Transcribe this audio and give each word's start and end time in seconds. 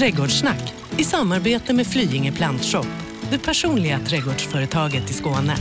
Trädgårdssnack 0.00 0.74
i 0.98 1.04
samarbete 1.04 1.74
med 1.74 1.86
Flyinge 1.86 2.32
Plantshop, 2.32 2.86
det 3.30 3.38
personliga 3.38 3.98
trädgårdsföretaget 3.98 5.10
i 5.10 5.12
Skåne. 5.12 5.56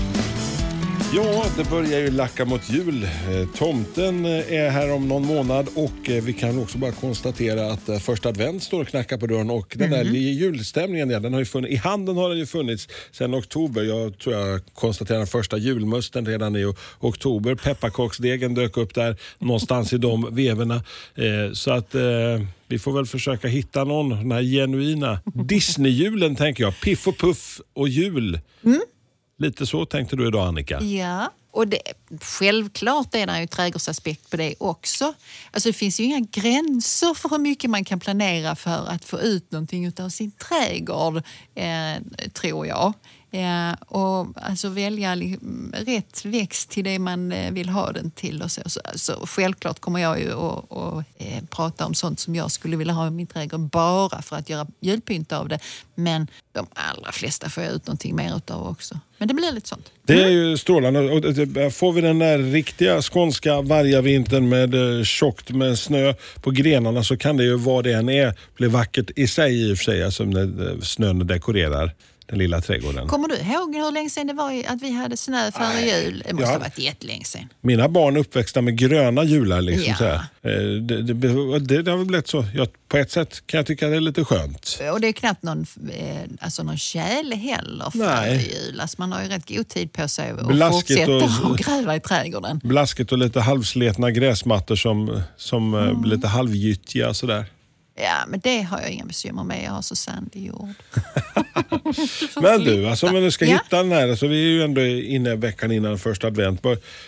Ja, 1.14 1.46
det 1.58 1.70
börjar 1.70 2.00
ju 2.00 2.12
lacka 2.12 2.46
mot 2.46 2.70
jul. 2.70 3.04
Eh, 3.04 3.50
Tomten 3.58 4.26
eh, 4.26 4.54
är 4.54 4.70
här 4.70 4.92
om 4.94 5.08
någon 5.08 5.26
månad 5.26 5.68
och 5.76 6.10
eh, 6.10 6.24
vi 6.24 6.34
kan 6.34 6.60
också 6.60 6.78
bara 6.78 6.92
konstatera 6.92 7.72
att 7.72 8.04
första 8.04 8.30
advent 8.30 8.64
står 8.64 8.82
och 8.82 8.88
knackar 8.88 9.18
på 9.18 9.28
dörren 9.28 9.50
och 9.50 9.76
den 9.78 9.92
där 9.92 10.04
julstämningen, 10.04 11.10
ja, 11.10 11.20
den 11.20 11.34
har 11.34 11.40
ju 11.40 11.46
funnits, 11.46 11.74
i 11.74 11.76
handeln 11.76 12.18
har 12.18 12.30
den 12.30 12.38
ju 12.38 12.46
funnits 12.46 12.88
sedan 13.12 13.36
oktober. 13.36 13.84
Jag 13.84 14.18
tror 14.18 14.36
jag 14.36 14.62
konstaterade 14.74 15.20
den 15.20 15.28
första 15.28 15.58
julmusten 15.58 16.26
redan 16.26 16.56
i 16.56 16.74
oktober. 17.00 17.56
Pepparkaksdegen 17.56 18.54
dök 18.54 18.78
upp 18.78 18.96
där 18.96 19.18
någonstans 19.40 19.94
i 19.94 19.98
de 19.98 20.36
veverna. 20.36 20.84
Så 21.54 21.72
att 21.72 21.96
vi 22.68 22.80
får 22.80 22.92
väl 22.94 23.06
försöka 23.06 23.48
hitta 23.48 23.84
någon, 23.84 24.10
den 24.10 24.32
här 24.32 24.42
genuina 24.42 25.20
Disney-julen 25.34 26.36
tänker 26.36 26.64
jag. 26.64 26.80
Piff 26.80 27.08
och 27.08 27.18
puff 27.18 27.62
och 27.74 27.90
jul. 27.90 28.40
Lite 29.40 29.66
så 29.66 29.86
tänkte 29.86 30.16
du 30.16 30.28
idag 30.28 30.48
Annika. 30.48 30.82
Ja, 30.82 31.32
och 31.52 31.68
det, 31.68 31.82
självklart 32.22 33.16
är 33.16 33.28
det 33.28 33.40
ju 33.40 33.48
trädgårdsaspekt 33.48 34.30
på 34.30 34.38
det 34.38 34.56
också. 34.58 35.14
Alltså 35.52 35.70
det 35.70 35.74
finns 35.74 36.00
ju 36.00 36.04
inga 36.04 36.20
gränser 36.32 37.14
för 37.14 37.30
hur 37.30 37.38
mycket 37.38 37.70
man 37.70 37.86
kan 37.86 38.00
planera 38.00 38.56
för 38.56 38.90
att 38.90 39.06
få 39.06 39.20
ut 39.20 39.52
någonting 39.52 39.92
av 40.00 40.10
sin 40.10 40.32
trädgård, 40.32 41.18
eh, 41.56 42.28
tror 42.34 42.68
jag. 42.68 42.94
Eh, 43.32 43.72
och 43.88 44.28
alltså 44.36 44.70
välja 44.70 45.16
rätt 45.74 46.26
växt 46.26 46.70
till 46.70 46.84
det 46.84 47.00
man 47.00 47.32
eh, 47.32 47.52
vill 47.52 47.70
ha 47.70 47.92
den 47.92 48.12
till. 48.12 48.42
Och 48.42 48.52
så. 48.52 48.62
Så, 48.66 48.80
alltså, 48.84 49.20
självklart 49.28 49.80
kommer 49.80 50.00
jag 50.00 50.20
ju 50.20 50.32
att 50.34 50.72
att, 50.72 51.06
eh, 51.18 51.44
prata 51.50 51.86
om 51.86 51.94
sånt 51.94 52.20
som 52.20 52.36
jag 52.36 52.52
skulle 52.52 52.78
vilja 52.78 52.94
ha 52.94 53.08
i 53.08 53.12
min 53.12 53.28
trädgård 53.28 53.60
bara 53.60 54.22
för 54.22 54.36
att 54.36 54.50
göra 54.50 54.68
julpynt 54.82 55.32
av 55.32 55.50
det. 55.50 55.60
Men 55.96 56.28
de 56.52 56.68
allra 56.74 57.12
flesta 57.12 57.50
får 57.50 57.64
jag 57.64 57.74
ut 57.74 57.88
någonting 57.88 58.16
mer 58.16 58.38
utav 58.38 58.68
också. 58.68 59.00
Men 59.18 59.28
det 59.28 59.34
blir 59.34 59.52
lite 59.52 59.68
sånt. 59.68 59.92
Det 60.04 60.24
är 60.24 60.30
ju 60.30 60.58
strålande. 60.58 61.20
Det- 61.46 61.72
Får 61.72 61.94
vi 61.94 62.02
den 62.02 62.20
där 62.20 62.38
riktiga 62.40 63.02
skånska 63.02 63.62
vargavintern 63.62 64.50
med 64.50 64.98
eh, 65.00 65.04
tjockt 65.04 65.50
med 65.50 65.80
snö 65.80 66.14
på 66.42 66.52
grenarna 66.52 67.04
så 67.04 67.18
kan 67.18 67.38
det 67.38 67.44
ju 67.44 67.56
vad 67.58 67.84
det 67.84 67.94
än 67.94 68.10
är 68.10 68.34
bli 68.56 68.68
vackert 68.68 69.12
i 69.16 69.28
sig 69.28 69.70
i 69.70 69.74
och 69.74 69.78
för 69.78 69.84
sig. 69.84 70.04
Alltså 70.04 70.24
när 70.24 70.72
eh, 70.72 70.80
snön 70.82 71.28
dekorerar 71.28 71.92
den 72.30 72.40
lilla 72.40 72.62
trädgården. 72.62 73.08
Kommer 73.08 73.28
du 73.28 73.36
ihåg 73.36 73.76
hur 73.76 73.92
länge 73.92 74.10
sedan 74.10 74.28
det 74.28 74.34
var 74.34 74.64
att 74.68 74.82
vi 74.82 74.92
hade 74.92 75.18
snö 75.18 75.52
före 75.52 75.82
jul? 75.82 76.24
Det 76.28 76.34
måste 76.34 76.48
Ja. 76.48 76.52
ha 76.54 76.60
varit 76.60 76.80
jättelänge 76.80 77.26
sedan. 77.26 77.50
Mina 77.62 77.90
barn 77.90 78.16
är 78.16 78.20
uppväxta 78.20 78.62
med 78.62 78.78
gröna 78.78 79.24
jular. 79.24 79.62
Liksom, 79.62 79.94
Ja. 80.00 80.14
Eh, 80.50 80.52
Det, 80.82 81.02
det, 81.02 81.14
det, 81.60 81.82
det 81.82 81.92
har 81.92 81.98
väl 81.98 82.06
blivit 82.08 82.28
så. 82.28 82.46
Ja, 82.56 82.68
på 82.88 82.98
ett 82.98 83.12
sätt 83.12 83.44
kan 83.48 83.58
jag 83.58 83.66
tycka 83.68 83.88
det 83.88 83.96
är 83.96 84.00
lite 84.02 84.26
skönt. 84.26 84.80
Och 84.94 85.02
det 85.02 85.08
är 85.08 85.12
knappt 85.12 85.44
någon, 85.44 85.66
eh, 85.98 86.06
alltså 86.42 86.64
någon 86.64 86.78
tjäle 86.78 87.36
heller 87.36 87.90
före 87.92 88.20
Nej. 88.22 88.52
jul. 88.68 88.80
Alltså 88.80 88.96
man 89.00 89.12
har 89.12 89.22
ju 89.24 89.28
rätt 89.30 89.50
god 89.50 89.68
tid 89.68 89.94
på 89.94 90.08
sig 90.08 90.30
att 90.30 90.74
fortsätta 90.74 91.12
och- 91.16 91.24
och... 91.52 91.58
gräva 91.58 91.96
i 91.96 92.00
trädgården. 92.00 92.60
Blaskigt 92.64 93.12
och 93.12 93.18
lite 93.18 93.40
halvsletna 93.42 94.12
gräsmattor 94.12 94.76
som, 94.76 95.22
som 95.38 95.74
eh, 95.74 95.80
Mm. 95.84 96.02
blir 96.02 96.16
lite 96.16 96.28
halvgyttjiga. 96.28 97.14
Sådär. 97.14 97.46
Ja, 98.02 98.26
men 98.28 98.40
det 98.40 98.62
har 98.62 98.82
jag 98.82 98.90
inga 98.92 99.06
bekymmer 99.06 99.44
med. 99.44 99.64
Jag 99.64 99.72
har 99.72 99.82
så 99.82 99.96
sandig 99.96 100.46
jord. 100.46 100.70
Men 102.42 102.60
du, 102.64 102.88
alltså 102.88 103.08
om 103.08 103.14
nu 103.14 103.32
ska 103.32 103.46
Ja. 103.46 103.58
hitta 103.64 103.78
den 103.78 103.92
här, 103.92 104.10
alltså 104.10 104.28
vi 104.28 104.36
är 104.44 104.50
ju 104.50 104.64
ändå 104.64 104.82
inne 104.86 105.36
veckan 105.36 105.72
innan 105.72 105.98
första 106.00 106.28
advent. 106.28 106.62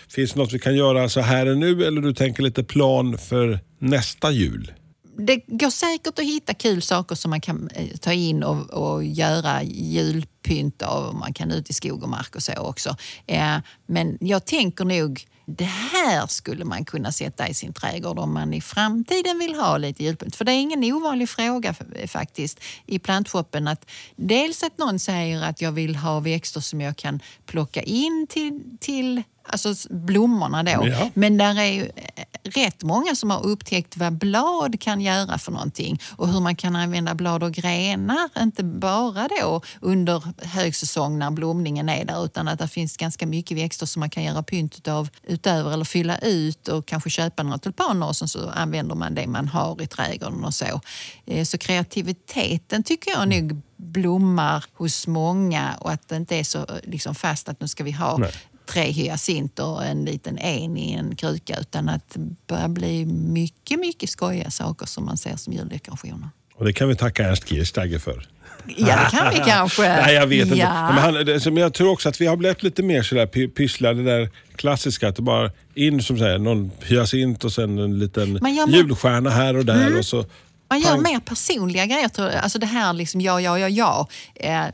Finns 0.08 0.32
det 0.32 0.38
något 0.40 0.52
vi 0.52 0.58
kan 0.58 0.76
göra 0.76 1.08
så 1.08 1.20
här 1.20 1.46
och 1.46 1.58
nu 1.58 1.84
eller 1.84 2.00
du 2.00 2.14
tänker 2.14 2.42
lite 2.42 2.64
plan 2.64 3.18
för 3.18 3.60
nästa 3.78 4.30
jul? 4.30 4.72
det 5.18 5.36
går 5.46 5.70
säkert 5.70 6.18
att 6.18 6.24
hitta 6.24 6.54
kul 6.54 6.82
saker 6.82 7.14
som 7.14 7.30
man 7.30 7.40
kan 7.40 7.70
eh, 7.74 7.86
ta 8.00 8.12
in 8.12 8.42
och, 8.42 8.70
och 8.70 9.04
göra 9.04 9.62
julpynt 9.62 10.82
av. 10.82 11.14
Man 11.14 11.32
kan 11.34 11.50
ut 11.50 11.70
i 11.70 11.72
skog 11.72 12.02
och 12.02 12.08
mark 12.08 12.36
och 12.36 12.42
så 12.42 12.52
också. 12.56 12.96
Eh, 13.26 13.56
men 13.86 14.18
jag 14.20 14.44
tänker 14.44 14.84
nog 14.84 15.24
det 15.46 15.64
här 15.64 16.26
skulle 16.26 16.64
man 16.64 16.84
kunna 16.84 17.12
sätta 17.12 17.48
i 17.48 17.54
sin 17.54 17.72
trädgård 17.72 18.18
om 18.18 18.34
man 18.34 18.54
i 18.54 18.60
framtiden 18.60 19.38
vill 19.38 19.54
ha 19.54 19.76
lite 19.76 20.04
julpynt. 20.04 20.36
För 20.36 20.44
det 20.44 20.52
är 20.52 20.60
ingen 20.60 20.92
ovanlig 20.92 21.28
fråga 21.28 21.74
faktiskt 22.06 22.60
i 22.86 22.98
plantshoppen. 22.98 23.68
Att 23.68 23.90
dels 24.16 24.62
att 24.62 24.78
någon 24.78 24.98
säger 24.98 25.42
att 25.42 25.60
jag 25.60 25.72
vill 25.72 25.96
ha 25.96 26.20
växter 26.20 26.60
som 26.60 26.80
jag 26.80 26.96
kan 26.96 27.20
plocka 27.46 27.82
in 27.82 28.26
till, 28.30 28.62
till 28.80 29.22
alltså 29.52 29.74
blommorna 29.90 30.62
då. 30.62 30.88
Ja. 30.88 31.10
Men 31.14 31.36
där 31.38 31.58
är 31.60 31.64
ju 31.72 31.82
eh, 31.82 32.24
rätt 32.44 32.82
många 32.82 33.14
som 33.14 33.30
har 33.30 33.46
upptäckt 33.46 33.96
vad 33.96 34.12
blad 34.12 34.80
kan 34.80 35.00
göra 35.00 35.38
för 35.38 35.52
någonting 35.52 36.00
och 36.16 36.28
hur 36.28 36.40
man 36.40 36.56
kan 36.56 36.76
använda 36.76 37.14
blad 37.14 37.42
och 37.42 37.52
grenar, 37.52 38.28
inte 38.38 38.64
bara 38.64 39.28
då 39.40 39.60
under 39.80 40.22
högsäsong 40.46 41.18
när 41.18 41.30
blomningen 41.30 41.88
är 41.88 42.04
där 42.04 42.24
utan 42.24 42.48
att 42.48 42.58
det 42.58 42.68
finns 42.68 42.96
ganska 42.96 43.26
mycket 43.26 43.56
växter 43.56 43.86
som 43.86 44.00
man 44.00 44.10
kan 44.10 44.22
göra 44.24 44.42
pynt 44.42 44.88
av 44.88 45.08
utöver 45.26 45.72
eller 45.72 45.84
fylla 45.84 46.18
ut 46.18 46.68
och 46.68 46.86
kanske 46.86 47.10
köpa 47.10 47.42
några 47.42 47.58
tulpaner 47.58 48.06
och 48.06 48.16
sen 48.16 48.28
så 48.28 48.50
använder 48.50 48.94
man 48.94 49.14
det 49.14 49.26
man 49.26 49.48
har 49.48 49.82
i 49.82 49.86
trädgården 49.86 50.44
och 50.44 50.54
så. 50.54 50.80
Eh, 51.26 51.44
Så 51.44 51.58
kreativiteten 51.58 52.82
tycker 52.82 53.10
jag 53.10 53.28
nog 53.28 53.60
blommar 53.76 54.64
hos 54.74 55.06
många 55.06 55.74
och 55.80 55.90
att 55.90 56.08
det 56.08 56.16
inte 56.16 56.36
är 56.36 56.44
så 56.44 56.58
eh, 56.58 56.64
liksom 56.82 57.14
fast 57.14 57.48
att 57.48 57.60
nu 57.60 57.68
ska 57.68 57.84
vi 57.84 57.92
ha 57.92 58.16
Nej. 58.16 58.32
Tre 58.72 58.90
hyacinter 58.90 59.66
och 59.66 59.84
en 59.84 60.04
liten 60.04 60.38
en 60.38 60.76
i 60.76 60.92
en 60.92 61.16
kruka 61.16 61.56
utan 61.60 61.88
att 61.88 62.10
det 62.14 62.20
börjar 62.46 62.68
bli 62.68 63.04
mycket, 63.06 63.78
mycket 63.80 64.10
skojiga 64.10 64.50
saker 64.50 64.86
som 64.86 65.04
man 65.04 65.16
ser 65.16 65.36
som 65.36 65.52
juldekorationer. 65.52 66.28
Och 66.54 66.64
det 66.64 66.72
kan 66.72 66.88
vi 66.88 66.96
tacka 66.96 67.28
Ernst 67.28 67.48
Kirchsteiger 67.48 67.98
för. 67.98 68.28
Ja, 68.76 68.86
det 69.04 69.16
kan 69.16 69.30
vi 69.30 69.36
kanske. 69.50 69.82
Nej, 69.82 70.14
jag 70.14 70.26
vet 70.26 70.46
inte. 70.46 70.58
Ja. 70.58 70.88
Men, 70.92 70.98
han, 70.98 71.14
det- 71.14 71.44
men 71.46 71.56
jag 71.56 71.74
tror 71.74 71.90
också 71.90 72.08
att 72.08 72.20
vi 72.20 72.26
har 72.26 72.36
blivit 72.36 72.62
lite 72.62 72.82
mer 72.82 73.02
sådär 73.02 73.26
py- 73.26 73.48
pyssla, 73.50 73.92
det 73.94 74.02
där 74.04 74.30
klassiska. 74.56 75.08
Att 75.08 75.16
det 75.16 75.22
bara 75.22 75.50
in 75.74 76.02
som 76.02 76.18
säger 76.18 76.38
någon 76.38 76.70
hyacint 76.82 77.44
och 77.44 77.52
sen 77.52 77.78
en 77.78 77.98
liten 77.98 78.32
gör 78.32 78.62
Mm. 78.62 78.70
julstjärna 78.74 79.30
här 79.30 79.56
och 79.56 79.64
där. 79.64 79.98
Och 79.98 80.04
så, 80.06 80.24
Man 80.70 80.80
gör 80.80 80.98
mer 80.98 81.20
personliga 81.20 81.86
grejer. 81.86 82.08
tror 82.08 82.30
jag. 82.30 82.42
Alltså 82.42 82.58
det 82.58 82.66
här 82.66 82.92
liksom 82.92 83.20
ja, 83.20 83.40
ja, 83.40 83.58
ja, 83.58 83.68
ja. 83.68 84.08
Eh, 84.34 84.64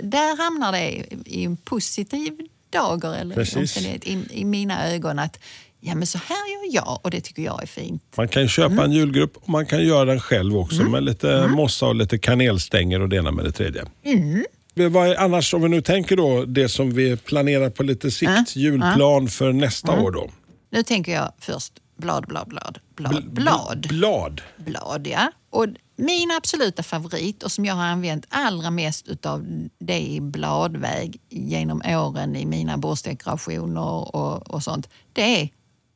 där 0.00 0.42
hamnar 0.42 0.72
det 0.72 0.88
i 1.24 1.44
en 1.44 1.56
positiv 1.56 2.32
dager 2.70 3.14
eller 3.14 3.34
Precis. 3.34 3.56
omständighet 3.56 4.04
i, 4.04 4.18
i 4.30 4.44
mina 4.44 4.88
ögon. 4.94 5.18
att 5.18 5.38
ja, 5.80 5.94
men 5.94 6.06
Så 6.06 6.18
här 6.18 6.36
gör 6.52 6.74
jag 6.74 7.00
och 7.02 7.10
det 7.10 7.20
tycker 7.20 7.42
jag 7.42 7.62
är 7.62 7.66
fint. 7.66 8.02
Man 8.16 8.28
kan 8.28 8.48
köpa 8.48 8.72
Mm. 8.72 8.84
en 8.84 8.92
julgrupp 8.92 9.36
och 9.36 9.48
man 9.48 9.66
kan 9.66 9.84
göra 9.84 10.04
den 10.04 10.20
själv 10.20 10.56
också 10.56 10.82
med 10.82 11.02
lite 11.04 11.46
mossa 11.46 11.86
och 11.86 11.94
lite 11.94 12.18
kanelstänger 12.18 13.00
och 13.00 13.08
det 13.08 13.16
ena 13.16 13.30
med 13.30 13.44
det 13.44 13.52
tredje. 13.52 13.84
Mm. 14.04 14.44
Vad 14.92 15.08
är 15.08 15.14
annars, 15.20 15.54
om 15.54 15.62
vi 15.62 15.68
nu 15.68 15.80
tänker 15.82 16.16
då 16.16 16.44
det 16.44 16.68
som 16.68 16.90
vi 16.94 17.16
planerar 17.16 17.70
på 17.70 17.82
lite 17.82 18.10
sikt, 18.10 18.56
julplan 18.56 19.28
för 19.28 19.52
nästa 19.52 19.92
Mm. 19.92 20.04
år 20.04 20.10
då? 20.10 20.30
Nu 20.70 20.82
tänker 20.82 21.12
jag 21.12 21.32
först 21.40 21.72
blad, 21.98 22.26
blad, 22.26 22.48
blad, 22.48 22.78
blad, 22.94 23.32
blad. 23.32 23.86
Blad. 23.88 24.42
blad. 24.56 25.06
Ja. 25.06 25.32
Och 25.50 25.66
min 25.96 26.30
absoluta 26.30 26.82
favorit 26.82 27.42
och 27.42 27.52
som 27.52 27.64
jag 27.64 27.74
har 27.74 27.84
använt 27.84 28.26
allra 28.28 28.70
mest 28.70 29.08
utav 29.08 29.46
det 29.78 30.00
i 30.00 30.20
bladväg 30.20 31.20
genom 31.28 31.82
åren 31.84 32.36
i 32.36 32.46
mina 32.46 32.78
bordsdekorationer 32.78 34.16
och, 34.16 34.50
och 34.50 34.62
sånt, 34.62 34.88
det 35.12 35.42
är 35.42 35.48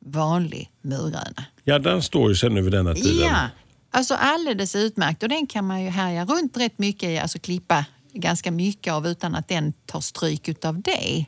vanlig 0.05 0.71
murgröna. 0.81 1.45
Ja, 1.63 1.79
den 1.79 2.01
står 2.01 2.29
ju 2.29 2.35
sen 2.35 2.53
nu 2.53 2.61
vid 2.61 2.71
denna 2.71 2.93
tiden. 2.93 3.27
Ja, 3.27 3.49
alltså 3.91 4.13
alldeles 4.13 4.75
utmärkt 4.75 5.23
och 5.23 5.29
den 5.29 5.47
kan 5.47 5.67
man 5.67 5.83
ju 5.83 5.89
härja 5.89 6.25
runt 6.25 6.57
rätt 6.57 6.79
mycket 6.79 7.09
i, 7.09 7.17
alltså 7.17 7.39
klippa 7.39 7.85
ganska 8.13 8.51
mycket 8.51 8.93
av 8.93 9.07
utan 9.07 9.35
att 9.35 9.47
den 9.47 9.73
tar 9.85 10.01
stryk 10.01 10.49
utav 10.49 10.81
det. 10.81 11.25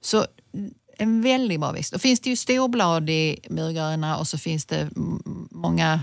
Så 0.00 0.26
en 0.98 1.22
väldigt 1.22 1.60
bra 1.60 1.72
växt. 1.72 1.92
Då 1.92 1.98
finns 1.98 2.20
det 2.20 2.30
ju 2.30 2.36
storbladig 2.36 3.46
murgröna 3.50 4.16
och 4.16 4.28
så 4.28 4.38
finns 4.38 4.66
det 4.66 4.80
mm, 4.80 5.48
många 5.50 6.00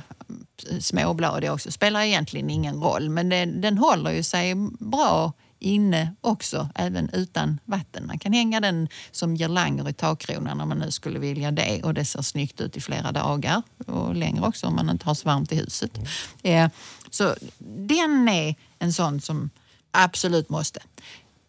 småbladiga 0.79 1.53
också. 1.53 1.71
Spelar 1.71 2.01
egentligen 2.01 2.49
ingen 2.49 2.75
roll 2.75 3.09
men 3.09 3.29
den, 3.29 3.61
den 3.61 3.77
håller 3.77 4.11
ju 4.11 4.23
sig 4.23 4.55
bra 4.79 5.33
inne 5.59 6.15
också, 6.21 6.69
även 6.75 7.09
utan 7.13 7.59
vatten. 7.65 8.07
Man 8.07 8.19
kan 8.19 8.33
hänga 8.33 8.59
den 8.59 8.89
som 9.11 9.35
girlanger 9.35 9.89
i 9.89 9.93
takkronan 9.93 10.61
om 10.61 10.69
man 10.69 10.79
nu 10.79 10.91
skulle 10.91 11.19
vilja 11.19 11.51
det 11.51 11.83
och 11.83 11.93
det 11.93 12.05
ser 12.05 12.21
snyggt 12.21 12.61
ut 12.61 12.77
i 12.77 12.81
flera 12.81 13.11
dagar 13.11 13.61
och 13.87 14.15
längre 14.15 14.47
också 14.47 14.67
om 14.67 14.75
man 14.75 14.89
inte 14.89 15.05
har 15.05 15.13
så 15.13 15.27
varmt 15.27 15.51
i 15.51 15.55
huset. 15.55 15.91
Eh, 16.43 16.69
så 17.09 17.35
den 17.87 18.29
är 18.29 18.55
en 18.79 18.93
sån 18.93 19.21
som 19.21 19.49
absolut 19.91 20.49
måste. 20.49 20.79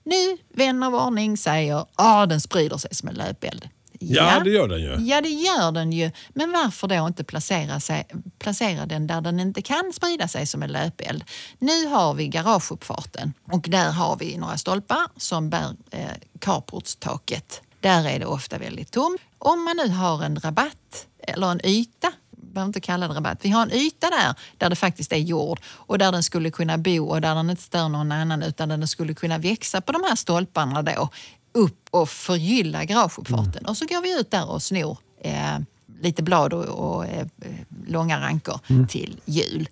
Nu, 0.02 0.36
vän 0.54 0.82
av 0.82 0.94
ordning 0.94 1.36
säger 1.36 1.86
att 1.96 2.28
den 2.28 2.40
sprider 2.40 2.76
sig 2.76 2.94
som 2.94 3.08
en 3.08 3.14
löpeld. 3.14 3.68
Ja, 4.04 4.40
det 4.44 4.50
gör 4.50 4.68
den 4.68 4.80
ju. 4.80 4.96
Ja, 4.98 5.20
det 5.20 5.28
gör 5.28 5.72
den 5.72 5.92
ju. 5.92 6.10
Men 6.34 6.52
varför 6.52 6.88
då 6.88 7.06
inte 7.06 7.24
placera, 7.24 7.80
sig, 7.80 8.06
placera 8.38 8.86
den 8.86 9.06
där 9.06 9.20
den 9.20 9.40
inte 9.40 9.62
kan 9.62 9.92
sprida 9.92 10.28
sig 10.28 10.46
som 10.46 10.62
en 10.62 10.72
löpeld? 10.72 11.24
Nu 11.58 11.86
har 11.86 12.14
vi 12.14 12.28
garageuppfarten 12.28 13.32
och 13.52 13.66
där 13.68 13.90
har 13.90 14.16
vi 14.16 14.36
några 14.36 14.58
stolpar 14.58 15.06
som 15.16 15.50
bär 15.50 15.76
eh, 15.90 16.06
carportstaket. 16.38 17.62
Där 17.80 18.08
är 18.08 18.18
det 18.18 18.26
ofta 18.26 18.58
väldigt 18.58 18.90
tomt. 18.90 19.20
Om 19.38 19.64
man 19.64 19.76
nu 19.76 19.88
har 19.88 20.22
en 20.24 20.40
rabatt 20.40 21.06
eller 21.18 21.50
en 21.50 21.66
yta 21.66 22.12
behöver 22.52 22.68
inte 22.68 22.80
kalla 22.80 23.08
det 23.08 23.14
rabatt. 23.14 23.38
Vi 23.42 23.48
har 23.48 23.62
en 23.62 23.72
yta 23.72 24.10
där, 24.10 24.34
där 24.58 24.70
det 24.70 24.76
faktiskt 24.76 25.12
är 25.12 25.16
jord 25.16 25.60
och 25.64 25.98
där 25.98 26.12
den 26.12 26.22
skulle 26.22 26.50
kunna 26.50 26.78
bo 26.78 27.06
och 27.06 27.20
där 27.20 27.34
den 27.34 27.50
inte 27.50 27.62
stör 27.62 27.88
någon 27.88 28.12
annan 28.12 28.42
utan 28.42 28.68
där 28.68 28.76
den 28.76 28.88
skulle 28.88 29.14
kunna 29.14 29.38
växa 29.38 29.80
på 29.80 29.92
de 29.92 30.02
här 30.08 30.16
stolparna 30.16 30.82
då 30.82 31.08
upp 31.52 31.88
och 31.90 32.08
förgylla 32.08 32.84
garageuppfarten. 32.84 33.58
Mm. 33.58 33.70
Och 33.70 33.76
så 33.76 33.86
går 33.86 34.02
vi 34.02 34.20
ut 34.20 34.30
där 34.30 34.50
och 34.50 34.62
snor 34.62 34.98
eh, 35.20 35.58
lite 36.02 36.22
blad 36.22 36.52
och, 36.52 36.64
och 36.64 37.06
eh, 37.06 37.26
långa 37.86 38.20
rankor 38.20 38.60
mm. 38.68 38.86
till 38.86 39.20
jul. 39.24 39.68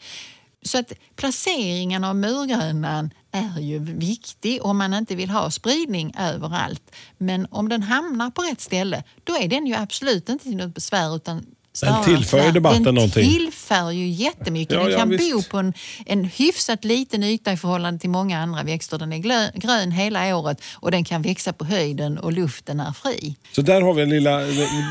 Så 0.62 0.78
att 0.78 0.92
placeringen 1.16 2.04
av 2.04 2.16
murgrönan 2.16 3.10
är 3.32 3.60
ju 3.60 3.78
viktig 3.78 4.64
om 4.64 4.78
man 4.78 4.94
inte 4.94 5.14
vill 5.14 5.30
ha 5.30 5.50
spridning 5.50 6.14
överallt. 6.18 6.94
Men 7.18 7.46
om 7.50 7.68
den 7.68 7.82
hamnar 7.82 8.30
på 8.30 8.42
rätt 8.42 8.60
ställe, 8.60 9.04
då 9.24 9.36
är 9.36 9.48
den 9.48 9.66
ju 9.66 9.74
absolut 9.74 10.28
inte 10.28 10.44
till 10.44 10.56
något 10.56 10.74
besvär 10.74 11.16
utan 11.16 11.46
den 11.80 12.04
tillför 12.04 12.46
ju 12.46 12.52
debatten 12.52 12.82
den 12.82 12.94
någonting. 12.94 13.24
Den 13.24 13.32
tillför 13.32 13.90
ju 13.90 14.08
jättemycket. 14.08 14.74
Ja, 14.74 14.84
den 14.84 14.98
kan 14.98 15.12
ja, 15.12 15.18
bo 15.18 15.42
på 15.42 15.58
en, 15.58 15.72
en 16.06 16.24
hyfsat 16.24 16.84
liten 16.84 17.22
yta 17.22 17.52
i 17.52 17.56
förhållande 17.56 18.00
till 18.00 18.10
många 18.10 18.38
andra 18.38 18.62
växter. 18.62 18.98
Den 18.98 19.12
är 19.12 19.18
glö, 19.18 19.50
grön 19.54 19.90
hela 19.90 20.36
året 20.36 20.62
och 20.74 20.90
den 20.90 21.04
kan 21.04 21.22
växa 21.22 21.52
på 21.52 21.64
höjden 21.64 22.18
och 22.18 22.32
luften 22.32 22.80
är 22.80 22.92
fri. 22.92 23.36
Så 23.52 23.62
där 23.62 23.80
har 23.80 23.94
vi 23.94 24.02
en 24.02 24.10
lilla... 24.10 24.38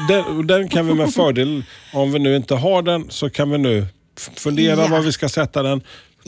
Den, 0.08 0.48
den 0.48 0.70
kan 0.70 0.88
vi 0.88 0.94
med 0.94 1.14
fördel, 1.14 1.64
om 1.94 2.12
vi 2.12 2.20
nu 2.20 2.36
inte 2.36 2.56
har 2.56 2.82
den, 2.82 3.06
så 3.10 3.30
kan 3.30 3.52
vi 3.52 3.58
nu 3.58 3.88
fundera 4.36 4.82
ja. 4.82 4.88
var 4.88 5.02
vi 5.02 5.12
ska 5.12 5.30
sätta 5.30 5.64
den. 5.64 5.82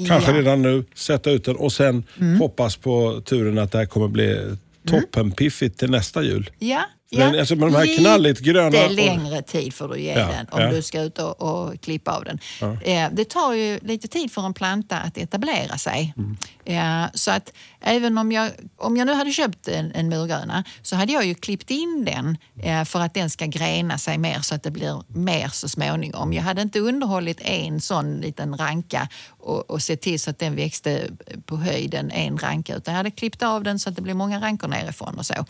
Kanske 0.08 0.32
ja. 0.32 0.38
redan 0.38 0.62
nu, 0.62 0.86
sätta 0.96 1.32
ut 1.32 1.46
den 1.46 1.56
och 1.56 1.72
sen 1.72 2.04
mm. 2.20 2.40
hoppas 2.40 2.76
på 2.76 3.22
turen 3.26 3.58
att 3.58 3.72
det 3.72 3.78
här 3.78 3.86
kommer 3.86 4.08
bli 4.08 4.58
toppenpiffigt 4.88 5.80
till 5.80 5.92
nästa 5.92 6.24
jul. 6.24 6.50
Ja, 6.60 6.84
Ja, 7.14 7.40
alltså 7.40 7.56
med 7.56 7.68
de 7.68 7.76
här 7.76 7.98
knalligt 7.98 8.40
gröna... 8.40 8.70
Lite 8.70 8.90
längre 8.90 9.42
tid 9.42 9.74
får 9.74 9.88
du 9.88 10.00
ge 10.00 10.14
ja, 10.14 10.28
den 10.28 10.48
om 10.52 10.62
ja. 10.62 10.72
du 10.72 10.82
ska 10.82 11.02
ut 11.02 11.20
och, 11.20 11.42
och 11.42 11.82
klippa 11.82 12.12
av 12.12 12.24
den. 12.24 12.40
Ja. 12.62 12.82
Eh, 12.82 13.10
det 13.12 13.30
tar 13.30 13.54
ju 13.54 13.80
lite 13.82 14.08
tid 14.08 14.32
för 14.32 14.46
en 14.46 14.54
planta 14.54 14.98
att 14.98 15.18
etablera 15.18 15.78
sig. 15.78 16.14
Mm. 16.18 16.38
Eh, 16.66 17.10
så 17.14 17.32
att 17.32 17.54
även 17.82 18.18
om 18.18 18.32
jag, 18.32 18.50
om 18.78 18.98
jag 18.98 19.06
nu 19.06 19.14
hade 19.14 19.32
köpt 19.32 19.68
en, 19.68 19.92
en 19.92 20.10
murgröna 20.10 20.64
så 20.82 20.96
hade 20.96 21.14
jag 21.14 21.26
ju 21.26 21.36
klippt 21.36 21.72
in 21.72 22.06
den 22.06 22.38
eh, 22.64 22.86
för 22.86 23.00
att 23.00 23.14
den 23.14 23.30
ska 23.30 23.46
grena 23.46 23.98
sig 23.98 24.18
mer 24.18 24.40
så 24.40 24.56
att 24.56 24.64
det 24.64 24.72
blir 24.72 25.04
mer 25.08 25.48
så 25.48 25.70
småningom. 25.70 26.34
Jag 26.34 26.44
hade 26.44 26.62
inte 26.62 26.80
underhållit 26.80 27.42
en 27.42 27.82
sån 27.82 28.22
liten 28.22 28.58
ranka 28.58 29.08
och, 29.28 29.70
och 29.70 29.82
sett 29.82 30.02
till 30.02 30.20
så 30.20 30.30
att 30.30 30.40
den 30.40 30.56
växte 30.56 31.08
på 31.46 31.58
höjden 31.58 32.12
en 32.12 32.38
ranka 32.38 32.76
utan 32.76 32.94
jag 32.94 32.98
hade 32.98 33.12
klippt 33.12 33.44
av 33.44 33.64
den 33.64 33.80
så 33.80 33.90
att 33.90 33.96
det 33.96 34.02
blev 34.02 34.16
många 34.16 34.42
rankor 34.42 34.68
nerifrån 34.68 35.18
och 35.18 35.26
så. 35.26 35.46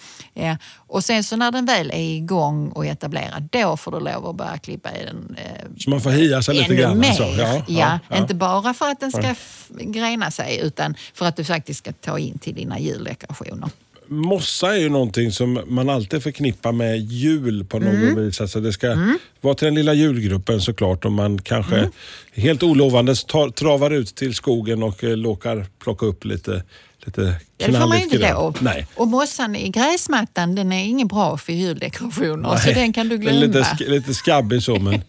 Och 0.75 1.03
sen 1.03 1.23
så 1.23 1.35
när 1.35 1.50
när 1.51 1.57
den 1.57 1.65
väl 1.65 1.91
är 1.91 2.15
igång 2.15 2.69
och 2.69 2.85
etablerad, 2.85 3.47
då 3.51 3.77
får 3.77 3.91
du 3.91 3.99
lov 3.99 4.27
att 4.27 4.35
börja 4.35 4.57
klippa 4.57 4.89
i 4.95 5.05
den. 5.05 5.35
Eh, 5.37 5.69
så 5.77 5.89
man 5.89 6.01
får 6.01 6.09
hia 6.09 6.41
sig 6.41 6.55
lite 6.55 6.75
grann? 6.75 6.99
Mer. 6.99 7.07
Alltså. 7.07 7.23
Ja, 7.23 7.63
ja, 7.67 7.99
ja, 8.09 8.17
inte 8.17 8.35
bara 8.35 8.73
för 8.73 8.91
att 8.91 8.99
den 8.99 9.11
ska 9.11 9.35
grena 9.69 10.31
sig 10.31 10.59
utan 10.63 10.95
för 11.13 11.25
att 11.25 11.35
du 11.35 11.43
faktiskt 11.43 11.79
ska 11.79 11.91
ta 11.91 12.19
in 12.19 12.37
till 12.37 12.55
dina 12.55 12.79
juldekorationer. 12.79 13.69
Mossa 14.07 14.75
är 14.75 14.79
ju 14.79 14.89
någonting 14.89 15.31
som 15.31 15.61
man 15.67 15.89
alltid 15.89 16.23
förknippar 16.23 16.71
med 16.71 16.99
jul 16.99 17.65
på 17.65 17.79
något 17.79 17.93
mm. 17.93 18.15
vis. 18.15 18.41
Alltså 18.41 18.59
det 18.59 18.73
ska 18.73 18.91
mm. 18.91 19.17
vara 19.41 19.55
till 19.55 19.65
den 19.65 19.75
lilla 19.75 19.93
julgruppen 19.93 20.61
såklart 20.61 21.05
om 21.05 21.13
man 21.13 21.41
kanske 21.41 21.77
mm. 21.77 21.91
helt 22.33 22.63
olovandes 22.63 23.23
tar, 23.23 23.49
travar 23.49 23.91
ut 23.91 24.15
till 24.15 24.35
skogen 24.35 24.83
och 24.83 25.03
eh, 25.03 25.17
låkar 25.17 25.65
plocka 25.79 26.05
upp 26.05 26.25
lite 26.25 26.63
lite 27.05 27.35
ja, 27.57 27.67
det 27.67 27.73
får 27.73 27.87
man 27.87 27.97
inte 27.97 28.17
lov. 28.17 28.57
Nej. 28.61 28.87
Och 28.95 29.07
mossan 29.07 29.55
i 29.55 29.69
gräsmattan 29.69 30.55
den 30.55 30.71
är 30.71 30.83
ingen 30.83 31.07
bra 31.07 31.37
för 31.37 31.53
juldekorationer 31.53 32.49
Nej. 32.49 32.59
så 32.59 32.71
den 32.71 32.93
kan 32.93 33.09
du 33.09 33.17
glömma. 33.17 33.39
Lite, 33.39 33.65
lite 33.87 34.13
skabbig 34.13 34.63
så 34.63 34.79
men... 34.79 35.01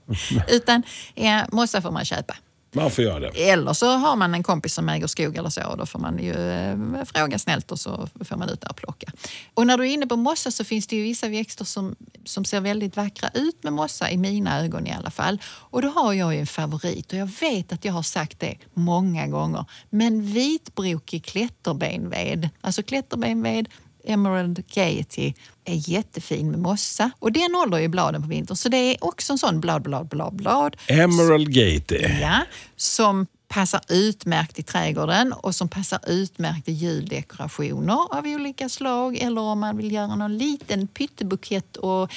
Utan 0.48 0.82
ja, 1.14 1.46
mossa 1.52 1.82
får 1.82 1.90
man 1.90 2.04
köpa. 2.04 2.36
Man 2.72 2.90
får 2.90 3.04
göra 3.04 3.20
det. 3.20 3.50
Eller 3.50 3.72
så 3.72 3.86
har 3.86 4.16
man 4.16 4.34
en 4.34 4.42
kompis 4.42 4.74
som 4.74 4.88
äger 4.88 5.06
skog 5.06 5.36
eller 5.36 5.50
så. 5.50 5.76
Då 5.76 5.86
får 5.86 5.98
man 5.98 6.18
ju 6.18 6.32
eh, 6.32 7.04
fråga 7.04 7.38
snällt 7.38 7.72
och 7.72 7.80
så 7.80 8.08
får 8.24 8.36
man 8.36 8.48
ut 8.48 8.60
där 8.60 8.70
och 8.70 8.76
plocka. 8.76 9.12
Och 9.54 9.66
när 9.66 9.78
du 9.78 9.84
är 9.84 9.88
inne 9.88 10.06
på 10.06 10.16
mossa 10.16 10.50
så 10.50 10.64
finns 10.64 10.86
det 10.86 10.96
ju 10.96 11.02
vissa 11.02 11.28
växter 11.28 11.64
som, 11.64 11.96
som 12.24 12.44
ser 12.44 12.60
väldigt 12.60 12.96
vackra 12.96 13.30
ut 13.34 13.62
med 13.62 13.72
mossa, 13.72 14.10
i 14.10 14.16
mina 14.16 14.60
ögon 14.64 14.86
i 14.86 14.92
alla 14.92 15.10
fall. 15.10 15.42
Och 15.44 15.82
då 15.82 15.88
har 15.88 16.12
jag 16.12 16.34
ju 16.34 16.40
en 16.40 16.46
favorit 16.46 17.12
och 17.12 17.18
jag 17.18 17.30
vet 17.40 17.72
att 17.72 17.84
jag 17.84 17.92
har 17.92 18.02
sagt 18.02 18.40
det 18.40 18.56
många 18.74 19.26
gånger. 19.26 19.64
Men 19.90 20.22
vitbrokig 20.22 21.24
klätterbenved, 21.24 22.48
alltså 22.60 22.82
klätterbenved 22.82 23.68
Emerald 24.04 24.66
Gaiety 24.74 25.32
är 25.64 25.90
jättefin 25.90 26.50
med 26.50 26.60
mossa 26.60 27.10
och 27.18 27.32
den 27.32 27.54
håller 27.54 27.78
ju 27.78 27.88
bladen 27.88 28.22
på 28.22 28.28
vintern. 28.28 28.56
Så 28.56 28.68
det 28.68 28.76
är 28.76 29.04
också 29.04 29.32
en 29.32 29.38
sån 29.38 29.60
blad, 29.60 29.82
blad, 29.82 30.08
blad, 30.08 30.34
blad. 30.34 30.76
Emerald 30.86 31.52
Gaiety. 31.52 31.98
Ja, 32.20 32.40
som 32.76 33.26
passar 33.50 33.80
utmärkt 33.88 34.58
i 34.58 34.62
trädgården 34.62 35.32
och 35.32 35.54
som 35.54 35.68
passar 35.68 36.00
utmärkt 36.06 36.68
i 36.68 36.72
juldekorationer 36.72 38.16
av 38.18 38.26
olika 38.26 38.68
slag. 38.68 39.16
Eller 39.16 39.40
om 39.40 39.60
man 39.60 39.76
vill 39.76 39.92
göra 39.92 40.16
någon 40.16 40.38
liten 40.38 40.86
pyttebukett 40.86 41.76
och 41.76 42.12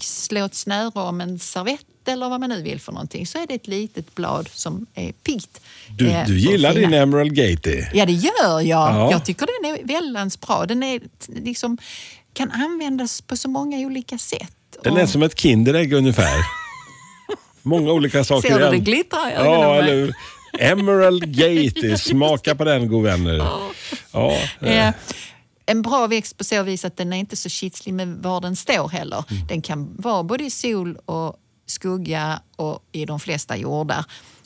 slå 0.00 0.44
ett 0.44 0.54
snöre 0.54 1.00
om 1.00 1.20
en 1.20 1.38
servett 1.38 1.89
eller 2.08 2.28
vad 2.28 2.40
man 2.40 2.48
nu 2.48 2.62
vill 2.62 2.80
för 2.80 2.92
någonting 2.92 3.26
så 3.26 3.38
är 3.38 3.46
det 3.46 3.54
ett 3.54 3.66
litet 3.66 4.14
blad 4.14 4.48
som 4.52 4.86
är 4.94 5.12
piggt. 5.12 5.60
Du, 5.98 6.10
eh, 6.10 6.26
du 6.26 6.38
gillar 6.38 6.74
din 6.74 6.94
Emerald 6.94 7.34
Gatey? 7.34 7.84
Ja, 7.92 8.06
det 8.06 8.12
gör 8.12 8.60
jag. 8.60 8.66
Ja. 8.66 9.10
Jag 9.10 9.24
tycker 9.24 9.46
den 9.62 9.74
är 9.74 9.86
väldigt 9.86 10.40
bra. 10.40 10.66
Den 10.66 10.82
är 10.82 11.00
liksom, 11.26 11.78
kan 12.32 12.50
användas 12.50 13.20
på 13.20 13.36
så 13.36 13.48
många 13.48 13.78
olika 13.78 14.18
sätt. 14.18 14.52
Den 14.82 14.96
är 14.96 15.06
som 15.06 15.22
ett 15.22 15.38
Kinderägg 15.38 15.92
ungefär. 15.92 16.36
Många 17.62 17.92
olika 17.92 18.24
saker 18.24 18.48
Ser 18.48 18.58
du 18.58 18.70
det 18.70 18.78
glittrar 18.78 19.30
i 19.30 19.34
Ja, 19.34 19.74
eller? 19.74 20.14
Emerald 20.58 21.36
Gatey, 21.36 21.96
smaka 21.98 22.54
på 22.54 22.64
den 22.64 22.88
god 22.88 23.04
vänner. 23.04 23.34
Ja. 23.36 23.70
ja. 24.12 24.66
Eh, 24.68 24.94
en 25.66 25.82
bra 25.82 26.06
växt 26.06 26.38
på 26.38 26.44
så 26.44 26.62
vis 26.62 26.84
att 26.84 26.96
den 26.96 27.12
är 27.12 27.16
inte 27.16 27.36
så 27.36 27.48
kitslig 27.48 27.94
med 27.94 28.08
var 28.08 28.40
den 28.40 28.56
står 28.56 28.88
heller. 28.88 29.24
Mm. 29.30 29.46
Den 29.46 29.62
kan 29.62 29.96
vara 29.96 30.22
både 30.22 30.44
i 30.44 30.50
sol 30.50 30.96
och 31.04 31.36
skugga 31.70 32.40
och 32.56 32.84
i 32.92 33.04
de 33.04 33.20
flesta 33.20 33.56
jordar. 33.56 34.04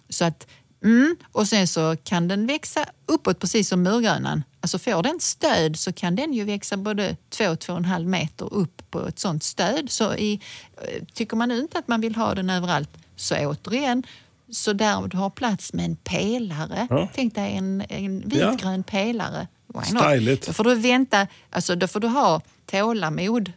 Så 0.08 0.24
att, 0.24 0.46
mm, 0.84 1.16
och 1.32 1.48
sen 1.48 1.68
så 1.68 1.96
kan 2.04 2.28
den 2.28 2.46
växa 2.46 2.86
uppåt 3.06 3.38
precis 3.38 3.68
som 3.68 3.82
murgrönan. 3.82 4.42
Alltså 4.60 4.78
får 4.78 5.02
den 5.02 5.20
stöd 5.20 5.78
så 5.78 5.92
kan 5.92 6.16
den 6.16 6.32
ju 6.32 6.44
växa 6.44 6.76
både 6.76 7.16
2-2,5 7.30 8.04
meter 8.04 8.54
upp 8.54 8.90
på 8.90 9.08
ett 9.08 9.18
sånt 9.18 9.42
stöd. 9.42 9.90
Så 9.90 10.14
i, 10.14 10.40
eh, 10.82 11.04
tycker 11.12 11.36
man 11.36 11.50
inte 11.50 11.78
att 11.78 11.88
man 11.88 12.00
vill 12.00 12.14
ha 12.14 12.34
den 12.34 12.50
överallt 12.50 12.90
så 13.16 13.34
återigen 13.34 14.02
så 14.50 14.72
där 14.72 15.08
du 15.08 15.16
har 15.16 15.30
plats 15.30 15.72
med 15.72 15.84
en 15.84 15.96
pelare. 15.96 16.86
Ja. 16.90 17.08
Tänk 17.14 17.34
dig 17.34 17.56
en, 17.56 17.84
en 17.88 18.20
vitgrön 18.20 18.76
ja. 18.76 18.82
pelare. 18.86 19.46
Styligt. 19.82 20.46
Då 20.46 20.52
får 20.52 20.64
du 20.64 20.74
vänta, 20.74 21.26
alltså 21.50 21.74
då 21.74 21.86
får 21.86 22.00
du 22.00 22.08
ha 22.08 22.40
tålamod 22.66 23.52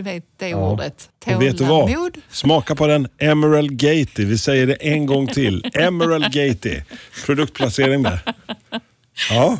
du 0.00 0.04
vet 0.04 0.24
det 0.36 0.48
ja. 0.48 0.70
ordet. 0.70 1.10
Och 1.26 1.42
vet 1.42 1.58
du 1.58 1.64
vad? 1.64 2.16
Smaka 2.30 2.74
på 2.74 2.86
den 2.86 3.08
Emerald 3.18 3.78
Gatey. 3.78 4.24
Vi 4.24 4.38
säger 4.38 4.66
det 4.66 4.74
en 4.74 5.06
gång 5.06 5.26
till. 5.26 5.70
Emerald 5.74 6.32
Gatey. 6.32 6.82
Produktplacering 7.26 8.02
där. 8.02 8.34
Ja. 9.30 9.58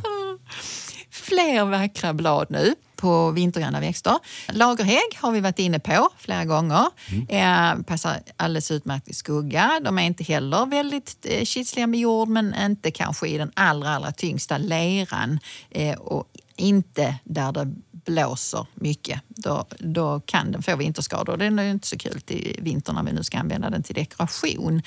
Fler 1.11 1.65
vackra 1.65 2.15
blad 2.15 2.47
nu 2.51 2.75
på 2.97 3.31
vintergröna 3.31 3.81
växter. 3.81 4.19
Lagerhägg 4.49 5.17
har 5.17 5.33
vi 5.33 5.41
varit 5.41 5.59
inne 5.59 5.79
på 5.79 6.09
flera 6.19 6.45
gånger. 6.45 6.87
Mm. 7.09 7.79
Eh, 7.79 7.83
passar 7.83 8.21
alldeles 8.37 8.71
utmärkt 8.71 9.09
i 9.09 9.15
skugga. 9.15 9.81
De 9.85 9.99
är 9.99 10.03
inte 10.03 10.25
heller 10.25 10.67
väldigt 10.67 11.27
eh, 11.29 11.45
kitsliga 11.45 11.87
med 11.87 12.01
jord 12.01 12.29
men 12.29 12.55
inte 12.55 12.91
kanske 12.91 13.29
i 13.29 13.39
den 13.39 13.51
allra, 13.55 13.91
allra 13.91 14.13
tyngsta 14.13 14.59
leran 14.59 15.39
eh, 15.71 15.99
och 15.99 16.27
inte 16.57 17.15
där 17.25 17.53
det 17.53 17.75
blåser 18.05 18.67
mycket, 18.75 19.21
då, 19.29 19.65
då 19.79 20.21
kan 20.21 20.53
den 20.53 20.63
få 20.63 20.77
vinterskador. 20.77 21.37
Det 21.37 21.45
är 21.45 21.71
inte 21.71 21.87
så 21.87 21.99
kul 21.99 22.21
i 22.29 22.57
vinter 22.61 22.93
när 22.93 23.03
vi 23.03 23.13
nu 23.13 23.23
ska 23.23 23.39
använda 23.39 23.71
den 23.71 23.83
till 23.83 23.95
dekoration. 23.95 24.83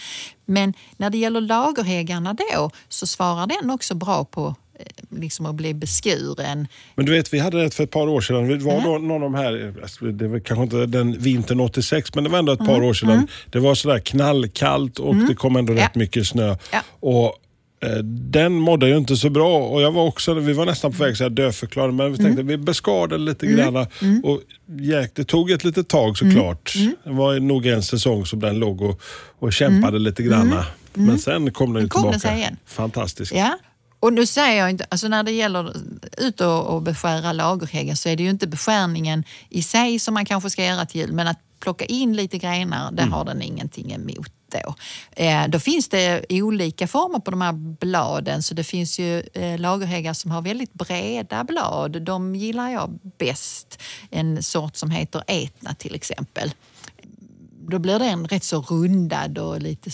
Men 0.46 0.74
när 0.98 1.10
det 1.10 1.18
gäller 1.18 1.42
lagerhäggarna 1.42 2.34
då 2.34 2.70
så 2.90 3.08
svarar 3.08 3.48
den 3.48 3.70
också 3.70 3.96
bra 3.96 4.26
på 4.26 4.56
eh, 4.80 4.86
liksom 5.20 5.46
att 5.46 5.56
bli 5.56 5.74
beskuren. 5.74 6.68
Men 6.96 7.06
du 7.06 7.12
vet, 7.12 7.34
vi 7.34 7.40
hade 7.40 7.64
det 7.64 7.74
för 7.74 7.84
ett 7.84 7.92
par 7.92 8.08
år 8.08 8.22
sedan. 8.22 8.48
Det 8.48 8.58
var 8.58 8.82
då 8.82 8.98
någon 8.98 9.12
av 9.12 9.20
de 9.20 9.36
här, 9.36 9.76
alltså, 9.82 10.06
det 10.06 10.28
var 10.28 10.40
kanske 10.40 10.64
inte 10.64 10.86
den 10.86 11.20
vintern 11.20 11.60
86, 11.60 12.16
men 12.16 12.24
det 12.24 12.30
var 12.30 12.40
ändå 12.40 12.52
ett 12.52 12.60
par 12.60 12.76
mm. 12.76 12.84
år 12.84 12.94
sedan. 12.94 13.12
Mm. 13.12 13.28
Det 13.52 13.60
var 13.60 13.76
sådär 13.76 14.00
knallkallt 14.00 15.00
och 15.00 15.14
mm. 15.14 15.28
det 15.28 15.36
kom 15.36 15.56
ändå 15.56 15.74
ja. 15.74 15.84
rätt 15.84 15.96
mycket 15.96 16.28
snö. 16.28 16.58
Ja. 16.72 16.82
Och 17.00 17.40
den 18.04 18.54
mådde 18.54 18.88
ju 18.88 18.98
inte 18.98 19.18
så 19.18 19.30
bra 19.30 19.58
och 19.58 19.82
jag 19.82 19.92
var 19.92 20.04
också, 20.04 20.34
vi 20.34 20.54
var 20.54 20.66
nästan 20.66 20.92
på 20.92 21.04
väg 21.04 21.24
att 21.24 21.36
dödförklara 21.36 21.92
men 21.92 22.12
vi 22.12 22.18
tänkte 22.18 22.42
mm. 22.42 22.48
vi 22.48 22.58
beskadade 22.58 23.24
lite 23.24 23.46
mm. 23.46 23.58
grann. 23.58 23.88
Mm. 24.02 24.24
Och 24.24 24.42
det 25.14 25.24
tog 25.28 25.52
ett 25.52 25.64
litet 25.64 25.88
tag 25.88 26.18
såklart. 26.18 26.76
Mm. 26.76 26.88
mm. 26.88 26.98
Det 27.04 27.12
var 27.12 27.40
nog 27.40 27.66
en 27.66 27.84
säsong 27.84 28.26
som 28.26 28.40
den 28.40 28.60
låg 28.60 28.82
och, 28.82 29.02
och 29.40 29.54
kämpade 29.54 29.88
mm. 29.88 30.02
lite 30.02 30.24
grann. 30.24 30.52
Mm. 30.52 30.66
Men 30.94 31.20
sen 31.20 31.52
kom 31.52 31.74
den 31.74 31.90
kom 31.90 32.12
tillbaka. 32.12 32.36
Den 32.36 32.58
Fantastiskt. 32.66 33.34
Ja. 33.36 33.58
Och 34.00 34.14
nu 34.14 34.26
säger 34.26 34.60
jag 34.60 34.70
inte, 34.70 34.86
alltså 34.90 35.08
när 35.08 35.24
det 35.24 35.32
gäller 35.32 35.74
ut 36.18 36.42
och, 36.42 36.66
och 36.66 36.82
beskära 36.82 37.34
lagerhäggen 37.34 37.98
så 37.98 38.10
är 38.10 38.16
det 38.16 38.24
ju 38.24 38.30
inte 38.30 38.48
beskärningen 38.48 39.24
i 39.50 39.64
sig 39.64 40.00
som 40.00 40.14
man 40.14 40.26
kanske 40.26 40.50
ska 40.50 40.66
göra 40.66 40.86
till 40.86 41.02
jul 41.02 41.12
men 41.12 41.28
att 41.28 41.40
plocka 41.60 41.86
in 41.86 42.16
lite 42.16 42.38
grenar, 42.38 42.92
det 42.92 43.04
har 43.04 43.26
den 43.26 43.42
ingenting 43.42 43.92
emot 43.92 44.28
då. 44.54 44.76
Eh, 45.12 45.48
då 45.48 45.60
finns 45.60 45.90
det 45.90 46.26
olika 46.30 46.88
former 46.88 47.20
på 47.20 47.32
de 47.32 47.42
här 47.42 47.54
bladen. 47.54 48.44
Så 48.44 48.54
det 48.54 48.64
finns 48.64 49.00
ju 49.00 49.20
eh, 49.20 49.60
lagerhäggar 49.60 50.14
som 50.14 50.32
har 50.32 50.42
väldigt 50.42 50.74
breda 50.74 51.44
blad. 51.44 52.02
De 52.02 52.36
gillar 52.36 52.70
jag 52.70 53.00
bäst. 53.18 53.82
En 54.10 54.44
sort 54.44 54.76
som 54.76 54.92
heter 54.92 55.24
Etna 55.28 55.74
till 55.74 55.96
exempel 55.96 56.54
då 57.68 57.80
blir 57.80 58.00
det 58.00 58.06
en 58.06 58.28
rätt 58.28 58.44
så 58.44 58.62
rundad 58.62 59.38
och 59.38 59.62
lite 59.62 59.90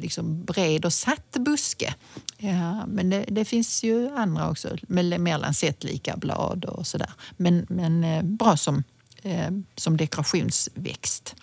liksom 0.00 0.44
bred 0.44 0.84
och 0.84 0.92
satt 0.92 1.36
buske. 1.38 1.94
Ja, 2.38 2.86
men 2.86 3.10
det, 3.10 3.24
det, 3.28 3.44
finns 3.44 3.82
ju 3.82 4.16
andra 4.16 4.50
också 4.50 4.76
med 4.82 5.20
mer 5.20 5.38
lansettlika 5.38 6.16
blad 6.16 6.64
och 6.64 6.86
sådär. 6.86 7.10
Men, 7.36 7.66
men 7.68 8.04
eh, 8.04 8.22
bra 8.22 8.56
som, 8.56 8.82
som 9.76 9.96
dekorationsväxt. 9.96 11.34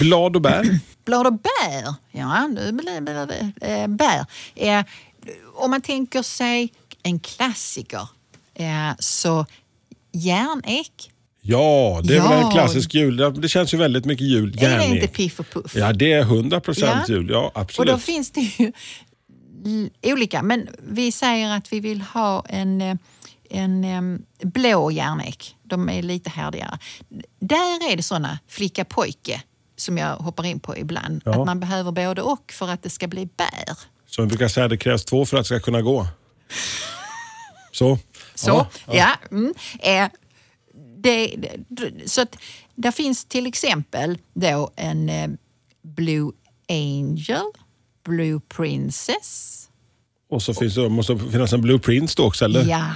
Blad 0.00 0.36
och 0.36 0.42
bär? 0.42 0.78
Blad 1.04 1.26
och 1.26 1.32
bär, 1.32 1.94
ja 2.10 2.46
nu 2.46 2.72
blir 2.72 3.26
det 3.26 3.52
eh, 3.60 3.86
bär. 3.88 4.26
Eh, 4.54 4.84
om 5.54 5.70
man 5.70 5.80
tänker 5.80 6.22
sig 6.22 6.72
en 7.02 7.20
klassiker 7.20 8.08
eh, 8.54 8.90
så 8.98 9.46
järnek 10.12 11.10
Ja, 11.42 12.00
det 12.04 12.14
är 12.14 12.16
ja. 12.16 12.28
väl 12.28 12.44
en 12.44 12.50
klassisk 12.50 12.94
jul. 12.94 13.16
Det 13.40 13.48
känns 13.48 13.74
ju 13.74 13.78
väldigt 13.78 14.04
mycket 14.04 14.26
jul. 14.26 14.56
Är 14.58 14.78
det 14.78 14.86
inte 14.86 15.08
Piff 15.08 15.40
och 15.40 15.50
Puff? 15.50 15.76
Ja, 15.76 15.92
det 15.92 16.12
är 16.12 16.20
100 16.20 16.60
procent 16.60 17.08
ja. 17.08 17.14
jul. 17.14 17.30
Ja, 17.30 17.52
absolut. 17.54 17.90
Och 17.90 17.96
då 17.96 18.00
finns 18.00 18.30
det 18.30 18.40
ju 18.40 18.72
olika. 20.02 20.42
Men 20.42 20.68
vi 20.88 21.12
säger 21.12 21.56
att 21.56 21.72
vi 21.72 21.80
vill 21.80 22.00
ha 22.00 22.44
en, 22.48 22.98
en, 23.50 23.84
en 23.84 24.22
blå 24.42 24.90
järnek. 24.90 25.56
De 25.62 25.88
är 25.88 26.02
lite 26.02 26.30
härdigare. 26.30 26.78
Där 27.40 27.92
är 27.92 27.96
det 27.96 28.02
såna 28.02 28.38
flicka-pojke 28.48 29.42
som 29.80 29.98
jag 29.98 30.16
hoppar 30.16 30.46
in 30.46 30.60
på 30.60 30.76
ibland. 30.76 31.22
Ja. 31.24 31.40
Att 31.40 31.46
man 31.46 31.60
behöver 31.60 31.92
både 31.92 32.22
och 32.22 32.52
för 32.52 32.68
att 32.68 32.82
det 32.82 32.90
ska 32.90 33.08
bli 33.08 33.26
bär. 33.26 33.76
Som 34.06 34.24
vi 34.24 34.28
brukar 34.28 34.48
säga, 34.48 34.68
det 34.68 34.76
krävs 34.76 35.04
två 35.04 35.26
för 35.26 35.36
att 35.36 35.42
det 35.42 35.46
ska 35.46 35.60
kunna 35.60 35.82
gå. 35.82 36.06
Så. 37.72 37.98
Så, 38.34 38.50
ja. 38.50 38.70
ja. 38.86 38.94
ja. 38.94 39.36
Mm. 39.36 39.54
Eh, 39.80 40.08
det, 40.96 41.36
så 42.06 42.22
att 42.22 42.36
där 42.74 42.90
finns 42.90 43.24
till 43.24 43.46
exempel 43.46 44.18
då 44.34 44.70
en 44.76 45.08
eh, 45.08 45.30
Blue 45.82 46.32
Angel, 46.68 47.44
Blue 48.04 48.40
Princess. 48.48 49.56
Och 50.30 50.42
så 50.42 50.54
finns 50.54 50.74
det, 50.74 50.88
måste 50.88 51.14
det 51.14 51.30
finnas 51.30 51.52
en 51.52 51.60
Blue 51.60 51.78
Prince 51.78 52.14
då 52.16 52.26
också 52.26 52.44
eller? 52.44 52.64
Ja, 52.64 52.86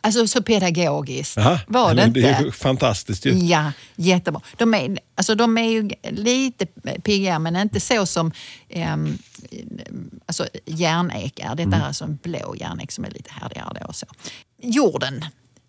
Alltså 0.00 0.26
så 0.26 0.42
pedagogiskt 0.42 1.38
Aha, 1.38 1.58
var 1.66 1.94
det 1.94 2.04
inte. 2.04 2.20
Det 2.20 2.28
är 2.28 2.50
fantastiskt 2.50 3.26
ju. 3.26 3.32
Ja, 3.32 3.72
jättebra. 3.96 4.40
De 4.56 4.74
är, 4.74 4.98
alltså, 5.14 5.34
de 5.34 5.58
är 5.58 5.70
ju 5.70 5.90
lite 6.10 6.66
piggare 7.02 7.38
men 7.38 7.56
inte 7.56 7.80
så 7.80 8.06
som 8.06 8.32
um, 8.74 9.18
alltså, 10.26 10.46
järnek 10.64 11.40
är. 11.40 11.48
Detta 11.48 11.62
mm. 11.62 11.80
är 11.80 11.86
alltså 11.86 12.04
en 12.04 12.18
blå 12.22 12.54
järnek 12.56 12.92
som 12.92 13.04
är 13.04 13.10
lite 13.10 13.30
härdigare. 13.32 13.82
Då, 13.86 13.92
så. 13.92 14.06
Jorden, 14.62 15.24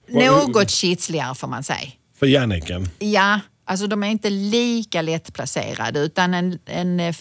något 0.08 0.70
kitsligare 0.70 1.36
får 1.36 1.48
man 1.48 1.64
säga. 1.64 1.92
För 2.20 2.26
järneken? 2.26 2.90
Ja, 3.00 3.40
alltså 3.66 3.88
de 3.88 4.04
är 4.04 4.08
inte 4.08 4.30
lika 4.30 5.02
lättplacerade 5.02 6.00
utan 6.00 6.34
en, 6.34 6.60
en 6.66 7.00
eh, 7.00 7.16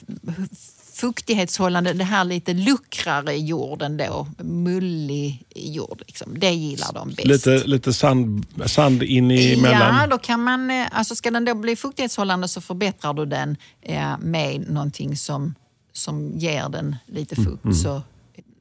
fuktighetshållande, 0.99 1.93
det 1.93 2.05
här 2.05 2.25
lite 2.25 2.55
luckrare 2.55 3.37
jorden 3.37 3.97
då, 3.97 4.27
mullig 4.39 5.45
jord. 5.55 6.03
Liksom. 6.07 6.39
Det 6.39 6.51
gillar 6.51 6.93
de 6.93 7.09
bäst. 7.09 7.25
Lite, 7.25 7.67
lite 7.67 7.93
sand, 7.93 8.47
sand 8.67 9.03
in 9.03 9.31
emellan? 9.31 9.97
Ja, 10.01 10.07
då 10.07 10.19
kan 10.19 10.43
man, 10.43 10.71
eh, 10.71 10.87
alltså 10.91 11.15
ska 11.15 11.31
den 11.31 11.45
då 11.45 11.55
bli 11.55 11.77
fuktighetshållande 11.77 12.49
så 12.49 12.61
förbättrar 12.61 13.15
du 13.15 13.27
den 13.27 13.57
eh, 13.83 14.19
med 14.19 14.71
någonting 14.71 15.17
som, 15.17 15.55
som 15.93 16.39
ger 16.39 16.69
den 16.69 16.97
lite 17.07 17.37
fukt. 17.37 17.65
Mm. 17.65 17.75
Så 17.75 18.03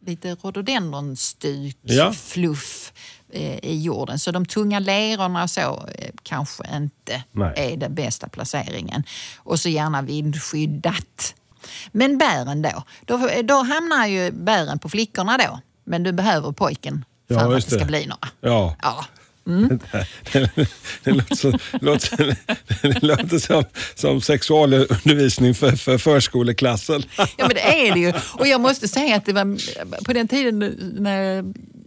lite 0.08 0.36
rhododendronstuk, 0.36 1.77
ja. 1.82 2.13
fluff 2.13 2.94
eh, 3.34 3.65
i 3.65 3.82
jorden. 3.84 4.20
Så 4.20 4.32
de 4.32 4.46
tunga 4.46 4.79
lerorna 4.79 5.44
och 5.44 5.50
så 5.50 5.88
eh, 5.98 6.10
kanske 6.24 6.63
inte 6.75 7.24
Nej. 7.32 7.53
är 7.56 7.77
den 7.77 7.96
bästa 7.96 8.29
placeringen. 8.29 9.03
Och 9.38 9.60
så 9.60 9.70
gärna 9.70 10.01
vindskyddat. 10.01 11.36
Men 11.91 12.17
bären 12.17 12.62
då? 12.62 12.83
då? 13.05 13.29
Då 13.43 13.53
hamnar 13.53 14.07
ju 14.07 14.31
bären 14.31 14.79
på 14.79 14.89
flickorna 14.89 15.38
då. 15.38 15.59
Men 15.83 16.03
du 16.03 16.12
behöver 16.12 16.51
pojken 16.51 17.05
för 17.27 17.36
ja, 17.36 17.57
att 17.57 17.69
det 17.69 17.75
ska 17.75 17.86
bli 17.86 18.05
några. 18.05 18.29
Ja. 18.41 18.75
ja. 18.81 19.05
Mm. 19.47 19.79
Det, 20.33 20.69
det, 21.03 21.12
låter, 21.12 21.36
så, 21.36 21.59
låter, 21.81 22.36
det 22.81 23.03
låter 23.03 23.39
som, 23.39 23.63
som 23.95 24.21
sexualundervisning 24.21 25.55
för, 25.55 25.71
för 25.71 25.97
förskoleklassen. 25.97 27.03
Ja 27.17 27.27
men 27.38 27.50
det 27.50 27.88
är 27.88 27.93
det 27.93 28.00
ju. 28.00 28.13
Och 28.33 28.47
jag 28.47 28.62
måste 28.62 28.88
säga 28.88 29.15
att 29.15 29.25
det 29.25 29.33
var 29.33 30.03
på 30.03 30.13
den 30.13 30.27
tiden 30.27 30.59
när 30.97 31.43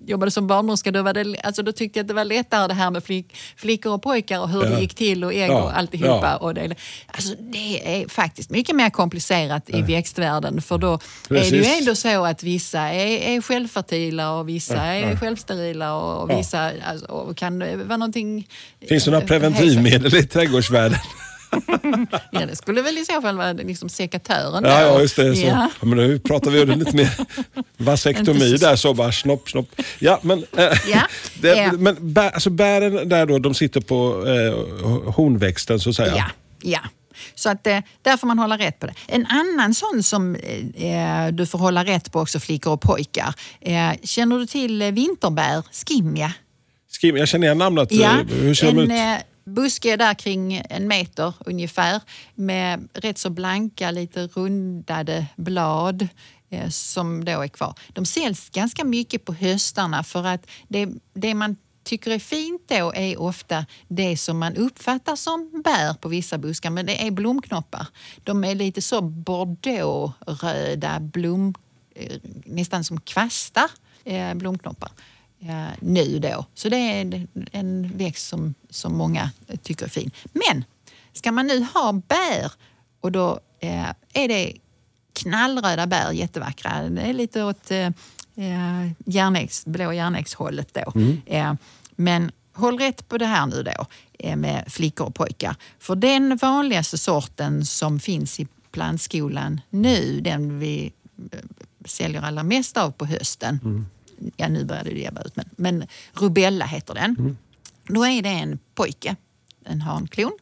jobbade 0.06 0.30
som 0.30 0.46
barnmorska, 0.46 0.90
då, 0.90 1.02
var 1.02 1.12
det, 1.12 1.36
alltså, 1.42 1.62
då 1.62 1.72
tyckte 1.72 1.98
jag 1.98 2.04
att 2.04 2.08
det 2.08 2.14
var 2.14 2.24
lättare 2.24 2.68
det 2.68 2.74
här 2.74 2.90
med 2.90 3.04
flick, 3.04 3.36
flickor 3.56 3.92
och 3.92 4.02
pojkar 4.02 4.40
och 4.40 4.48
hur 4.48 4.64
ja. 4.64 4.70
det 4.70 4.80
gick 4.80 4.94
till 4.94 5.24
och 5.24 5.32
ägg 5.32 5.50
ja. 5.50 5.62
och 5.62 5.78
alltihopa. 5.78 6.26
Ja. 6.26 6.36
Och 6.36 6.54
det, 6.54 6.74
alltså, 7.06 7.34
det 7.38 8.00
är 8.00 8.08
faktiskt 8.08 8.50
mycket 8.50 8.76
mer 8.76 8.90
komplicerat 8.90 9.70
i 9.70 9.82
växtvärlden 9.82 10.62
för 10.62 10.78
då 10.78 10.98
Precis. 11.28 11.52
är 11.52 11.56
det 11.56 11.64
ju 11.64 11.78
ändå 11.78 11.94
så 11.94 12.24
att 12.24 12.42
vissa 12.42 12.80
är, 12.80 13.36
är 13.36 13.40
självfertila 13.40 14.32
och 14.32 14.48
vissa 14.48 14.76
är 14.76 15.16
självsterila 15.16 15.94
och 15.94 16.30
vissa 16.30 16.72
alltså, 16.86 17.06
och 17.06 17.36
kan 17.36 17.58
vara 17.58 17.96
någonting... 17.96 18.48
Finns 18.88 19.04
det 19.04 19.10
några 19.10 19.26
preventivmedel 19.26 20.16
i 20.16 20.26
trädgårdsvärlden? 20.26 20.98
ja, 22.30 22.46
det 22.46 22.56
skulle 22.56 22.82
väl 22.82 22.98
i 22.98 23.04
så 23.04 23.20
fall 23.20 23.36
vara 23.36 23.52
liksom 23.52 23.88
sekatören. 23.88 24.64
Ja, 24.64 24.82
ja, 24.82 25.00
just 25.00 25.16
det. 25.16 25.36
Så. 25.36 25.46
Ja. 25.46 25.70
Men 25.80 25.96
nu 25.96 26.18
pratar 26.18 26.50
vi 26.50 26.66
lite 26.66 26.96
mer 26.96 27.10
vasektomi 27.76 28.56
där, 28.56 28.76
så 28.76 28.94
bara 28.94 29.12
snopp, 29.12 29.50
snopp. 29.50 29.80
Ja, 29.98 30.20
men, 30.22 30.38
äh, 30.56 30.64
ja. 30.90 31.02
Det, 31.40 31.56
ja. 31.56 31.72
men 31.72 32.12
bär, 32.12 32.30
alltså 32.30 32.50
bären 32.50 33.08
där 33.08 33.26
då, 33.26 33.38
de 33.38 33.54
sitter 33.54 33.80
på 33.80 34.26
eh, 34.26 35.12
hornväxten 35.12 35.80
så 35.80 35.90
att 35.90 35.96
säga? 35.96 36.14
Ja. 36.16 36.30
ja. 36.62 36.80
Så 37.34 37.50
att, 37.50 37.66
eh, 37.66 37.78
där 38.02 38.16
får 38.16 38.26
man 38.26 38.38
hålla 38.38 38.58
rätt 38.58 38.78
på 38.78 38.86
det. 38.86 38.94
En 39.06 39.26
annan 39.26 39.74
sån 39.74 40.02
som 40.02 40.34
eh, 40.74 41.28
du 41.32 41.46
får 41.46 41.58
hålla 41.58 41.84
rätt 41.84 42.12
på 42.12 42.20
också, 42.20 42.40
flickor 42.40 42.72
och 42.72 42.80
pojkar. 42.80 43.34
Eh, 43.60 43.90
känner 44.02 44.38
du 44.38 44.46
till 44.46 44.82
vinterbär, 44.92 45.62
skimja? 45.86 46.32
Skim, 47.00 47.16
jag 47.16 47.28
känner 47.28 47.46
igen 47.46 47.58
namnet. 47.58 47.92
Ja, 47.92 48.18
Hur 48.30 48.54
ser 48.54 48.68
en, 48.68 48.76
de 48.76 48.82
ut? 48.82 49.24
Buske 49.54 49.90
buske 49.90 49.96
där 49.96 50.14
kring 50.14 50.62
en 50.70 50.88
meter 50.88 51.34
ungefär 51.46 52.00
med 52.34 52.88
rätt 52.94 53.18
så 53.18 53.30
blanka, 53.30 53.90
lite 53.90 54.26
rundade 54.26 55.26
blad 55.36 56.08
eh, 56.50 56.68
som 56.68 57.24
då 57.24 57.42
är 57.42 57.48
kvar. 57.48 57.74
De 57.88 58.06
säljs 58.06 58.50
ganska 58.50 58.84
mycket 58.84 59.24
på 59.24 59.32
höstarna 59.34 60.04
för 60.04 60.24
att 60.24 60.46
det, 60.68 60.88
det 61.14 61.34
man 61.34 61.56
tycker 61.84 62.10
är 62.10 62.18
fint 62.18 62.62
då 62.68 62.92
är 62.94 63.20
ofta 63.20 63.66
det 63.88 64.16
som 64.16 64.38
man 64.38 64.56
uppfattar 64.56 65.16
som 65.16 65.62
bär 65.64 65.94
på 65.94 66.08
vissa 66.08 66.38
buskar, 66.38 66.70
men 66.70 66.86
det 66.86 67.06
är 67.06 67.10
blomknoppar. 67.10 67.86
De 68.24 68.44
är 68.44 68.54
lite 68.54 68.82
så 68.82 69.02
bordeauxröda 69.02 71.00
blom, 71.00 71.54
eh, 71.94 72.16
nästan 72.44 72.84
som 72.84 73.00
kvastar, 73.00 73.70
eh, 74.04 74.34
blomknoppar 74.34 74.90
nu 75.80 76.18
då. 76.18 76.44
Så 76.54 76.68
det 76.68 76.76
är 76.76 77.26
en 77.52 77.98
växt 77.98 78.28
som, 78.28 78.54
som 78.70 78.96
många 78.96 79.30
tycker 79.62 79.84
är 79.84 79.90
fin. 79.90 80.10
Men 80.32 80.64
ska 81.12 81.32
man 81.32 81.46
nu 81.46 81.66
ha 81.74 81.92
bär 81.92 82.52
och 83.00 83.12
då 83.12 83.40
eh, 83.60 83.88
är 84.12 84.28
det 84.28 84.52
knallröda 85.12 85.86
bär, 85.86 86.12
jättevackra. 86.12 86.88
Det 86.88 87.02
är 87.02 87.12
lite 87.12 87.44
åt 87.44 87.70
eh, 87.70 87.90
järnäggs, 89.06 89.66
blå 89.66 89.92
järnäggshållet 89.92 90.74
då. 90.74 90.92
Mm. 90.94 91.22
Eh, 91.26 91.54
men 91.96 92.32
håll 92.52 92.78
rätt 92.78 93.08
på 93.08 93.18
det 93.18 93.26
här 93.26 93.46
nu 93.46 93.62
då 93.62 93.86
eh, 94.18 94.36
med 94.36 94.64
flickor 94.68 95.06
och 95.06 95.14
pojkar. 95.14 95.56
För 95.78 95.96
den 95.96 96.36
vanligaste 96.36 96.98
sorten 96.98 97.66
som 97.66 98.00
finns 98.00 98.40
i 98.40 98.46
plantskolan 98.70 99.60
nu, 99.70 100.20
den 100.20 100.58
vi 100.58 100.92
eh, 101.32 101.38
säljer 101.84 102.22
allra 102.22 102.42
mest 102.42 102.76
av 102.76 102.90
på 102.90 103.04
hösten, 103.04 103.60
mm 103.64 103.86
ja 104.36 104.48
nu 104.48 104.64
börjar 104.64 104.84
det 104.84 105.06
ebba 105.06 105.22
ut, 105.22 105.36
men, 105.36 105.46
men 105.56 105.86
Rubella 106.12 106.64
heter 106.64 106.94
den. 106.94 107.16
Mm. 107.18 107.36
Då 107.88 108.06
är 108.06 108.22
det 108.22 108.28
en 108.28 108.58
pojke, 108.74 109.16
en 109.64 109.80
hanklon. 109.80 110.32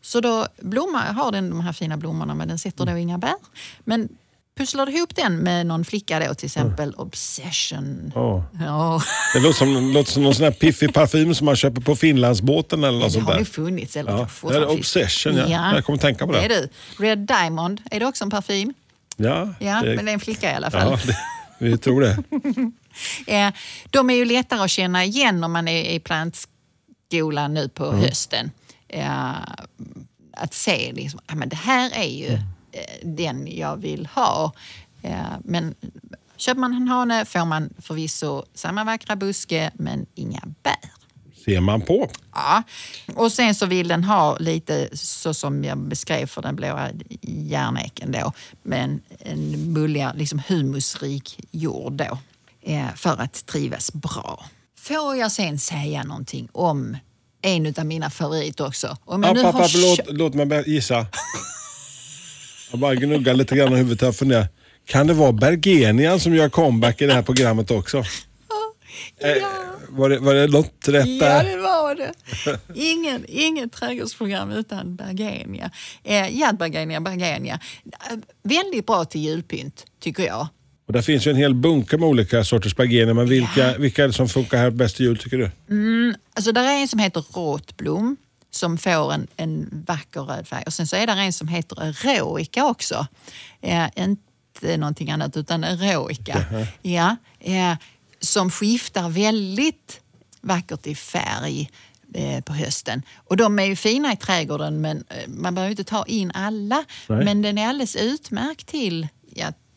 Så 0.00 0.20
då 0.20 0.46
blommar, 0.58 1.12
har 1.12 1.32
den 1.32 1.50
de 1.50 1.60
här 1.60 1.72
fina 1.72 1.96
blommorna 1.96 2.34
men 2.34 2.48
den 2.48 2.58
sätter 2.58 2.86
då 2.86 2.96
inga 2.96 3.18
bär. 3.18 3.34
Men 3.84 4.08
pusslar 4.58 4.86
du 4.86 4.92
ihop 4.92 5.16
den 5.16 5.36
med 5.36 5.66
någon 5.66 5.84
flicka 5.84 6.28
då 6.28 6.34
till 6.34 6.46
exempel, 6.46 6.88
mm. 6.88 7.00
Obsession. 7.00 8.12
Oh. 8.14 8.42
Ja. 8.60 9.02
Det 9.34 9.40
låter 9.40 9.58
som, 9.58 9.92
låter 9.92 10.12
som 10.12 10.22
någon 10.22 10.34
sån 10.34 10.44
här 10.44 10.52
piffig 10.52 10.94
parfym 10.94 11.34
som 11.34 11.44
man 11.44 11.56
köper 11.56 11.80
på 11.80 11.96
Finlandsbåten 11.96 12.84
eller 12.84 12.98
något 12.98 13.02
ja, 13.02 13.10
sånt 13.10 13.26
där. 13.26 13.32
Det 13.32 13.36
har 13.36 13.40
ju 13.40 13.44
funnits. 13.44 13.96
Eller 13.96 14.12
ja. 14.12 14.28
Det 14.48 14.56
är 14.56 14.70
Obsession, 14.70 15.36
ja. 15.36 15.46
ja. 15.48 15.74
Jag 15.74 15.84
kommer 15.84 15.98
tänka 15.98 16.26
på 16.26 16.32
det. 16.32 16.38
det 16.38 16.54
är 16.54 16.60
du. 16.62 16.68
Red 17.04 17.18
Diamond, 17.18 17.80
är 17.90 18.00
det 18.00 18.06
också 18.06 18.24
en 18.24 18.30
parfym? 18.30 18.74
Ja. 19.16 19.54
ja 19.58 19.80
det... 19.82 19.96
Men 19.96 20.04
det 20.04 20.10
är 20.10 20.14
en 20.14 20.20
flicka 20.20 20.52
i 20.52 20.54
alla 20.54 20.70
fall. 20.70 20.90
Ja, 20.90 20.98
det... 21.06 21.16
Vi 21.58 21.78
tror 21.78 22.00
det. 22.00 22.18
Eh, 23.26 23.52
de 23.90 24.10
är 24.10 24.14
ju 24.14 24.24
lättare 24.24 24.60
att 24.60 24.70
känna 24.70 25.04
igen 25.04 25.44
om 25.44 25.52
man 25.52 25.68
är 25.68 25.84
i 25.84 26.00
plantskolan 26.00 27.54
nu 27.54 27.68
på 27.68 27.86
mm. 27.86 28.00
hösten. 28.00 28.50
Eh, 28.88 29.32
att 30.32 30.54
se 30.54 30.92
liksom, 30.92 31.20
ja, 31.26 31.34
men 31.34 31.48
det 31.48 31.56
här 31.56 31.90
är 31.94 32.08
ju 32.08 32.32
eh, 32.32 32.40
den 33.02 33.56
jag 33.56 33.76
vill 33.76 34.06
ha. 34.06 34.52
Men 35.44 35.74
köper 36.36 36.60
man 36.60 36.72
en 36.74 36.88
hane 36.88 37.24
får 37.24 37.44
man 37.44 37.74
förvisso 37.78 38.44
samma 38.54 38.84
vackra 38.84 39.16
buske 39.16 39.70
men 39.74 40.06
inga 40.14 40.40
bär. 40.62 40.90
Ser 41.44 41.60
man 41.60 41.80
på. 41.80 42.10
Ja, 42.34 42.62
och 43.14 43.32
sen 43.32 43.54
så 43.54 43.66
vill 43.66 43.88
den 43.88 44.04
ha 44.04 44.36
lite 44.38 44.88
så 44.96 45.34
som 45.34 45.64
jag 45.64 45.78
beskrev 45.78 46.26
för 46.26 46.42
den 46.42 46.56
blåa 46.56 46.88
järneken 47.22 48.12
då, 48.12 48.32
men 48.62 49.00
en 49.18 49.72
mulliga, 49.72 50.12
liksom 50.12 50.42
humusrik 50.48 51.40
jord 51.50 51.92
då, 51.92 52.18
för 52.96 53.20
att 53.22 53.46
trivas 53.46 53.92
bra. 53.92 54.44
Får 54.78 55.16
jag 55.16 55.32
sen 55.32 55.58
säga 55.58 56.02
någonting 56.04 56.48
om 56.52 56.96
en 57.42 57.74
av 57.78 57.86
mina 57.86 58.10
favoriter 58.10 58.66
också? 58.66 58.96
Om 59.04 59.22
jag 59.22 59.30
App, 59.30 59.36
nu 59.36 59.44
app, 59.46 59.54
har 59.54 59.64
app, 59.64 59.70
låt, 59.74 60.00
låt 60.08 60.34
mig 60.34 60.64
gissa. 60.66 61.06
Jag 62.70 62.80
bara 62.80 62.94
gnuggar 62.94 63.34
lite 63.34 63.56
grann 63.56 63.72
i 63.72 63.76
huvudet 63.76 64.00
här 64.02 64.12
funderar. 64.12 64.48
Kan 64.86 65.06
det 65.06 65.14
vara 65.14 65.32
Bergenian 65.32 66.20
som 66.20 66.34
gör 66.34 66.48
comeback 66.48 67.02
i 67.02 67.06
det 67.06 67.14
här 67.14 67.22
programmet 67.22 67.70
också? 67.70 67.98
Eh, 69.18 69.42
var, 69.88 70.08
det, 70.08 70.18
var 70.18 70.34
det 70.34 70.46
något 70.46 70.88
rätt 70.88 71.06
Ja, 71.08 71.24
där? 71.26 71.44
det 71.44 71.56
var 71.56 71.94
det. 71.94 72.12
Ingen, 72.74 73.24
inget 73.28 73.72
trädgårdsprogram 73.72 74.50
utan 74.50 74.96
Bergenia. 74.96 75.70
Eh, 76.04 76.28
ja, 76.38 76.52
Bergenia, 76.52 77.00
Bergenia. 77.00 77.60
Eh, 78.10 78.16
väldigt 78.42 78.86
bra 78.86 79.04
till 79.04 79.20
julpynt, 79.20 79.84
tycker 80.00 80.22
jag. 80.22 80.48
Och 80.92 80.94
där 80.94 81.02
finns 81.02 81.26
ju 81.26 81.30
en 81.30 81.36
hel 81.36 81.54
bunke 81.54 81.98
med 81.98 82.08
olika 82.08 82.44
sorters 82.44 82.76
Bergenia, 82.76 83.14
men 83.14 83.28
vilka, 83.28 83.78
vilka 83.78 84.04
är 84.04 84.08
det 84.08 84.12
som 84.12 84.28
funkar 84.28 84.58
här 84.58 84.70
bäst 84.70 84.96
till 84.96 85.06
jul 85.06 85.18
tycker 85.18 85.38
du? 85.38 85.50
Alltså, 86.34 86.52
där 86.52 86.64
är 86.64 86.80
en 86.80 86.88
som 86.88 86.98
heter 86.98 87.24
Råtblom 87.34 88.16
som 88.50 88.78
får 88.78 89.12
en, 89.12 89.26
en 89.36 89.84
vacker 89.86 90.20
röd 90.20 90.48
färg. 90.48 90.62
Och 90.66 90.72
sen 90.72 90.86
så 90.86 90.96
är 90.96 91.06
det 91.06 91.12
en 91.12 91.32
som 91.32 91.48
heter 91.48 91.82
Eroica 91.82 92.64
också. 92.64 93.06
Eh, 93.60 93.86
inte 93.96 94.76
någonting 94.76 95.10
annat 95.10 95.36
utan 95.36 95.64
Eroica. 95.64 96.66
Ja, 96.82 97.16
eh, 97.40 97.76
som 98.20 98.50
skiftar 98.50 99.08
väldigt 99.08 100.00
vackert 100.40 100.86
i 100.86 100.94
färg 100.94 101.70
eh, 102.14 102.40
på 102.40 102.52
hösten. 102.52 103.02
Och 103.14 103.36
de 103.36 103.58
är 103.58 103.64
ju 103.64 103.76
fina 103.76 104.12
i 104.12 104.16
trädgården 104.16 104.80
men 104.80 105.04
eh, 105.08 105.28
man 105.28 105.54
behöver 105.54 105.70
inte 105.70 105.84
ta 105.84 106.04
in 106.06 106.32
alla. 106.34 106.84
Nej. 107.06 107.24
Men 107.24 107.42
den 107.42 107.58
är 107.58 107.68
alldeles 107.68 107.96
utmärkt 107.96 108.66
till 108.66 109.02
ja, 109.02 109.08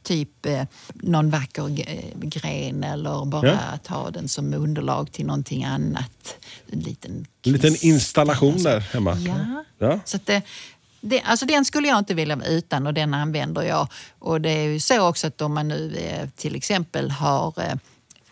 typ 0.05 0.45
eh, 0.45 0.63
någon 0.93 1.29
vacker 1.29 1.89
eh, 1.89 2.19
gren 2.19 2.83
eller 2.83 3.25
bara 3.25 3.47
Ja. 3.47 3.53
att 3.57 3.87
ha 3.87 4.09
den 4.11 4.27
som 4.27 4.53
underlag 4.53 5.11
till 5.11 5.25
någonting 5.25 5.63
annat. 5.63 6.35
En 6.71 6.79
liten, 6.79 7.25
En 7.45 7.51
liten 7.53 7.75
installation 7.85 8.49
eller 8.53 8.59
så. 8.59 8.69
där 8.69 8.79
hemma. 8.79 9.15
Ja. 9.19 9.63
Ja. 9.77 9.99
Så 10.05 10.19
det, 10.25 10.41
det, 11.01 11.21
alltså 11.21 11.45
den 11.45 11.65
skulle 11.65 11.87
jag 11.87 11.97
inte 11.99 12.13
vilja 12.13 12.35
vara 12.35 12.47
utan 12.47 12.87
och 12.87 12.93
den 12.93 13.13
använder 13.13 13.61
jag. 13.63 13.87
Och 14.19 14.41
det 14.41 14.49
är 14.49 14.67
ju 14.67 14.79
så 14.79 15.07
också 15.09 15.27
att 15.27 15.41
om 15.41 15.53
man 15.53 15.67
nu 15.67 15.95
eh, 15.97 16.29
till 16.35 16.55
exempel 16.55 17.11
har 17.11 17.53
eh, 17.57 17.75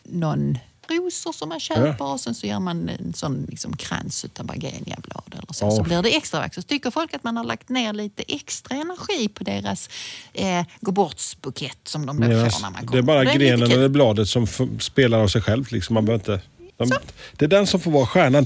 någon 0.03 0.57
rosor 0.97 1.31
som 1.31 1.49
man 1.49 1.59
köper 1.59 2.05
och 2.05 2.19
sen 2.19 2.35
så 2.35 2.47
gör 2.47 2.59
man 2.59 2.89
en 2.89 3.13
sån 3.13 3.45
liksom 3.49 3.77
krans 3.77 4.25
utav 4.25 4.45
bergeniablad 4.45 5.23
eller 5.31 5.53
så, 5.53 5.65
Ja. 5.65 5.71
så 5.71 5.83
blir 5.83 6.01
det 6.01 6.15
extra 6.15 6.39
vackert. 6.39 6.55
Så 6.55 6.61
tycker 6.61 6.91
folk 6.91 7.13
att 7.13 7.23
man 7.23 7.37
har 7.37 7.43
lagt 7.43 7.69
ner 7.69 7.93
lite 7.93 8.23
extra 8.27 8.75
energi 8.77 9.27
på 9.27 9.43
deras 9.43 9.89
eh, 10.33 10.65
gåbortsbukett 10.81 11.77
som 11.83 12.05
de 12.05 12.19
då 12.19 12.23
får 12.27 12.29
när 12.61 12.71
man 12.71 12.73
kommer. 12.73 12.91
det 12.91 12.97
är 12.97 13.01
bara 13.01 13.23
lite 13.23 13.37
grenen 13.37 13.71
eller 13.71 13.89
bladet 13.89 14.27
som 14.29 14.47
spelar 14.79 15.19
av 15.19 15.27
sig 15.27 15.41
själv. 15.41 15.71
Liksom. 15.71 15.93
Man 15.93 16.05
behöver 16.05 16.33
inte, 16.33 16.45
de, 16.77 16.91
det 17.37 17.45
är 17.45 17.49
den 17.49 17.67
som 17.67 17.79
får 17.79 17.91
vara 17.91 18.05
stjärnan. 18.07 18.45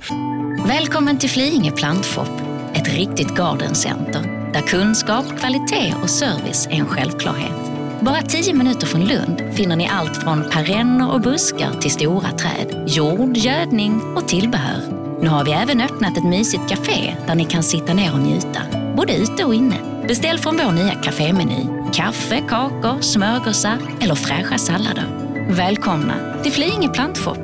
Välkommen 0.67 1.19
till 1.19 1.29
Flyinge 1.29 1.71
Plantshop, 1.71 2.29
ett 2.75 2.93
riktigt 2.93 3.35
gardencenter 3.35 4.51
där 4.53 4.61
kunskap, 4.61 5.25
kvalitet 5.39 5.93
och 6.03 6.09
service 6.09 6.67
är 6.67 6.71
en 6.71 6.85
självklarhet. 6.87 7.76
Bara 8.01 8.21
tio 8.21 8.53
minuter 8.53 8.87
från 8.87 9.05
Lund 9.05 9.41
finner 9.53 9.75
ni 9.75 9.87
allt 9.87 10.17
från 10.17 10.49
perenner 10.51 11.11
och 11.13 11.21
buskar 11.21 11.73
till 11.81 11.91
stora 11.91 12.31
träd, 12.31 12.83
jord, 12.87 13.37
gödning 13.37 14.01
och 14.15 14.27
tillbehör. 14.27 14.81
Nu 15.21 15.29
har 15.29 15.45
vi 15.45 15.51
även 15.51 15.81
öppnat 15.81 16.17
ett 16.17 16.23
mysigt 16.23 16.69
café 16.69 17.15
där 17.27 17.35
ni 17.35 17.45
kan 17.45 17.63
sitta 17.63 17.93
ner 17.93 18.13
och 18.13 18.19
njuta, 18.19 18.61
både 18.97 19.15
ute 19.15 19.45
och 19.45 19.55
inne. 19.55 19.75
Beställ 20.07 20.37
från 20.37 20.57
vår 20.57 20.71
nya 20.71 20.93
kafémeny. 20.93 21.65
Kaffe, 21.93 22.41
kakor, 22.49 23.01
smörgåsar 23.01 23.77
eller 23.99 24.15
fräscha 24.15 24.57
sallader. 24.57 25.05
Välkomna 25.49 26.13
till 26.43 26.51
Flyinge 26.51 26.89
Plantshop, 26.89 27.39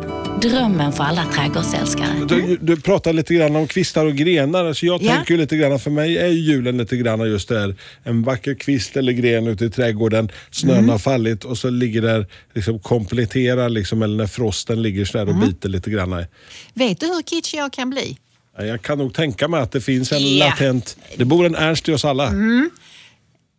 drömmen 0.50 0.94
för 0.94 1.04
alla 1.04 1.26
trädgårdsälskare. 1.26 2.26
Du, 2.28 2.58
du 2.62 2.82
pratar 2.82 3.14
lite 3.14 3.34
grann 3.34 3.56
om 3.56 3.68
kvistar 3.68 4.06
och 4.06 4.16
grenar. 4.16 4.66
Alltså 4.66 4.86
jag 4.86 5.04
Ja. 5.04 5.14
tänker 5.16 5.38
lite 5.38 5.58
grann, 5.58 5.80
för 5.80 5.92
mig 5.92 6.18
är 6.18 6.28
ju 6.28 6.40
julen 6.40 6.78
lite 6.78 6.98
grann 6.98 7.20
just 7.32 7.50
där. 7.50 7.76
En 8.04 8.24
vacker 8.24 8.56
kvist 8.56 8.98
eller 8.98 9.12
gren 9.12 9.48
ute 9.48 9.66
i 9.66 9.70
trädgården. 9.70 10.32
Snön 10.52 10.78
Mm. 10.78 10.90
har 10.90 10.98
fallit 10.98 11.44
och 11.44 11.58
så 11.58 11.70
ligger 11.70 12.02
där, 12.02 12.28
liksom 12.54 12.80
kompletterar 12.80 13.70
liksom, 13.70 14.02
eller 14.04 14.18
när 14.18 14.28
frosten 14.28 14.82
ligger 14.82 15.06
sådär 15.06 15.24
Mm. 15.24 15.42
och 15.42 15.48
biter 15.48 15.70
lite 15.70 15.90
grann. 15.90 16.26
Vet 16.74 17.00
du 17.00 17.06
hur 17.06 17.22
kitschig 17.22 17.58
jag 17.60 17.74
kan 17.74 17.90
bli? 17.90 18.18
Ja, 18.58 18.66
Jag 18.66 18.82
kan 18.82 18.98
nog 18.98 19.14
tänka 19.14 19.48
mig 19.48 19.62
att 19.62 19.72
det 19.72 19.82
finns 19.82 20.12
en 20.12 20.38
Ja. 20.38 20.46
latent... 20.50 20.98
Det 21.18 21.26
bor 21.26 21.46
en 21.46 21.56
Ernst 21.56 21.90
i 21.90 21.94
oss 21.94 22.06
alla. 22.06 22.32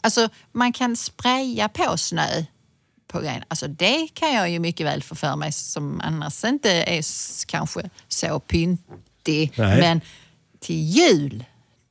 Alltså 0.02 0.28
man 0.52 0.72
kan 0.72 0.96
spraya 0.96 1.68
på 1.68 1.96
snö 1.96 2.26
på 3.14 3.20
grejen. 3.20 3.42
Alltså 3.48 3.68
det 3.68 4.08
kan 4.14 4.32
jag 4.34 4.50
ju 4.50 4.58
mycket 4.58 4.86
väl 4.86 5.02
få 5.02 5.14
för 5.14 5.36
mig 5.36 5.52
som 5.52 6.00
annars 6.04 6.44
inte 6.44 6.70
är 6.70 7.02
kanske 7.46 7.90
så 8.08 8.40
pyntig. 8.40 9.52
Nej. 9.56 9.80
Men 9.80 10.00
till 10.60 10.82
jul, 10.82 11.44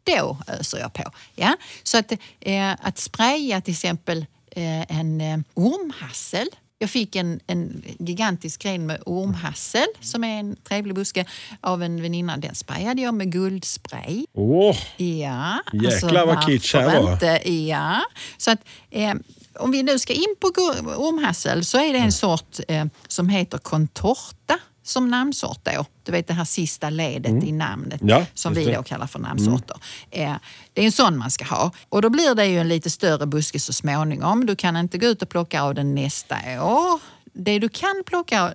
då 0.03 0.37
öser 0.47 0.79
jag 0.79 0.93
på. 0.93 1.03
Ja? 1.35 1.55
Så 1.83 1.97
att, 1.97 2.11
eh, 2.39 2.71
att 2.81 2.97
spraya 2.97 3.61
till 3.61 3.73
exempel 3.73 4.25
eh, 4.51 4.97
en 4.99 5.21
eh, 5.21 5.37
ormhassel. 5.53 6.47
Jag 6.79 6.89
fick 6.89 7.15
en, 7.15 7.39
en 7.47 7.83
gigantisk 7.99 8.61
gren 8.61 8.85
med 8.85 9.01
ormhassel 9.05 9.87
som 10.01 10.23
är 10.23 10.39
en 10.39 10.55
trevlig 10.55 10.95
buske 10.95 11.25
av 11.61 11.83
en 11.83 12.01
väninna. 12.01 12.37
Den 12.37 12.55
sprayade 12.55 13.01
jag 13.01 13.13
med 13.13 13.31
guldspray. 13.31 14.25
Åh, 14.33 14.77
Ja, 14.97 15.59
Jäklar 15.73 16.25
vad 16.25 16.45
kitsch 16.45 16.75
här 16.75 17.01
var. 17.01 17.13
Inte? 17.13 17.51
Ja. 17.51 18.01
Så 18.37 18.51
att, 18.51 18.59
eh, 18.91 19.13
om 19.59 19.71
vi 19.71 19.83
nu 19.83 19.99
ska 19.99 20.13
in 20.13 20.35
på 20.39 20.47
ormhassel 20.97 21.65
så 21.65 21.77
är 21.77 21.81
det 21.81 21.89
Mm. 21.89 22.03
en 22.05 22.11
sort 22.11 22.59
eh, 22.67 22.85
som 23.07 23.29
heter 23.29 23.57
contorta 23.57 24.59
som 24.85 25.09
namnsort 25.09 25.59
då. 25.63 25.85
Du 26.03 26.11
vet 26.11 26.27
det 26.27 26.33
här 26.33 26.45
sista 26.45 26.89
ledet 26.89 27.43
i 27.43 27.51
namnet 27.51 28.01
Mm. 28.01 28.09
Ja, 28.19 28.25
som 28.33 28.53
vi 28.53 28.65
då 28.73 28.83
kallar 28.83 29.07
för 29.07 29.19
namnsorter. 29.19 29.77
Eh, 30.11 30.33
det 30.73 30.81
är 30.81 30.85
en 30.85 30.91
sån 30.91 31.17
man 31.17 31.31
ska 31.31 31.45
ha. 31.45 31.71
Och 31.89 32.01
då 32.01 32.09
blir 32.09 32.35
det 32.35 32.45
ju 32.45 32.59
en 32.59 32.67
lite 32.67 32.89
större 32.89 33.25
buske 33.25 33.59
så 33.59 33.73
småningom. 33.73 34.45
Du 34.45 34.55
kan 34.55 34.77
inte 34.77 34.97
gå 34.97 35.07
ut 35.07 35.21
och 35.21 35.29
plocka 35.29 35.61
av 35.63 35.75
den 35.75 35.95
nästa 35.95 36.35
år. 36.63 36.99
Det 37.33 37.59
du 37.59 37.69
kan 37.69 38.03
plocka 38.05 38.53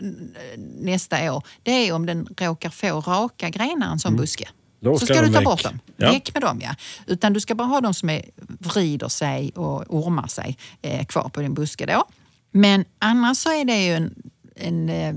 nästa 0.78 1.32
år 1.32 1.42
det 1.62 1.70
är 1.88 1.92
om 1.92 2.06
den 2.06 2.28
råkar 2.40 2.70
få 2.70 3.00
raka 3.00 3.48
grenar 3.50 3.92
en 3.92 3.98
sån 3.98 4.16
buske. 4.16 4.48
Då 4.81 4.99
så 4.99 5.07
ska 5.07 5.21
du 5.21 5.27
ta 5.27 5.33
väck. 5.33 5.45
bort 5.45 5.62
dem. 5.62 5.81
Ja. 5.97 6.12
Väck 6.12 6.35
med 6.35 6.43
dem 6.43 6.61
ja. 6.62 6.75
Utan 7.07 7.33
du 7.33 7.41
ska 7.41 7.55
bara 7.55 7.69
ha 7.69 7.81
de 7.81 7.95
som 7.95 8.11
är, 8.11 8.23
vrider 8.59 9.09
sig 9.09 9.53
och 9.55 9.85
ormar 9.88 10.27
sig 10.27 10.59
eh, 10.83 11.07
kvar 11.07 11.29
på 11.29 11.41
din 11.41 11.55
buske 11.55 11.87
då. 11.87 12.05
Men 12.51 12.85
annars 12.99 13.38
så 13.38 13.49
är 13.49 13.64
det 13.64 13.85
ju 13.85 13.93
en, 13.95 14.14
en 14.57 14.88
eh, 14.88 15.14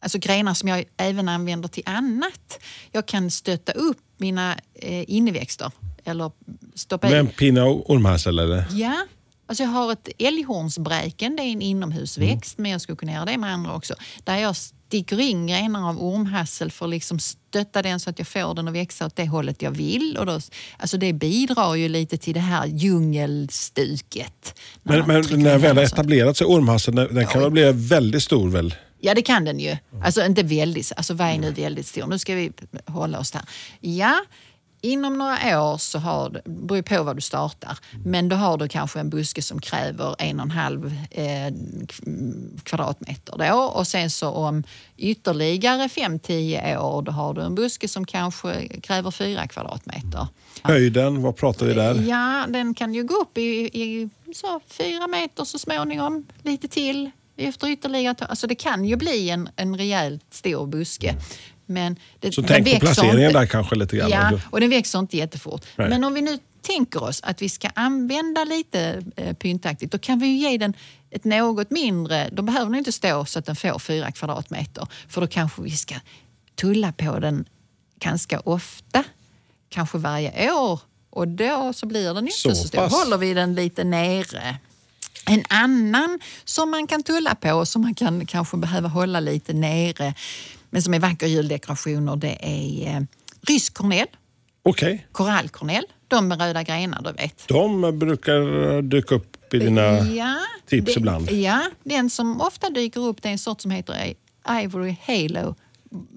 alltså 0.00 0.18
grenar 0.18 0.54
som 0.54 0.68
jag 0.68 0.84
även 0.96 1.28
använder 1.28 1.68
till 1.68 1.82
annat. 1.86 2.58
Jag 2.92 3.06
kan 3.06 3.30
stötta 3.30 3.72
upp 3.72 3.98
mina 4.16 4.56
eh, 4.74 5.04
inneväxter 5.10 5.70
eller 6.04 6.30
stoppa 6.74 7.08
med 7.08 7.18
en 7.18 7.26
i. 7.26 7.30
pinne 7.30 7.62
och 7.62 7.90
ormhassel 7.90 8.38
eller? 8.38 8.64
Ja, 8.70 9.06
alltså 9.46 9.62
jag 9.62 9.70
har 9.70 9.92
ett 9.92 10.08
älghornsbräken, 10.18 11.36
det 11.36 11.42
är 11.42 11.52
en 11.52 11.62
inomhusväxt, 11.62 12.58
men 12.58 12.70
jag 12.70 12.80
skulle 12.80 12.96
kunna 12.96 13.12
göra 13.12 13.24
det 13.24 13.38
med 13.38 13.52
andra 13.52 13.74
också. 13.74 13.94
Där 14.24 14.36
jag 14.36 14.56
sticker 14.56 15.20
in 15.20 15.46
grenar 15.46 15.88
av 15.88 16.02
ormhassel 16.02 16.70
för 16.70 16.84
att 16.84 16.90
liksom 16.90 17.18
stötta 17.18 17.82
den 17.82 18.00
så 18.00 18.10
att 18.10 18.18
jag 18.18 18.28
får 18.28 18.54
den 18.54 18.68
att 18.68 18.74
växa 18.74 19.06
åt 19.06 19.16
det 19.16 19.26
hållet 19.26 19.62
jag 19.62 19.70
vill. 19.70 20.16
Och 20.18 20.26
då, 20.26 20.40
alltså 20.78 20.96
det 20.96 21.12
bidrar 21.12 21.74
ju 21.74 21.88
lite 21.88 22.18
till 22.18 22.34
det 22.34 22.40
här 22.40 22.66
djungelstuket. 22.66 24.58
när 24.82 25.02
Men, 25.02 25.06
men 25.06 25.42
när 25.42 25.58
väl 25.58 25.76
har 25.76 25.84
etablerat 25.84 26.36
sig 26.36 26.46
ormhasseln, 26.46 26.96
den 26.96 27.14
den 27.14 27.26
kan 27.26 27.42
väl 27.42 27.50
bli 27.50 27.72
väldigt 27.72 28.22
stor 28.22 28.48
väl? 28.48 28.74
Ja, 29.00 29.14
det 29.14 29.22
kan 29.22 29.44
den 29.44 29.60
ju. 29.60 29.76
Alltså 30.04 30.24
inte 30.24 30.42
väldigt, 30.42 30.92
alltså 30.96 31.14
vad 31.14 31.28
är 31.28 31.38
nu 31.38 31.50
väldigt 31.50 31.86
stor? 31.86 32.06
Nu 32.06 32.18
ska 32.18 32.34
vi 32.34 32.52
hålla 32.86 33.18
oss 33.18 33.30
där. 33.30 33.42
Ja, 33.80 34.16
inom 34.86 35.18
några 35.18 35.62
år 35.62 35.78
så 35.78 35.98
har 35.98 36.30
du, 36.30 36.40
beror 36.44 36.82
på 36.82 37.02
vad 37.02 37.16
du 37.16 37.20
startar, 37.20 37.78
men 38.04 38.28
då 38.28 38.36
har 38.36 38.58
du 38.58 38.68
kanske 38.68 39.00
en 39.00 39.10
buske 39.10 39.42
som 39.42 39.60
kräver 39.60 40.16
en 40.18 40.40
och 40.40 40.44
en 40.44 40.50
halv 40.50 40.94
eh, 41.10 41.54
kvadratmeter 42.62 43.34
då 43.38 43.58
och 43.58 43.86
sen 43.86 44.10
så 44.10 44.30
om 44.30 44.62
ytterligare 44.96 45.86
5-10 45.86 46.78
år 46.78 47.02
då 47.02 47.12
har 47.12 47.34
du 47.34 47.42
en 47.42 47.54
buske 47.54 47.88
som 47.88 48.06
kanske 48.06 48.68
kräver 48.68 49.10
fyra 49.10 49.46
kvadratmeter. 49.46 50.26
Höjden, 50.62 51.22
vad 51.22 51.36
pratar 51.36 51.66
vi 51.66 51.74
där? 51.74 52.04
Ja, 52.08 52.46
den 52.48 52.74
kan 52.74 52.94
ju 52.94 53.04
gå 53.04 53.14
upp 53.14 53.38
i, 53.38 53.42
i 53.82 54.08
så 54.34 54.60
fyra 54.66 55.06
meter 55.06 55.44
så 55.44 55.58
småningom, 55.58 56.26
lite 56.42 56.68
till. 56.68 57.10
Efter 57.38 57.68
ytterligare, 57.68 58.26
alltså 58.26 58.46
det 58.46 58.54
kan 58.54 58.84
ju 58.84 58.96
bli 58.96 59.30
en, 59.30 59.48
en 59.56 59.76
rejält 59.76 60.24
stor 60.30 60.66
buske. 60.66 61.14
Men 61.66 61.96
det, 62.20 62.32
Så 62.32 62.42
tänk 62.42 62.72
på 62.74 62.80
placeringen 62.80 63.20
inte. 63.26 63.38
där 63.38 63.46
kanske 63.46 63.74
lite 63.76 63.96
grann. 63.96 64.10
Ja, 64.10 64.34
också. 64.34 64.48
och 64.50 64.60
den 64.60 64.70
växer 64.70 64.98
inte 64.98 65.16
jättefort. 65.16 65.64
Nej. 65.76 65.88
Men 65.88 66.04
om 66.04 66.14
vi 66.14 66.22
nu 66.22 66.38
tänker 66.62 67.02
oss 67.02 67.20
att 67.22 67.42
vi 67.42 67.48
ska 67.48 67.68
använda 67.74 68.44
lite 68.44 69.02
eh, 69.16 69.34
pyntaktigt, 69.36 69.92
då 69.92 69.98
kan 69.98 70.18
vi 70.18 70.26
ju 70.26 70.36
ge 70.50 70.58
den 70.58 70.74
ett 71.10 71.24
något 71.24 71.70
mindre, 71.70 72.28
då 72.32 72.42
behöver 72.42 72.64
den 72.66 72.74
inte 72.74 72.92
stå 72.92 73.24
så 73.24 73.38
att 73.38 73.46
den 73.46 73.56
får 73.56 73.78
fyra 73.78 74.12
kvadratmeter. 74.12 74.86
För 75.08 75.20
då 75.20 75.26
kanske 75.26 75.62
vi 75.62 75.70
ska 75.70 75.94
tulla 76.54 76.92
på 76.92 77.18
den 77.18 77.44
ganska 78.00 78.40
ofta, 78.40 79.04
kanske 79.68 79.98
varje 79.98 80.52
år. 80.52 80.80
Och 81.10 81.28
då 81.28 81.72
så 81.72 81.86
blir 81.86 82.14
den 82.14 82.24
inte 82.24 82.36
så, 82.38 82.54
Så 82.54 82.68
stor. 82.68 82.78
pass. 82.78 82.92
håller 82.92 83.16
vi 83.18 83.34
den 83.34 83.54
lite 83.54 83.84
nere. 83.84 84.56
En 85.28 85.44
annan 85.48 86.18
som 86.44 86.70
man 86.70 86.86
kan 86.86 87.02
tulla 87.02 87.34
på 87.34 87.52
och 87.52 87.68
som 87.68 87.82
man 87.82 87.94
kan 87.94 88.26
kanske 88.26 88.56
behöva 88.56 88.88
hålla 88.88 89.20
lite 89.20 89.52
nere, 89.52 90.14
men 90.76 90.82
som 90.82 90.94
är 90.94 90.98
vacker 91.00 91.26
juldekorationer, 91.26 92.16
det 92.16 92.36
är 92.40 92.96
eh, 92.96 93.02
rysk 93.48 93.74
kornell, 93.74 94.06
Okej, 94.62 95.06
korallkornell, 95.12 95.84
de 96.08 96.28
med 96.28 96.40
röda 96.40 96.62
grenar 96.62 97.02
du 97.02 97.12
vet. 97.12 97.48
de 97.48 97.98
brukar 97.98 98.82
dyka 98.82 99.14
upp 99.14 99.54
i 99.54 99.58
dina... 99.58 99.82
ja, 99.98 100.36
tips 100.68 100.84
det- 100.94 100.96
ibland. 101.00 101.30
Ja, 101.30 101.62
den 101.84 102.10
som 102.10 102.40
ofta 102.40 102.70
dyker 102.70 103.00
upp 103.00 103.22
det 103.22 103.28
är 103.28 103.32
en 103.32 103.38
sort 103.38 103.60
som 103.60 103.70
heter 103.70 104.14
Ivory 104.62 104.96
Halo, 105.06 105.54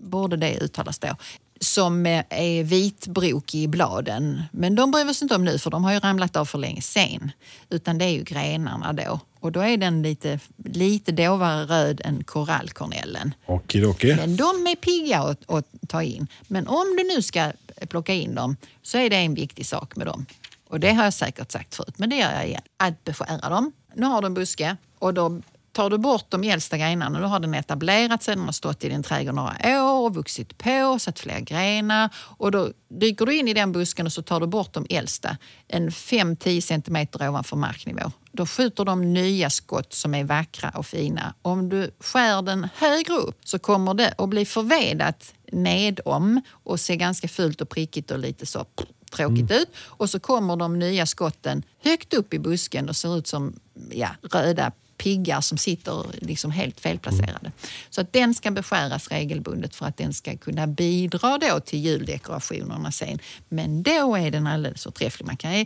borde 0.03 0.37
det 0.37 0.57
uttalas 0.61 0.99
då. 0.99 1.15
Som 1.61 2.05
eh, 2.05 2.23
är 2.29 2.63
vitbrokig 2.63 3.63
i 3.63 3.67
bladen. 3.67 4.41
Men 4.51 4.75
de 4.75 4.91
bryr 4.91 5.05
vi 5.05 5.11
oss 5.11 5.21
inte 5.21 5.35
om 5.35 5.45
nu 5.45 5.57
för 5.59 5.69
de 5.71 5.83
har 5.83 5.93
ju 5.93 5.99
ramlat 5.99 6.35
av 6.35 6.45
för 6.45 6.57
länge 6.57 6.81
sen. 6.81 7.31
Utan 7.69 7.97
det 7.97 8.05
är 8.05 8.09
ju 8.09 8.23
grenarna 8.23 8.93
då. 8.93 9.19
Och 9.39 9.51
då 9.51 9.59
är 9.59 9.77
den 9.77 10.01
lite, 10.01 10.39
lite 10.65 11.11
dovare 11.11 11.65
röd 11.65 12.01
än 12.05 12.23
korallkornellen. 12.23 13.33
Okidoki. 13.45 14.15
Men 14.15 14.35
de 14.35 14.67
är 14.67 14.75
pigga 14.75 15.19
att, 15.19 15.49
att 15.49 15.65
ta 15.87 16.03
in. 16.03 16.27
Men 16.47 16.67
om 16.67 16.95
du 16.97 17.03
nu 17.03 17.21
ska 17.21 17.51
plocka 17.89 18.13
in 18.13 18.35
dem 18.35 18.55
så 18.81 18.97
är 18.97 19.09
det 19.09 19.15
en 19.15 19.33
viktig 19.33 19.65
sak 19.65 19.95
med 19.95 20.07
dem. 20.07 20.25
Och 20.69 20.79
det 20.79 20.93
har 20.93 21.03
jag 21.03 21.13
säkert 21.13 21.51
sagt 21.51 21.75
förut, 21.75 21.93
men 21.97 22.09
det 22.09 22.15
gör 22.15 22.31
jag 22.31 22.47
igen. 22.47 22.61
Att 22.77 23.03
beskära 23.03 23.49
dem. 23.49 23.71
Nu 23.93 24.05
har 24.05 24.21
du 24.21 24.25
en 24.25 24.33
buske 24.33 24.77
och 24.99 25.13
då 25.13 25.41
tar 25.71 25.89
du 25.89 25.97
bort 25.97 26.25
de 26.29 26.43
äldsta 26.43 26.77
grenarna. 26.77 27.19
Nu 27.19 27.25
har 27.25 27.39
den 27.39 27.53
etablerat 27.53 28.23
sig, 28.23 28.35
den 28.35 28.45
har 28.45 28.51
stått 28.51 28.83
i 28.83 28.89
din 28.89 29.03
trädgård 29.03 29.35
några 29.35 29.83
år 29.83 30.05
och 30.05 30.15
vuxit 30.15 30.57
på, 30.57 30.99
satt 30.99 31.19
fler 31.19 31.39
grenar. 31.39 32.09
Och 32.15 32.51
då 32.51 32.69
dyker 32.89 33.25
du 33.25 33.35
in 33.35 33.47
i 33.47 33.53
den 33.53 33.71
busken 33.71 34.05
och 34.05 34.13
så 34.13 34.21
tar 34.21 34.39
du 34.39 34.47
bort 34.47 34.73
de 34.73 34.85
äldsta, 34.89 35.37
en 35.67 35.89
5-10 35.89 36.61
centimeter 36.61 37.29
ovanför 37.29 37.55
marknivå. 37.55 38.11
Då 38.31 38.45
skjuter 38.45 38.85
de 38.85 39.13
nya 39.13 39.49
skott 39.49 39.93
som 39.93 40.15
är 40.15 40.23
vackra 40.23 40.69
och 40.69 40.85
fina. 40.85 41.33
Om 41.41 41.69
du 41.69 41.91
skär 41.99 42.41
den 42.41 42.67
högre 42.75 43.13
upp 43.13 43.39
så 43.43 43.59
kommer 43.59 43.93
det 43.93 44.13
att 44.17 44.29
bli 44.29 44.45
förvedat 44.45 45.33
nedom 45.51 46.41
och 46.51 46.79
se 46.79 46.95
ganska 46.95 47.27
fult 47.27 47.61
och 47.61 47.69
prickigt 47.69 48.11
och 48.11 48.19
lite 48.19 48.45
så 48.45 48.65
tråkigt 49.11 49.51
ut. 49.51 49.69
Och 49.77 50.09
så 50.09 50.19
kommer 50.19 50.55
de 50.55 50.79
nya 50.79 51.05
skotten 51.05 51.63
högt 51.83 52.13
upp 52.13 52.33
i 52.33 52.39
busken 52.39 52.89
och 52.89 52.95
ser 52.95 53.17
ut 53.17 53.27
som 53.27 53.59
ja, 53.91 54.09
röda 54.21 54.71
piggar 55.03 55.41
som 55.41 55.57
sitter 55.57 56.05
liksom 56.21 56.51
helt 56.51 56.79
felplacerade. 56.79 57.51
Så 57.89 58.01
att 58.01 58.13
den 58.13 58.33
ska 58.33 58.51
beskäras 58.51 59.07
regelbundet 59.07 59.75
för 59.75 59.85
att 59.85 59.97
den 59.97 60.13
ska 60.13 60.37
kunna 60.37 60.67
bidra 60.67 61.37
då 61.37 61.59
till 61.59 61.79
juldekorationerna 61.79 62.91
sen. 62.91 63.19
Men 63.49 63.83
då 63.83 64.15
är 64.15 64.31
den 64.31 64.47
alldeles 64.47 64.83
förträfflig. 64.83 65.25
Man 65.25 65.37
kan, 65.37 65.57
ju- 65.57 65.65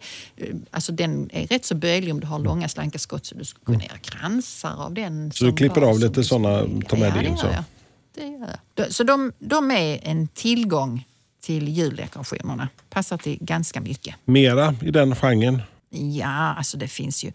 alltså 0.71 0.91
den 0.91 1.29
är 1.33 1.47
rätt 1.47 1.65
så 1.65 1.75
böjlig 1.75 2.13
om 2.13 2.19
du 2.19 2.27
har 2.27 2.39
långa 2.39 2.69
slanka 2.69 2.99
skott 2.99 3.25
så 3.25 3.35
du 3.35 3.45
ska 3.45 3.59
kunna 3.65 3.83
göra 3.83 3.97
kransar 3.97 4.75
av 4.85 4.93
den. 4.93 5.31
Så 5.31 5.45
du 5.45 5.53
klipper 5.53 5.81
av 5.81 5.99
lite 5.99 6.23
såna, 6.23 6.59
ta 6.87 6.95
med 6.97 7.13
ja, 7.15 7.21
in 7.23 7.31
det 7.31 7.37
så? 7.37 7.45
gör 7.45 7.53
jag. 7.53 7.63
Det 8.15 8.27
gör 8.27 8.49
jag. 8.75 8.93
Så 8.93 9.03
de, 9.03 9.31
de 9.39 9.71
är 9.71 9.99
en 10.03 10.27
tillgång 10.27 11.05
till 11.41 11.69
juldekorationerna. 11.69 12.67
Passar 12.89 13.17
till 13.17 13.37
ganska 13.41 13.81
mycket. 13.81 14.15
Mera 14.25 14.75
i 14.81 14.91
den 14.91 15.15
genren? 15.15 15.61
Ja, 15.95 16.53
alltså 16.57 16.77
det 16.77 16.87
finns 16.87 17.23
ju 17.23 17.31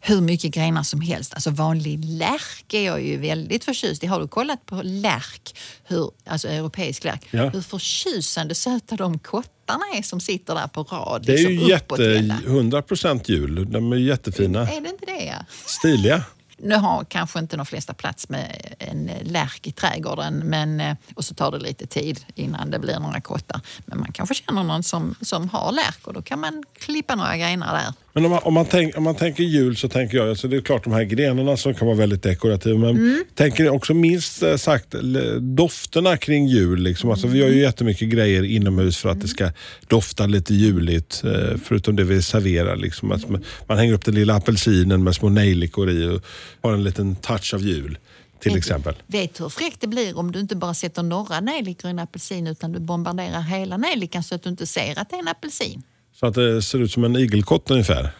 hur 0.00 0.20
mycket 0.20 0.54
grenar 0.54 0.82
som 0.82 1.00
helst. 1.00 1.34
Alltså 1.34 1.50
vanlig 1.50 2.04
lärk 2.04 2.74
är 2.74 2.82
jag 2.82 3.02
ju 3.02 3.16
väldigt 3.16 3.64
förtjust 3.64 4.04
i. 4.04 4.06
Har 4.06 4.20
du 4.20 4.28
kollat 4.28 4.66
på 4.66 4.80
lärk, 4.84 5.58
hur, 5.84 6.10
alltså 6.26 6.48
europeisk 6.48 7.04
lärk, 7.04 7.26
Ja. 7.30 7.48
hur 7.48 7.60
förtjusande 7.60 8.54
söta 8.54 8.96
de 8.96 9.18
kottarna 9.18 9.84
är 9.94 10.02
som 10.02 10.20
sitter 10.20 10.54
där 10.54 10.66
på 10.68 10.82
rad. 10.82 11.22
Det 11.26 11.32
är 11.32 11.38
ju 11.38 11.48
liksom 11.48 11.72
uppåt 11.72 11.98
jätte, 11.98 12.10
hela. 12.10 12.34
100% 12.34 13.30
jul. 13.30 13.70
De 13.72 13.92
är 13.92 13.96
jättefina. 13.96 14.60
Är 14.68 14.80
det 14.80 14.88
inte 14.88 15.06
det? 15.06 15.24
Ja? 15.24 15.44
Stiliga. 15.66 16.24
Nu 16.62 16.74
har 16.74 17.04
kanske 17.04 17.38
inte 17.38 17.56
de 17.56 17.66
flesta 17.66 17.94
plats 17.94 18.28
med 18.28 18.74
en 18.78 19.10
lärk 19.22 19.66
i 19.66 19.72
trädgården 19.72 20.34
men, 20.38 20.80
eh, 20.80 20.94
och 21.14 21.24
så 21.24 21.34
tar 21.34 21.50
det 21.50 21.58
lite 21.58 21.86
tid 21.86 22.20
innan 22.34 22.70
det 22.70 22.78
blir 22.78 22.98
några 22.98 23.20
kottar. 23.20 23.60
Men 23.86 23.98
man 23.98 24.12
kanske 24.12 24.34
känner 24.34 24.62
någon 24.62 24.82
som, 24.82 25.14
som 25.20 25.48
har 25.48 25.72
lärk 25.72 26.06
och 26.06 26.12
då 26.14 26.22
kan 26.22 26.40
man 26.40 26.62
klippa 26.78 27.14
några 27.14 27.36
grenar 27.36 27.72
där. 27.74 27.92
Men 28.14 28.24
om 28.24 28.30
man, 28.30 28.40
om, 28.42 28.54
man 28.54 28.66
tänk, 28.66 28.96
om 28.96 29.02
man 29.02 29.14
tänker 29.14 29.42
jul 29.42 29.76
så 29.76 29.88
tänker 29.88 30.16
jag, 30.18 30.28
alltså 30.28 30.48
det 30.48 30.56
är 30.56 30.60
klart 30.60 30.84
de 30.84 30.92
här 30.92 31.04
grenarna 31.04 31.56
som 31.56 31.74
kan 31.74 31.86
vara 31.86 31.96
väldigt 31.96 32.22
dekorativa, 32.22 32.78
men 32.78 32.90
Mm. 32.96 33.24
tänker 33.34 33.68
också 33.68 33.94
minst 33.94 34.42
eh, 34.42 34.56
sagt 34.56 34.94
dofterna 35.40 36.16
kring 36.16 36.46
jul. 36.46 36.82
Liksom. 36.82 37.10
Alltså, 37.10 37.26
vi 37.26 37.38
gör 37.38 37.46
Mm. 37.46 37.58
ju 37.58 37.64
jättemycket 37.64 38.08
grejer 38.08 38.42
inomhus 38.42 38.96
för 38.98 39.08
att 39.08 39.20
det 39.20 39.28
ska 39.28 39.50
dofta 39.88 40.26
lite 40.26 40.54
juligt, 40.54 41.22
eh, 41.24 41.56
förutom 41.64 41.96
det 41.96 42.04
vi 42.04 42.22
serverar. 42.22 42.76
Liksom. 42.76 43.12
Att 43.12 43.28
man, 43.28 43.44
man 43.68 43.78
hänger 43.78 43.92
upp 43.94 44.04
den 44.04 44.14
lilla 44.14 44.34
apelsinen 44.36 45.04
med 45.04 45.14
små 45.14 45.28
nejlikor 45.28 45.90
i 45.90 46.06
och 46.06 46.22
har 46.60 46.72
en 46.72 46.84
liten 46.84 47.16
touch 47.16 47.54
av 47.54 47.60
jul, 47.60 47.98
till 48.38 48.56
exempel. 48.56 48.94
Vet 49.06 49.40
hur 49.40 49.48
fräckt 49.48 49.80
det 49.80 49.86
blir 49.86 50.18
om 50.18 50.32
du 50.32 50.40
inte 50.40 50.56
bara 50.56 50.74
sätter 50.74 51.02
några 51.02 51.40
nejlikor 51.40 51.88
i 51.88 51.90
en 51.90 51.98
apelsin 51.98 52.46
utan 52.46 52.72
du 52.72 52.80
bombarderar 52.80 53.40
hela 53.40 53.76
nejlikan 53.76 54.22
så 54.22 54.34
att 54.34 54.42
du 54.42 54.50
inte 54.50 54.66
ser 54.66 54.98
att 54.98 55.10
det 55.10 55.16
är 55.16 55.20
en 55.20 55.28
apelsin. 55.28 55.82
Så 56.14 56.26
att 56.26 56.34
det 56.34 56.62
ser 56.62 56.78
ut 56.78 56.92
som 56.92 57.04
en 57.04 57.16
igelkott 57.16 57.70
ungefär. 57.70 58.10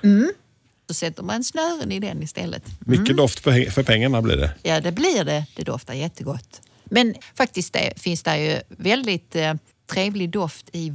Så 0.88 0.94
sätter 0.94 1.22
man 1.22 1.44
snören 1.44 1.92
i 1.92 2.00
den 2.00 2.22
istället. 2.22 2.62
Mycket 2.80 3.16
doft 3.16 3.40
för, 3.40 3.70
för 3.70 3.82
pengarna 3.82 4.22
blir 4.22 4.36
det. 4.36 4.54
Ja, 4.62 4.80
det 4.80 4.92
blir 4.92 5.24
det. 5.24 5.46
Det 5.56 5.62
doftar 5.62 5.94
jättegott. 5.94 6.60
Men 6.84 7.14
faktiskt 7.34 7.72
det, 7.72 7.92
finns 7.96 8.22
det 8.22 8.38
ju 8.38 8.60
väldigt 8.68 9.36
eh, 9.36 9.54
trevlig 9.90 10.30
doft 10.30 10.68
i 10.72 10.92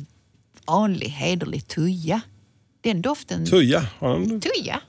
vanlig 0.66 1.08
hederlig 1.08 1.68
tuja. 1.68 2.22
Den 2.82 3.02
doften... 3.02 3.46
Tuja. 3.46 3.88
har 4.00 4.16
Tuja? 4.40 4.80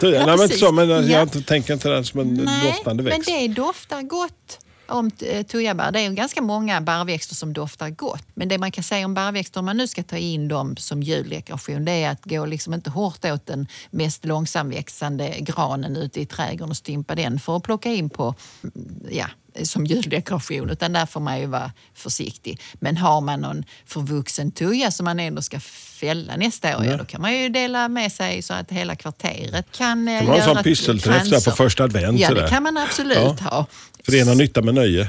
Tuja. 0.00 0.18
Ja, 0.20 0.26
Nej, 0.26 0.36
men 0.36 0.42
inte 0.42 0.58
så, 0.58 0.72
men 0.72 0.88
jag 0.88 1.04
Ja. 1.10 1.26
tänker 1.26 1.74
inte 1.74 1.88
den 1.88 2.04
som 2.04 2.20
en 2.20 2.34
Nej, 2.34 2.70
doftande 2.72 3.02
växt. 3.02 3.28
men 3.28 3.48
det 3.48 3.54
doftar 3.54 4.02
gott 4.02 4.58
om 4.86 5.10
eh, 5.20 5.46
tujabär. 5.46 5.92
Det 5.92 6.00
är 6.00 6.08
ju 6.08 6.14
ganska 6.14 6.42
många 6.42 6.80
barrväxter 6.80 7.34
som 7.34 7.52
doftar 7.52 7.90
gott. 7.90 8.24
Men 8.34 8.48
det 8.48 8.58
man 8.58 8.72
kan 8.72 8.84
säga 8.84 9.06
om 9.06 9.14
barrväxter, 9.14 9.60
om 9.60 9.66
man 9.66 9.76
nu 9.76 9.86
ska 9.86 10.02
ta 10.02 10.16
in 10.16 10.48
dem 10.48 10.76
som 10.76 11.02
juldekoration, 11.02 11.84
det 11.84 11.92
är 11.92 12.10
att 12.10 12.24
gå 12.24 12.46
liksom 12.46 12.74
inte 12.74 12.90
hårt 12.90 13.24
åt 13.24 13.46
den 13.46 13.66
mest 13.90 14.24
långsamväxande 14.24 15.34
granen 15.40 15.96
ute 15.96 16.20
i 16.20 16.26
trädgården 16.26 16.70
och 16.70 16.76
stympa 16.76 17.14
den 17.14 17.40
för 17.40 17.56
att 17.56 17.62
plocka 17.62 17.88
in 17.92 18.10
på, 18.10 18.34
mm, 18.62 19.02
ja, 19.10 19.26
som 19.64 19.86
juldekoration. 19.86 20.70
Utan 20.70 20.92
där 20.92 21.06
får 21.06 21.20
man 21.20 21.40
ju 21.40 21.46
vara 21.46 21.72
försiktig. 21.94 22.60
Men 22.74 22.96
har 22.96 23.20
man 23.20 23.40
någon 23.40 23.64
förvuxen 23.86 24.50
tuja 24.50 24.90
som 24.90 25.04
man 25.04 25.20
ändå 25.20 25.42
ska 25.42 25.60
fälla 25.60 26.36
nästa 26.36 26.78
år, 26.78 26.84
ja. 26.84 26.96
då 26.96 27.04
kan 27.04 27.20
man 27.20 27.34
ju 27.38 27.48
dela 27.48 27.88
med 27.88 28.12
sig 28.12 28.42
så 28.42 28.54
att 28.54 28.70
hela 28.70 28.96
kvarteret 28.96 29.66
kan, 29.72 30.08
eh, 30.08 30.18
Kan 30.18 30.28
man 30.28 30.38
göra 30.38 30.62
pysselträff 30.62 31.30
där 31.30 31.50
på 31.50 31.56
första 31.56 31.84
advent? 31.84 32.20
Ja, 32.20 32.34
det 32.34 32.48
kan 32.48 32.62
man 32.62 32.76
absolut 32.76 33.16
Ja. 33.18 33.36
ha. 33.50 33.66
Förena 34.06 34.34
nytta 34.34 34.62
med 34.62 34.74
nöje. 34.74 35.08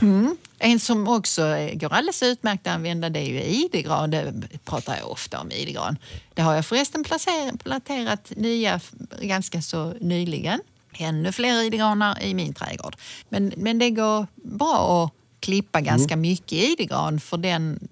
En 0.59 0.79
som 0.79 1.07
också 1.07 1.41
går 1.73 1.93
alldeles 1.93 2.23
utmärkt 2.23 2.67
att 2.67 2.73
använda 2.73 3.09
det 3.09 3.19
är 3.19 3.25
ju 3.29 3.41
idegran. 3.43 4.11
Det 4.11 4.33
pratar 4.65 4.97
jag 4.97 5.11
ofta 5.11 5.39
om 5.39 5.51
idegran. 5.51 5.97
Det 6.33 6.41
har 6.41 6.55
jag 6.55 6.65
förresten 6.65 7.03
placer- 7.03 7.57
planterat 7.57 8.31
nya 8.35 8.79
ganska 9.21 9.61
så 9.61 9.93
nyligen. 10.01 10.59
Ännu 10.97 11.31
fler 11.31 11.63
idegranar 11.63 12.23
i 12.23 12.33
min 12.33 12.53
trädgård. 12.53 12.95
Men, 13.29 13.53
men 13.57 13.79
det 13.79 13.89
går 13.89 14.27
bra 14.35 15.03
att 15.03 15.11
klippa 15.39 15.81
ganska 15.81 16.15
mycket 16.15 16.53
idegran 16.53 17.19
för 17.19 17.37
den 17.37 17.87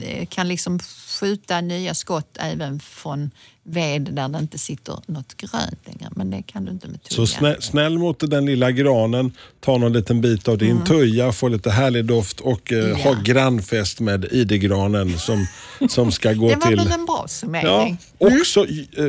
eh, 0.00 0.26
kan 0.26 0.48
liksom 0.48 0.78
skjuta 1.20 1.60
nya 1.60 1.94
skott 1.94 2.36
även 2.40 2.80
från 2.80 3.30
ved 3.68 4.02
där 4.02 4.28
det 4.28 4.38
inte 4.38 4.58
sitter 4.58 4.94
något 5.06 5.36
grönt 5.36 5.78
längre. 5.86 6.10
Men 6.16 6.30
det 6.30 6.42
kan 6.42 6.64
du 6.64 6.72
inte 6.72 6.88
med 6.88 7.02
tuja. 7.02 7.16
Så 7.16 7.26
snäll, 7.26 7.56
snäll 7.62 7.98
mot 7.98 8.30
den 8.30 8.46
lilla 8.46 8.70
granen, 8.70 9.32
ta 9.60 9.78
någon 9.78 9.92
liten 9.92 10.20
bit 10.20 10.48
av 10.48 10.58
din 10.58 10.84
tuja, 10.84 11.32
få 11.32 11.48
lite 11.48 11.70
härlig 11.70 12.04
doft 12.04 12.40
och 12.40 12.72
eh, 12.72 12.78
Mm. 12.78 12.90
Ja. 12.90 13.04
ha 13.04 13.22
grannfest 13.22 14.00
med 14.00 14.24
idegranen 14.30 15.18
som, 15.18 15.46
som 15.88 16.12
ska 16.12 16.32
gå 16.32 16.48
det 16.48 16.54
var 16.56 16.66
till... 16.68 16.76
väl 16.76 16.92
en 16.92 17.06
bra 17.06 17.18
Ja, 17.22 17.28
summering. 17.28 17.98
också, 18.18 18.60
eh, 18.96 19.04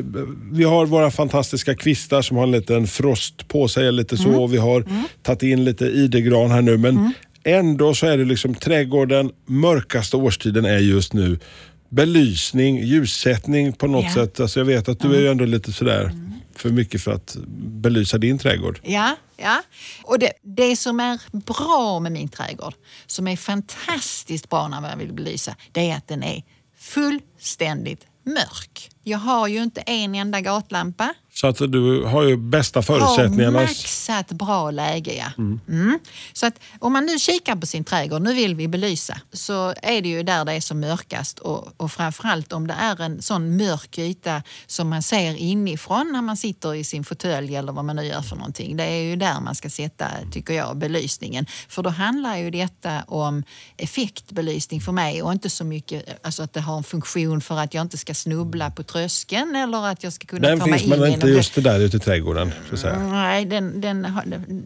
vi 0.52 0.64
har 0.64 0.86
våra 0.86 1.12
fantastiska 1.12 1.76
kvistar 1.76 2.22
som 2.22 2.38
har 2.38 2.44
en 2.44 2.52
liten 2.52 2.88
frost 2.88 3.48
på 3.48 3.68
sig. 3.68 3.92
Lite 3.92 4.18
så. 4.18 4.28
Mm. 4.28 4.40
och 4.40 4.54
Vi 4.54 4.58
har 4.58 4.86
tagit 5.24 5.44
in 5.44 5.64
lite 5.66 5.86
idegran 5.86 6.52
här 6.52 6.62
nu. 6.62 6.78
Men 6.78 7.14
ändå 7.44 7.94
så 7.94 8.06
är 8.06 8.18
det 8.18 8.26
liksom 8.26 8.56
trädgården, 8.56 9.32
mörkaste 9.46 10.18
årstiden 10.18 10.66
är 10.66 10.78
just 10.78 11.14
nu. 11.14 11.40
Belysning, 11.90 12.84
ljussättning 12.84 13.74
på 13.74 13.88
något 13.88 14.04
Ja. 14.06 14.14
sätt. 14.14 14.40
Alltså 14.40 14.60
jag 14.60 14.66
vet 14.66 14.90
att 14.90 15.00
du 15.00 15.16
är 15.16 15.20
ju 15.20 15.28
ändå 15.28 15.46
lite 15.46 15.74
sådär 15.74 16.12
för 16.56 16.70
mycket 16.70 17.02
för 17.02 17.12
att 17.12 17.38
belysa 17.58 18.18
din 18.18 18.38
trädgård. 18.38 18.80
Ja, 18.84 19.16
ja. 19.38 19.64
Och 20.04 20.20
det, 20.20 20.32
det 20.44 20.76
som 20.76 21.00
är 21.00 21.20
bra 21.32 22.00
med 22.00 22.12
min 22.12 22.30
trädgård, 22.30 22.74
som 23.08 23.28
är 23.28 23.36
fantastiskt 23.38 24.50
bra 24.50 24.68
när 24.68 24.82
man 24.82 25.00
vill 25.00 25.14
belysa, 25.14 25.56
det 25.72 25.90
är 25.92 25.96
att 25.98 26.08
den 26.08 26.24
är 26.24 26.44
fullständigt 26.78 28.06
mörk. 28.26 28.90
Jag 29.04 29.18
har 29.18 29.48
ju 29.48 29.64
inte 29.64 29.82
en 29.82 30.16
enda 30.16 30.42
gatlampa. 30.42 31.14
Så 31.40 31.48
att 31.48 31.58
du 31.58 32.04
har 32.04 32.24
ju 32.24 32.38
bästa 32.38 32.82
förutsättningarna. 32.82 33.60
Har 33.60 33.66
maxat 33.66 34.32
bra 34.32 34.72
läge, 34.72 35.14
ja. 35.14 35.44
Mm. 35.68 36.00
Så 36.34 36.46
att 36.46 36.60
om 36.80 36.94
man 36.94 37.06
nu 37.06 37.20
kikar 37.20 37.56
på 37.56 37.66
sin 37.66 37.84
trädgård, 37.84 38.22
nu 38.22 38.34
vill 38.34 38.56
vi 38.56 38.68
belysa, 38.68 39.22
så 39.34 39.74
är 39.82 40.02
det 40.02 40.10
ju 40.10 40.24
där 40.24 40.46
det 40.46 40.54
är 40.54 40.62
som 40.62 40.80
mörkast 40.80 41.40
och, 41.40 41.68
och 41.78 41.92
framförallt 41.92 42.54
om 42.54 42.68
det 42.68 42.74
är 42.74 43.02
en 43.02 43.22
sån 43.22 43.58
mörk 43.58 43.98
yta 43.98 44.44
som 44.68 44.90
man 44.90 45.04
ser 45.04 45.36
inifrån 45.36 46.12
när 46.12 46.22
man 46.22 46.38
sitter 46.38 46.76
i 46.76 46.84
sin 46.84 47.04
fåtölj 47.04 47.56
eller 47.56 47.72
vad 47.72 47.86
man 47.86 47.96
nu 47.96 48.04
gör 48.04 48.22
för 48.22 48.36
någonting. 48.36 48.78
Det 48.78 48.84
är 48.84 49.02
ju 49.02 49.16
där 49.16 49.40
man 49.42 49.56
ska 49.56 49.70
sätta, 49.70 50.08
tycker 50.32 50.54
jag, 50.54 50.78
belysningen. 50.78 51.46
För 51.70 51.84
då 51.84 51.90
handlar 51.90 52.38
ju 52.38 52.52
detta 52.52 53.04
om 53.08 53.44
effektbelysning 53.78 54.82
för 54.82 54.92
mig 54.92 55.24
och 55.24 55.32
inte 55.32 55.50
så 55.50 55.64
mycket 55.64 56.26
alltså 56.26 56.44
att 56.44 56.54
det 56.54 56.62
har 56.62 56.78
en 56.78 56.84
funktion 56.84 57.42
för 57.42 57.58
att 57.60 57.74
jag 57.74 57.82
inte 57.82 57.98
ska 57.98 58.14
snubbla 58.14 58.72
på 58.72 58.84
tröskeln 58.84 59.56
eller 59.56 59.88
att 59.88 60.04
jag 60.04 60.14
ska 60.14 60.28
kunna 60.28 60.48
Den 60.48 60.60
ta 60.60 60.66
mig 60.66 60.84
in 60.84 60.90
men 60.90 61.29
inte 61.30 61.38
just 61.38 61.56
det 61.56 61.62
där 61.62 61.80
ute 61.80 61.98
i 61.98 62.00
trädgården. 62.00 62.52
Så 62.70 62.74
att 62.74 62.80
säga. 62.82 63.00
Nej, 63.00 63.46
den, 63.46 63.82
den, 63.82 64.06
har- 64.06 64.24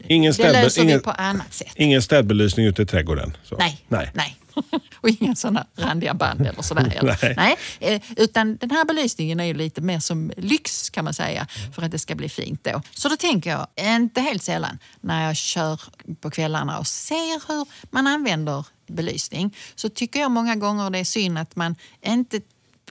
Ingen 0.08 0.32
det 0.32 0.44
städbe- 0.44 0.52
löser 0.64 0.84
ingen- 0.84 0.98
vi 0.98 1.04
på 1.04 1.12
annat 1.12 1.54
sätt. 1.54 1.74
Ingen 1.76 2.02
städbelysning 2.02 2.66
ute 2.66 2.82
i 2.82 2.86
trädgården. 2.86 3.38
Så. 3.44 3.56
Nej. 3.58 3.86
Nej. 3.88 4.12
Nej. 4.14 4.36
Och 5.02 5.10
inga 5.10 5.36
sådana 5.36 5.68
randiga 5.76 6.14
band 6.14 6.42
eller 6.48 6.62
sådär. 6.62 6.94
Eller. 7.00 7.18
Nej. 7.38 7.58
Nej. 7.80 7.94
eh, 7.96 8.02
Utan 8.18 8.58
den 8.58 8.72
här 8.72 8.86
belysningen 8.86 9.40
är 9.40 9.44
ju 9.46 9.54
lite 9.54 9.82
mer 9.82 10.00
som 10.00 10.32
lyx 10.38 10.90
kan 10.90 11.06
man 11.06 11.14
säga 11.14 11.48
för 11.76 11.82
att 11.82 11.92
det 11.92 12.00
ska 12.00 12.16
bli 12.16 12.30
fint 12.30 12.64
då. 12.64 12.82
Så 12.96 13.10
då 13.10 13.16
tänker 13.18 13.50
jag, 13.50 13.68
inte 13.96 14.22
helt 14.22 14.44
sällan, 14.44 14.80
när 15.02 15.26
jag 15.28 15.36
kör 15.36 15.82
på 16.22 16.32
kvällarna 16.32 16.80
och 16.80 16.88
ser 16.88 17.48
hur 17.48 17.66
man 17.92 18.08
använder 18.08 18.66
belysning 18.88 19.56
så 19.76 19.90
tycker 19.90 20.20
jag 20.20 20.32
många 20.32 20.56
gånger 20.56 20.90
det 20.90 21.00
är 21.00 21.04
synd 21.04 21.38
att 21.38 21.56
man 21.56 21.76
inte 22.06 22.42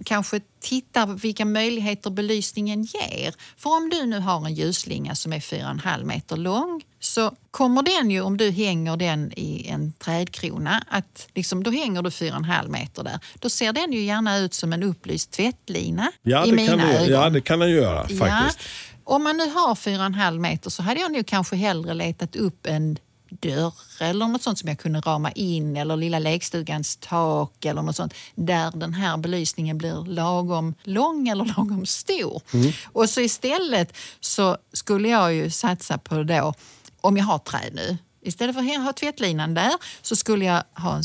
kanske 0.04 0.40
tittar 0.60 1.06
på 1.06 1.12
vilka 1.12 1.44
möjligheter 1.44 2.10
belysningen 2.10 2.82
ger. 2.82 3.34
För 3.56 3.70
om 3.70 3.90
du 3.90 4.06
nu 4.06 4.18
har 4.20 4.46
en 4.46 4.54
ljusslinga 4.54 5.14
som 5.14 5.32
är 5.32 5.40
4,5 5.40 6.04
meter 6.04 6.36
lång 6.36 6.82
så 7.00 7.34
kommer 7.50 7.82
den 7.82 8.10
ju, 8.10 8.20
om 8.20 8.36
du 8.36 8.50
hänger 8.50 8.96
den 8.96 9.32
i 9.36 9.66
en 9.68 9.92
trädkrona, 9.92 10.84
att 10.88 11.28
liksom, 11.34 11.62
då 11.62 11.70
hänger 11.70 12.02
du 12.02 12.10
4,5 12.10 12.68
meter 12.68 13.04
där. 13.04 13.18
Då 13.34 13.50
ser 13.50 13.72
den 13.72 13.92
ju 13.92 14.00
gärna 14.02 14.38
ut 14.38 14.54
som 14.54 14.72
en 14.72 14.82
upplyst 14.82 15.30
tvättlina 15.30 16.12
Ja, 16.22 16.46
i 16.46 16.52
mina 16.52 16.92
ögon. 16.92 17.08
ja, 17.08 17.30
det 17.30 17.40
kan 17.40 17.58
den 17.58 17.70
göra 17.70 18.00
faktiskt. 18.02 18.58
Ja. 18.60 18.94
Om 19.04 19.22
man 19.22 19.36
nu 19.36 19.50
har 19.50 19.74
4,5 19.74 20.38
meter 20.38 20.70
så 20.70 20.82
hade 20.82 21.00
jag 21.00 21.12
nog 21.12 21.26
kanske 21.26 21.56
hellre 21.56 21.94
letat 21.94 22.36
upp 22.36 22.66
en 22.66 22.98
dörr 23.40 23.74
eller 24.00 24.26
något 24.26 24.42
sånt 24.42 24.58
som 24.58 24.68
jag 24.68 24.78
kunde 24.78 25.00
rama 25.00 25.32
in 25.32 25.76
eller 25.76 25.96
lilla 25.96 26.18
lekstugans 26.18 26.96
tak 26.96 27.64
eller 27.64 27.82
något 27.82 27.96
sånt 27.96 28.14
där 28.34 28.70
den 28.74 28.94
här 28.94 29.16
belysningen 29.16 29.78
blir 29.78 30.04
lagom 30.04 30.74
lång 30.82 31.28
eller 31.28 31.44
lagom 31.56 31.86
stor. 31.86 32.42
Och 32.84 33.10
så 33.10 33.20
istället 33.20 33.96
så 34.20 34.56
skulle 34.72 35.08
jag 35.08 35.34
ju 35.34 35.50
satsa 35.50 35.98
på 35.98 36.22
då, 36.22 36.54
om 37.00 37.16
jag 37.16 37.24
har 37.24 37.38
träd 37.38 37.74
nu, 37.74 37.98
istället 38.22 38.54
för 38.54 38.62
att 38.62 38.84
ha 38.84 38.92
tvättlinan 38.92 39.54
där 39.54 39.72
så 40.02 40.16
skulle 40.16 40.44
jag 40.44 40.62
ha 40.74 40.96
en 40.96 41.04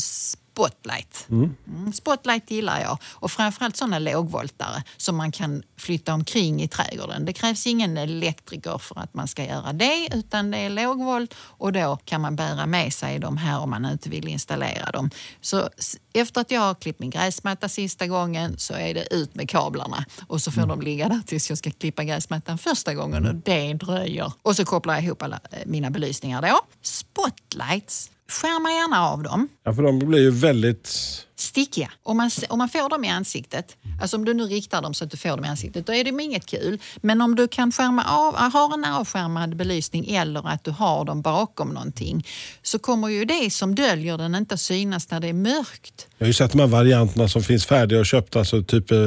spotlight. 0.58 1.26
Mm, 1.30 1.92
spotlight 1.92 2.50
gillar 2.50 2.80
jag 2.80 2.98
och 3.04 3.30
framförallt 3.30 3.76
sådana 3.76 3.98
lågvoltare 3.98 4.82
som 4.96 5.16
man 5.16 5.32
kan 5.32 5.62
flytta 5.76 6.14
omkring 6.14 6.62
i 6.62 6.68
trädgården. 6.68 7.24
Det 7.24 7.32
krävs 7.32 7.66
ingen 7.66 7.96
elektriker 7.96 8.78
för 8.78 8.98
att 9.00 9.14
man 9.14 9.28
ska 9.28 9.44
göra 9.44 9.72
det 9.72 10.08
utan 10.12 10.50
det 10.50 10.58
är 10.58 10.70
lågvolt 10.70 11.34
och 11.38 11.72
då 11.72 11.98
kan 12.04 12.20
man 12.20 12.36
bära 12.36 12.66
med 12.66 12.92
sig 12.92 13.18
de 13.18 13.36
här 13.36 13.60
om 13.60 13.70
man 13.70 13.84
inte 13.84 14.10
vill 14.10 14.28
installera 14.28 14.90
dem. 14.90 15.10
Så 15.40 15.68
efter 16.12 16.40
att 16.40 16.50
jag 16.50 16.60
har 16.60 16.74
klippt 16.74 17.00
min 17.00 17.10
gräsmatta 17.10 17.68
sista 17.68 18.06
gången 18.06 18.58
så 18.58 18.74
är 18.74 18.94
det 18.94 19.14
ut 19.14 19.34
med 19.34 19.48
kablarna 19.50 20.04
och 20.26 20.42
så 20.42 20.50
får 20.50 20.66
de 20.66 20.80
ligga 20.80 21.08
där 21.08 21.20
tills 21.26 21.48
jag 21.48 21.58
ska 21.58 21.70
klippa 21.70 22.04
gräsmattan 22.04 22.58
första 22.58 22.94
gången 22.94 23.26
och 23.26 23.34
det 23.34 23.74
dröjer. 23.74 24.32
Och 24.42 24.56
så 24.56 24.64
kopplar 24.64 24.94
jag 24.94 25.04
ihop 25.04 25.22
alla 25.22 25.40
eh, 25.50 25.58
mina 25.66 25.90
belysningar 25.90 26.42
då. 26.42 26.60
Spotlights, 26.82 28.10
skärma 28.32 28.70
gärna 28.70 29.08
av 29.08 29.22
dem. 29.22 29.48
Ja, 29.64 29.72
för 29.72 29.82
de 29.82 29.98
blir 29.98 30.20
ju 30.20 30.30
väldigt 30.30 30.90
stickiga. 31.40 31.90
Om 32.02 32.16
man, 32.16 32.30
om 32.48 32.58
man 32.58 32.68
får 32.68 32.88
dem 32.88 33.04
i 33.04 33.08
ansiktet, 33.08 33.76
alltså 34.02 34.16
om 34.16 34.24
du 34.24 34.34
nu 34.34 34.44
riktar 34.44 34.82
dem 34.82 34.94
så 34.94 35.04
att 35.04 35.10
du 35.10 35.16
får 35.16 35.28
dem 35.28 35.44
i 35.44 35.48
ansiktet, 35.48 35.86
då 35.86 35.94
är 35.94 36.04
det 36.04 36.22
inget 36.22 36.46
kul. 36.46 36.78
Men 37.00 37.20
om 37.22 37.34
du 37.36 37.48
kan 37.48 37.72
skärma 37.72 38.04
av, 38.04 38.34
har 38.52 38.74
en 38.74 38.84
avskärmad 38.84 39.56
belysning 39.56 40.10
eller 40.14 40.48
att 40.48 40.64
du 40.64 40.70
har 40.70 41.04
dem 41.04 41.22
bakom 41.22 41.68
någonting 41.68 42.26
så 42.62 42.78
kommer 42.78 43.08
ju 43.08 43.24
det 43.24 43.52
som 43.52 43.74
döljer 43.74 44.18
den 44.18 44.34
inte 44.34 44.58
synas 44.58 45.10
när 45.10 45.20
det 45.20 45.28
är 45.28 45.32
mörkt. 45.32 46.06
Jag 46.18 46.24
har 46.24 46.28
ju 46.28 46.32
sett 46.32 46.52
de 46.52 46.60
här 46.60 46.66
varianterna 46.66 47.28
som 47.28 47.42
finns 47.42 47.66
färdiga 47.66 47.98
och 48.00 48.06
köpta, 48.06 48.38
alltså 48.38 48.62
typ 48.62 48.90
eh, 48.90 48.98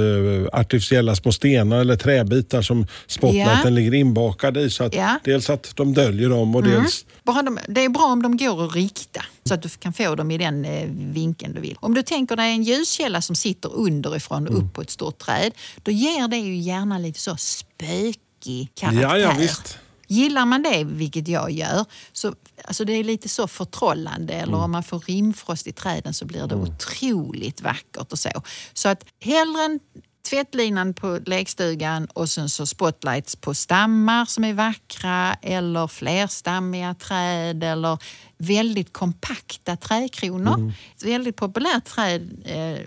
artificiella 0.53 1.15
små 1.15 1.31
stenar 1.31 1.79
eller 1.79 1.95
träbitar 1.95 2.61
som 2.61 2.87
spotlighten 3.07 3.59
Ja. 3.63 3.69
ligger 3.69 3.93
inbakad 3.93 4.57
i. 4.57 4.69
Så 4.69 4.83
att 4.83 4.95
Ja. 4.95 5.19
Dels 5.23 5.49
att 5.49 5.71
de 5.75 5.93
döljer 5.93 6.29
dem 6.29 6.55
och 6.55 6.63
dels... 6.63 7.05
Bara 7.23 7.41
de, 7.41 7.59
det 7.67 7.81
är 7.85 7.89
bra 7.89 8.03
om 8.03 8.21
de 8.21 8.37
går 8.37 8.65
att 8.65 8.75
rikta 8.75 9.21
så 9.43 9.53
att 9.53 9.61
du 9.61 9.69
kan 9.69 9.93
få 9.93 10.15
dem 10.15 10.31
i 10.31 10.37
den 10.37 10.65
eh, 10.65 10.89
vinkeln 10.91 11.53
du 11.53 11.61
vill. 11.61 11.77
Om 11.79 11.93
du 11.93 12.03
tänker 12.03 12.35
dig 12.35 12.51
en 12.51 12.63
ljuskälla 12.63 13.21
som 13.21 13.35
sitter 13.35 13.73
underifrån 13.73 14.47
och 14.47 14.57
upp 14.57 14.73
på 14.73 14.81
ett 14.81 14.89
stort 14.89 15.17
träd, 15.17 15.51
då 15.83 15.91
ger 15.91 16.27
det 16.27 16.37
ju 16.37 16.55
gärna 16.55 16.97
lite 16.97 17.19
så 17.19 17.35
spökig 17.37 18.71
karaktär. 18.75 19.01
Ja, 19.01 19.17
ja, 19.17 19.35
visst. 19.39 19.77
Gillar 20.07 20.45
man 20.45 20.63
det, 20.63 20.83
vilket 20.83 21.27
jag 21.27 21.51
gör, 21.51 21.85
så 22.11 22.35
alltså 22.65 22.85
det 22.85 22.93
är 22.93 23.03
lite 23.03 23.29
så 23.29 23.47
förtrollande. 23.47 24.33
Eller 24.33 24.55
om 24.55 24.71
man 24.71 24.83
får 24.83 24.99
rimfrost 24.99 25.67
i 25.67 25.71
träden 25.71 26.13
så 26.13 26.25
blir 26.25 26.47
det 26.47 26.55
otroligt 26.55 27.61
vackert 27.61 28.11
och 28.11 28.19
så. 28.19 28.29
Så 28.73 28.89
att 28.89 29.05
hellre 29.19 29.63
en 29.63 29.79
tvättlinan 30.23 30.93
på 30.93 31.19
lekstugan 31.25 32.05
och 32.05 32.29
sen 32.29 32.49
så 32.49 32.65
spotlights 32.65 33.35
på 33.35 33.53
stammar 33.53 34.25
som 34.25 34.43
är 34.43 34.53
vackra 34.53 35.33
eller 35.41 35.87
flerstammiga 35.87 36.93
träd 36.95 37.63
eller 37.63 37.97
väldigt 38.37 38.93
kompakta 38.93 39.75
trädkronor. 39.75 40.73
Ett 40.95 41.03
väldigt 41.03 41.35
populärt 41.35 41.85
träd 41.85 42.41
eh, 42.45 42.77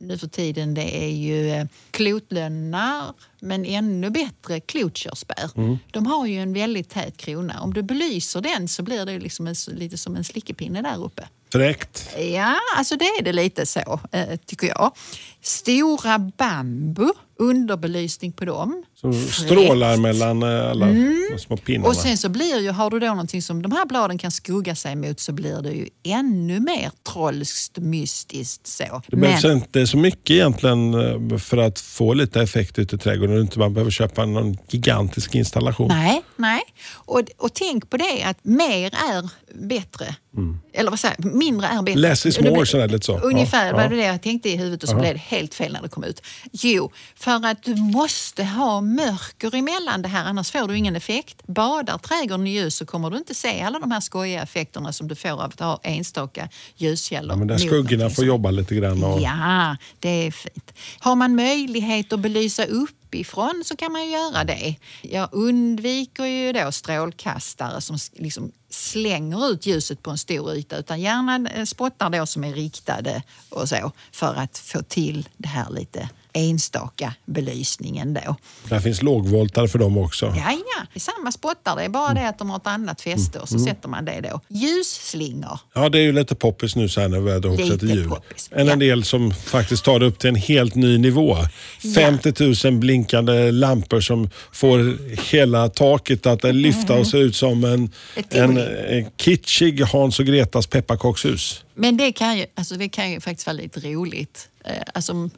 nu 0.00 0.18
för 0.18 0.28
tiden 0.28 0.74
det 0.74 1.04
är 1.04 1.10
ju 1.10 1.50
eh, 1.50 1.66
klotlönnar 1.90 3.14
men 3.40 3.64
ännu 3.64 4.10
bättre 4.10 4.60
klotkörsbär. 4.60 5.50
De 5.90 6.06
har 6.06 6.26
ju 6.26 6.38
en 6.38 6.52
väldigt 6.52 6.88
tät 6.88 7.16
krona. 7.16 7.60
Om 7.60 7.74
du 7.74 7.82
belyser 7.82 8.40
den 8.40 8.68
så 8.68 8.82
blir 8.82 9.06
det 9.06 9.18
liksom 9.18 9.46
en, 9.46 9.54
lite 9.66 9.98
som 9.98 10.16
en 10.16 10.24
slickepinne 10.24 10.82
där 10.82 11.04
uppe. 11.04 11.28
Fräckt. 11.52 12.16
Ja, 12.18 12.56
alltså 12.76 12.96
det 12.96 13.04
är 13.04 13.22
det 13.22 13.32
lite 13.32 13.66
så, 13.66 14.00
eh, 14.12 14.36
tycker 14.46 14.66
jag. 14.66 14.92
Stora 15.42 16.18
bambu, 16.18 17.08
underbelysning 17.38 18.32
på 18.32 18.44
dem. 18.44 18.84
Som 19.00 19.12
strålar 19.12 19.96
mellan 19.96 20.42
eh, 20.42 20.70
alla 20.70 20.86
de 20.86 21.38
små 21.38 21.56
pinnarna. 21.56 21.88
Och 21.88 21.96
sen 21.96 22.18
så 22.18 22.28
blir 22.28 22.60
ju, 22.60 22.70
har 22.70 22.90
du 22.90 22.98
då 22.98 23.06
någonting 23.06 23.42
som 23.42 23.62
de 23.62 23.72
här 23.72 23.86
bladen 23.86 24.18
kan 24.18 24.30
skugga 24.30 24.74
sig 24.74 24.96
mot 24.96 25.20
så 25.20 25.32
blir 25.32 25.62
det 25.62 25.70
ju 25.70 25.88
ännu 26.04 26.60
mer 26.60 26.90
trollskt, 27.12 27.78
mystiskt 27.78 28.66
så. 28.66 29.02
Det 29.06 29.16
behövs 29.16 29.44
inte 29.44 29.86
så 29.86 29.96
mycket 29.96 30.30
egentligen 30.30 30.94
eh, 30.94 31.38
för 31.38 31.56
att 31.56 31.78
få 31.80 32.14
lite 32.14 32.40
effekt 32.42 32.78
ute 32.78 32.96
i 32.96 32.98
trädgården. 32.98 33.40
Inte 33.40 33.58
man 33.58 33.74
behöver 33.74 33.90
köpa 33.90 34.26
någon 34.26 34.56
gigantisk 34.68 35.34
installation. 35.34 35.88
Nej, 35.88 36.22
nej. 36.36 36.60
Och, 36.92 37.22
och 37.38 37.54
tänk 37.54 37.90
på 37.90 37.96
det 37.96 38.22
att 38.24 38.44
mer 38.44 38.86
är 38.94 39.30
bättre. 39.68 40.14
Eller 40.72 40.90
vad 40.90 41.00
säger? 41.00 41.16
Mindre 41.18 41.66
är 41.66 41.82
bättre. 41.82 42.00
Less 42.00 42.26
is 42.26 42.36
Det 42.36 42.50
more, 42.50 42.66
sådär 42.66 42.88
lite 42.88 43.06
så. 43.06 43.18
Ungefär 43.18 43.66
Ja, 43.66 43.72
var 43.72 43.82
ja. 43.82 43.88
det 43.88 43.96
det 43.96 44.04
jag 44.04 44.22
tänkte 44.22 44.48
i 44.48 44.56
huvudet 44.56 44.82
och 44.82 44.88
så 44.88 44.96
blev 44.96 45.14
det 45.14 45.20
helt 45.20 45.54
fel 45.54 45.72
när 45.72 45.82
det 45.82 45.88
kom 45.88 46.04
ut. 46.04 46.22
Jo, 46.52 46.92
för 47.16 47.46
att 47.46 47.62
du 47.62 47.74
måste 47.76 48.44
ha 48.44 48.80
mörker 48.94 49.54
emellan 49.54 50.02
det 50.02 50.08
här 50.08 50.24
annars 50.24 50.50
får 50.50 50.68
du 50.68 50.76
ingen 50.76 50.96
effekt. 50.96 51.46
Badar 51.46 51.98
trädgården 51.98 52.46
i 52.46 52.50
ljus 52.50 52.76
så 52.76 52.86
kommer 52.86 53.10
du 53.10 53.16
inte 53.16 53.34
se 53.34 53.62
alla 53.62 53.78
de 53.78 53.90
här 53.90 54.00
skojiga 54.00 54.42
effekterna 54.42 54.92
som 54.92 55.08
du 55.08 55.14
får 55.14 55.28
av 55.28 55.40
att 55.40 55.60
ha 55.60 55.80
enstaka 55.82 56.48
ljuskällor. 56.76 57.32
Ja, 57.32 57.36
men 57.36 57.48
där 57.48 57.58
skuggorna 57.58 58.10
får 58.10 58.24
jobba 58.24 58.50
lite 58.50 58.74
grann. 58.74 59.04
Och, 59.04 59.20
Ja, 59.20 59.76
det 59.98 60.26
är 60.26 60.30
fint. 60.30 60.72
Har 60.98 61.16
man 61.16 61.36
möjlighet 61.36 62.12
att 62.12 62.20
belysa 62.20 62.64
uppifrån 62.64 63.62
så 63.64 63.76
kan 63.76 63.92
man 63.92 64.04
ju 64.04 64.10
göra 64.10 64.44
det. 64.44 64.74
Jag 65.02 65.28
undviker 65.32 66.24
ju 66.24 66.52
då 66.52 66.72
strålkastare 66.72 67.80
som 67.80 67.98
liksom 68.12 68.52
slänger 68.70 69.50
ut 69.50 69.66
ljuset 69.66 70.02
på 70.02 70.10
en 70.10 70.18
stor 70.18 70.54
yta 70.54 70.76
utan 70.76 71.00
gärna 71.00 71.50
eh, 71.50 71.64
spottar 71.64 72.10
då 72.10 72.26
som 72.26 72.44
är 72.44 72.52
riktade 72.54 73.22
och 73.48 73.68
så 73.68 73.92
för 74.12 74.34
att 74.34 74.58
få 74.58 74.82
till 74.82 75.28
det 75.36 75.48
här 75.48 75.70
lite 75.70 76.08
enstaka 76.32 77.14
belysningen 77.26 78.14
då. 78.14 78.36
Där 78.68 78.80
finns 78.80 79.02
lågvoltare 79.02 79.68
för 79.68 79.78
dem 79.78 79.98
också. 79.98 80.26
Ja, 80.26 80.50
ja, 80.50 80.86
det 80.92 80.98
är 80.98 81.00
samma 81.00 81.32
spottar. 81.32 81.76
Det 81.76 81.82
är 81.82 81.88
bara 81.88 82.14
det 82.14 82.28
att 82.28 82.38
de 82.38 82.50
har 82.50 82.56
ett 82.56 82.66
annat 82.66 83.00
fäste 83.00 83.38
och 83.38 83.48
så 83.48 83.58
sätter 83.58 83.88
man 83.88 84.04
det 84.04 84.20
då. 84.20 84.40
Ljusslingor. 84.48 85.58
Ja, 85.74 85.88
det 85.88 85.98
är 85.98 86.02
ju 86.02 86.12
lite 86.12 86.34
poppis 86.34 86.76
nu 86.76 86.88
så 86.88 87.00
här 87.00 87.08
när 87.08 87.76
till 87.78 87.90
jul. 87.90 88.08
poppis, 88.08 88.48
En, 88.52 88.66
ja. 88.66 88.72
en 88.72 88.78
del 88.78 89.04
som 89.04 89.34
faktiskt 89.34 89.84
tar 89.84 90.00
det 90.00 90.06
upp 90.06 90.18
till 90.18 90.28
en 90.28 90.36
helt 90.36 90.74
ny 90.74 90.98
nivå. 90.98 91.36
50 91.94 92.68
000 92.70 92.78
blinkande 92.78 93.50
lampor 93.50 94.00
som 94.00 94.30
får 94.52 94.98
hela 95.32 95.68
taket 95.68 96.26
att 96.26 96.54
lyfta 96.54 96.94
och 96.94 97.06
se 97.06 97.18
ut 97.18 97.36
som 97.36 97.64
en, 97.64 97.90
en, 98.30 98.56
en 98.58 99.06
kitschig 99.16 99.80
Hans 99.82 100.18
och 100.20 100.26
Gretas 100.26 100.66
pepparkakshus. 100.66 101.64
Men 101.74 101.96
det 101.96 102.12
kan 102.12 102.38
ju, 102.38 102.46
alltså 102.54 102.74
det 102.74 102.88
kan 102.88 103.10
ju 103.10 103.20
faktiskt 103.20 103.46
vara 103.46 103.56
lite 103.56 103.80
roligt. 103.80 104.48
Eh, 104.64 104.72
Alltså, 104.94 105.30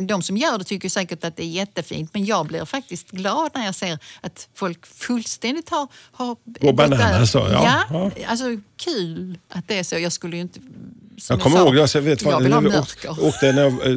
de, 0.00 0.22
som 0.22 0.36
gör 0.36 0.58
det 0.58 0.64
tycker 0.64 0.88
säkert 0.88 1.24
att 1.24 1.36
det 1.36 1.42
är 1.42 1.48
jättefint 1.48 2.14
men 2.14 2.24
jag 2.24 2.46
blir 2.46 2.64
faktiskt 2.64 3.10
glad 3.10 3.50
när 3.54 3.64
jag 3.64 3.74
ser 3.74 3.98
att 4.20 4.48
folk 4.54 4.86
fullständigt 4.86 5.68
har... 5.68 5.88
har 6.12 6.36
Gå 6.44 6.72
bananas 6.72 7.32
då, 7.32 7.38
ja. 7.38 7.84
ja. 7.90 8.10
Alltså 8.26 8.44
kul 8.76 9.38
att 9.48 9.68
det 9.68 9.78
är 9.78 9.82
så. 9.82 9.98
Jag 9.98 10.12
skulle 10.12 10.36
ju 10.36 10.42
inte... 10.42 10.60
Jag 11.28 11.40
kommer 11.40 11.56
sa, 11.56 11.64
ihåg, 11.64 11.78
alltså, 11.78 11.98
jag, 11.98 12.02
vet, 12.02 12.22
jag 12.22 12.40
vill 12.40 12.50
när 12.50 12.60
vi 12.60 12.68
mörker. 12.68 13.10
åkte, 13.10 13.22
åkte 13.22 13.52
när 13.52 13.62
jag 13.62 13.72
eh, 13.86 13.96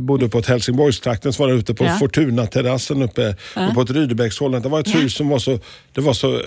bodde 0.00 0.28
på 0.28 0.38
ett 0.38 0.46
Helsingborgstrakten 0.46 1.32
så 1.32 1.42
var 1.42 1.50
jag 1.50 1.58
ute 1.58 1.74
på 1.74 1.84
Ja. 1.84 1.96
Fortuna-terrassen 1.98 3.02
uppe, 3.02 3.28
uppe 3.56 3.74
på 3.74 3.80
ett 3.82 3.90
Rydebäckshållet. 3.90 4.62
Det 4.62 4.68
var 4.68 4.80
ett 4.80 4.88
Ja. 4.94 5.00
hus 5.00 5.14
som 5.16 5.28
var 5.28 5.38
så, 5.38 5.58
det 5.92 6.00
var 6.00 6.12
så... 6.12 6.40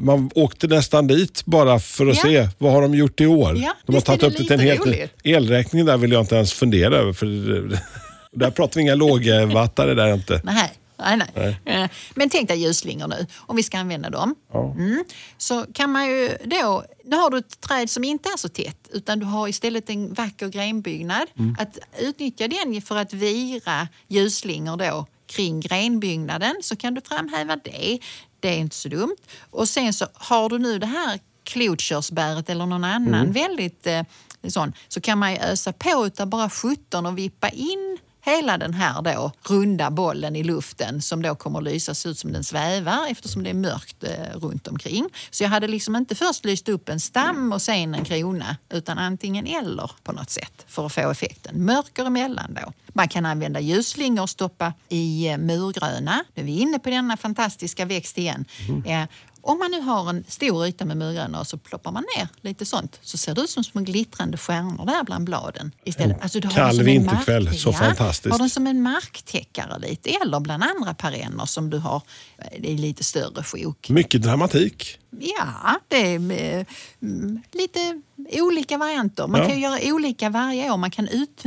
Man 0.00 0.30
åkte 0.34 0.66
nästan 0.66 1.06
dit 1.06 1.42
bara 1.44 1.78
för 1.78 2.06
att 2.06 2.16
Ja. 2.16 2.22
se 2.22 2.48
vad 2.58 2.72
har 2.72 2.82
de 2.82 2.94
gjort 2.94 3.20
i 3.20 3.26
år. 3.26 3.56
Ja, 3.56 3.74
de 3.86 3.94
har 3.94 4.00
tagit 4.00 4.22
upp 4.22 4.32
det 4.36 4.42
till 4.44 4.52
en 4.52 4.60
helt... 4.60 4.80
roligt? 4.86 5.10
Elräkningen 5.24 5.86
där 5.86 5.96
vill 5.96 6.12
jag 6.12 6.20
inte 6.22 6.34
ens 6.36 6.52
fundera 6.52 6.96
över. 6.96 7.12
För 7.12 7.26
där 8.32 8.50
pratar 8.50 8.74
vi 8.74 8.80
inga 8.82 8.94
lågvattare 8.94 9.94
där 9.94 10.14
inte. 10.14 10.40
Nej, 10.44 10.70
nej, 10.98 11.16
nej. 11.34 11.60
Eh, 11.64 11.90
Men 12.14 12.30
tänk 12.30 12.48
dig 12.48 12.62
ljusslingor 12.62 13.08
nu, 13.08 13.26
om 13.36 13.56
vi 13.56 13.62
ska 13.62 13.78
använda 13.78 14.10
dem. 14.10 14.34
Mm. 14.54 15.04
Så 15.38 15.66
kan 15.72 15.92
man 15.92 16.06
ju 16.06 16.36
då, 16.44 16.84
nu 17.04 17.16
har 17.16 17.30
du 17.30 17.38
ett 17.38 17.60
träd 17.60 17.90
som 17.90 18.04
inte 18.04 18.28
är 18.28 18.36
så 18.36 18.48
tätt 18.48 18.88
utan 18.92 19.18
du 19.18 19.26
har 19.26 19.48
istället 19.48 19.90
en 19.90 20.14
vacker 20.14 20.48
grenbyggnad. 20.48 21.28
Att 21.58 21.78
utnyttja 21.98 22.48
den 22.48 22.82
för 22.82 22.96
att 22.96 23.12
vira 23.12 23.88
ljusslingor 24.08 24.76
då 24.76 25.06
kring 25.26 25.60
grenbyggnaden 25.60 26.54
så 26.62 26.76
kan 26.76 26.94
du 26.94 27.00
framhäva 27.00 27.56
det. 27.56 27.98
Det 28.40 28.48
är 28.48 28.58
inte 28.58 28.76
så 28.76 28.88
dumt. 28.88 29.16
Och 29.50 29.68
sen 29.68 29.92
så 29.92 30.06
har 30.14 30.48
du 30.48 30.58
nu 30.58 30.78
det 30.78 30.86
här 30.86 31.20
klotkörsbäret 31.44 32.50
eller 32.50 32.66
någon 32.66 32.84
annan 32.84 33.32
väldigt 33.32 33.86
eh, 33.86 34.02
sån 34.48 34.72
så 34.88 35.00
kan 35.00 35.18
man 35.18 35.32
ju 35.32 35.38
ösa 35.38 35.72
på 35.72 36.06
utav 36.06 36.26
bara 36.26 36.50
17 36.50 37.06
och 37.06 37.18
vippa 37.18 37.48
in 37.48 37.98
hela 38.28 38.58
den 38.58 38.74
här 38.74 39.02
då 39.02 39.32
runda 39.48 39.90
bollen 39.90 40.36
i 40.36 40.42
luften 40.42 41.02
som 41.02 41.22
då 41.22 41.34
kommer 41.34 41.58
att 41.58 41.64
lysa 41.64 41.94
se 41.94 42.08
ut 42.08 42.18
som 42.18 42.32
den 42.32 42.44
svävar 42.44 43.06
eftersom 43.08 43.42
det 43.42 43.50
är 43.50 43.54
mörkt 43.54 44.04
eh, 44.04 44.38
runt 44.40 44.68
omkring. 44.68 45.08
Så 45.30 45.44
jag 45.44 45.50
hade 45.50 45.68
liksom 45.68 45.96
inte 45.96 46.14
först 46.14 46.44
lyst 46.44 46.68
upp 46.68 46.88
en 46.88 47.00
stam 47.00 47.52
och 47.52 47.62
sen 47.62 47.94
en 47.94 48.04
krona 48.04 48.56
utan 48.70 48.98
antingen 48.98 49.46
eller 49.46 49.90
på 50.02 50.12
något 50.12 50.30
sätt 50.30 50.64
för 50.66 50.86
att 50.86 50.92
få 50.92 51.10
effekten. 51.10 51.64
Mörker 51.64 52.04
emellan 52.04 52.54
då. 52.54 52.72
Man 52.88 53.08
kan 53.08 53.26
använda 53.26 53.60
ljusslingor 53.60 54.22
och 54.22 54.30
stoppa 54.30 54.72
i 54.88 55.28
eh, 55.28 55.38
murgröna. 55.38 56.24
Nu 56.34 56.42
är 56.42 56.46
vi 56.46 56.58
inne 56.60 56.78
på 56.78 56.90
denna 56.90 57.16
fantastiska 57.16 57.84
växt 57.84 58.18
igen. 58.18 58.44
Eh, 58.86 59.02
om 59.48 59.58
man 59.58 59.70
nu 59.70 59.80
har 59.80 60.10
en 60.10 60.24
stor 60.28 60.66
yta 60.66 60.84
med 60.84 60.96
murgröna 60.96 61.40
och 61.40 61.46
så 61.46 61.58
ploppar 61.58 61.92
man 61.92 62.04
ner 62.16 62.28
lite 62.40 62.64
sånt 62.66 62.98
så 63.02 63.18
ser 63.18 63.34
det 63.34 63.40
ut 63.40 63.50
som 63.50 63.64
små 63.64 63.80
glittrande 63.80 64.38
stjärnor 64.38 64.86
där 64.86 65.04
bland 65.04 65.24
bladen. 65.24 65.72
Istället. 65.84 66.22
Alltså, 66.22 66.40
du 66.40 66.48
har 66.48 66.54
Kall 66.54 66.78
en 66.78 66.84
vinterkväll, 66.86 67.58
så 67.58 67.72
fantastiskt. 67.72 68.32
Har 68.32 68.38
den 68.38 68.50
som 68.50 68.66
en 68.66 68.82
marktäckare 68.82 69.78
lite 69.78 70.10
eller 70.10 70.40
bland 70.40 70.62
andra 70.62 70.94
perenner 70.94 71.46
som 71.46 71.70
du 71.70 71.78
har 71.78 72.02
eh, 72.38 72.64
i 72.64 72.78
lite 72.78 73.04
större 73.04 73.42
sjok. 73.42 73.88
Mycket 73.90 74.22
dramatik. 74.22 74.98
Ja, 75.20 75.80
det 75.88 76.14
är 76.14 76.32
eh, 76.32 76.66
mm, 77.02 77.42
lite 77.52 78.02
olika 78.32 78.78
varianter. 78.78 79.26
Man 79.26 79.40
Ja. 79.40 79.48
kan 79.48 79.60
göra 79.60 79.78
olika 79.94 80.30
varje 80.30 80.70
år. 80.70 80.76
Man 80.76 80.90
kan 80.90 81.08
ut, 81.08 81.42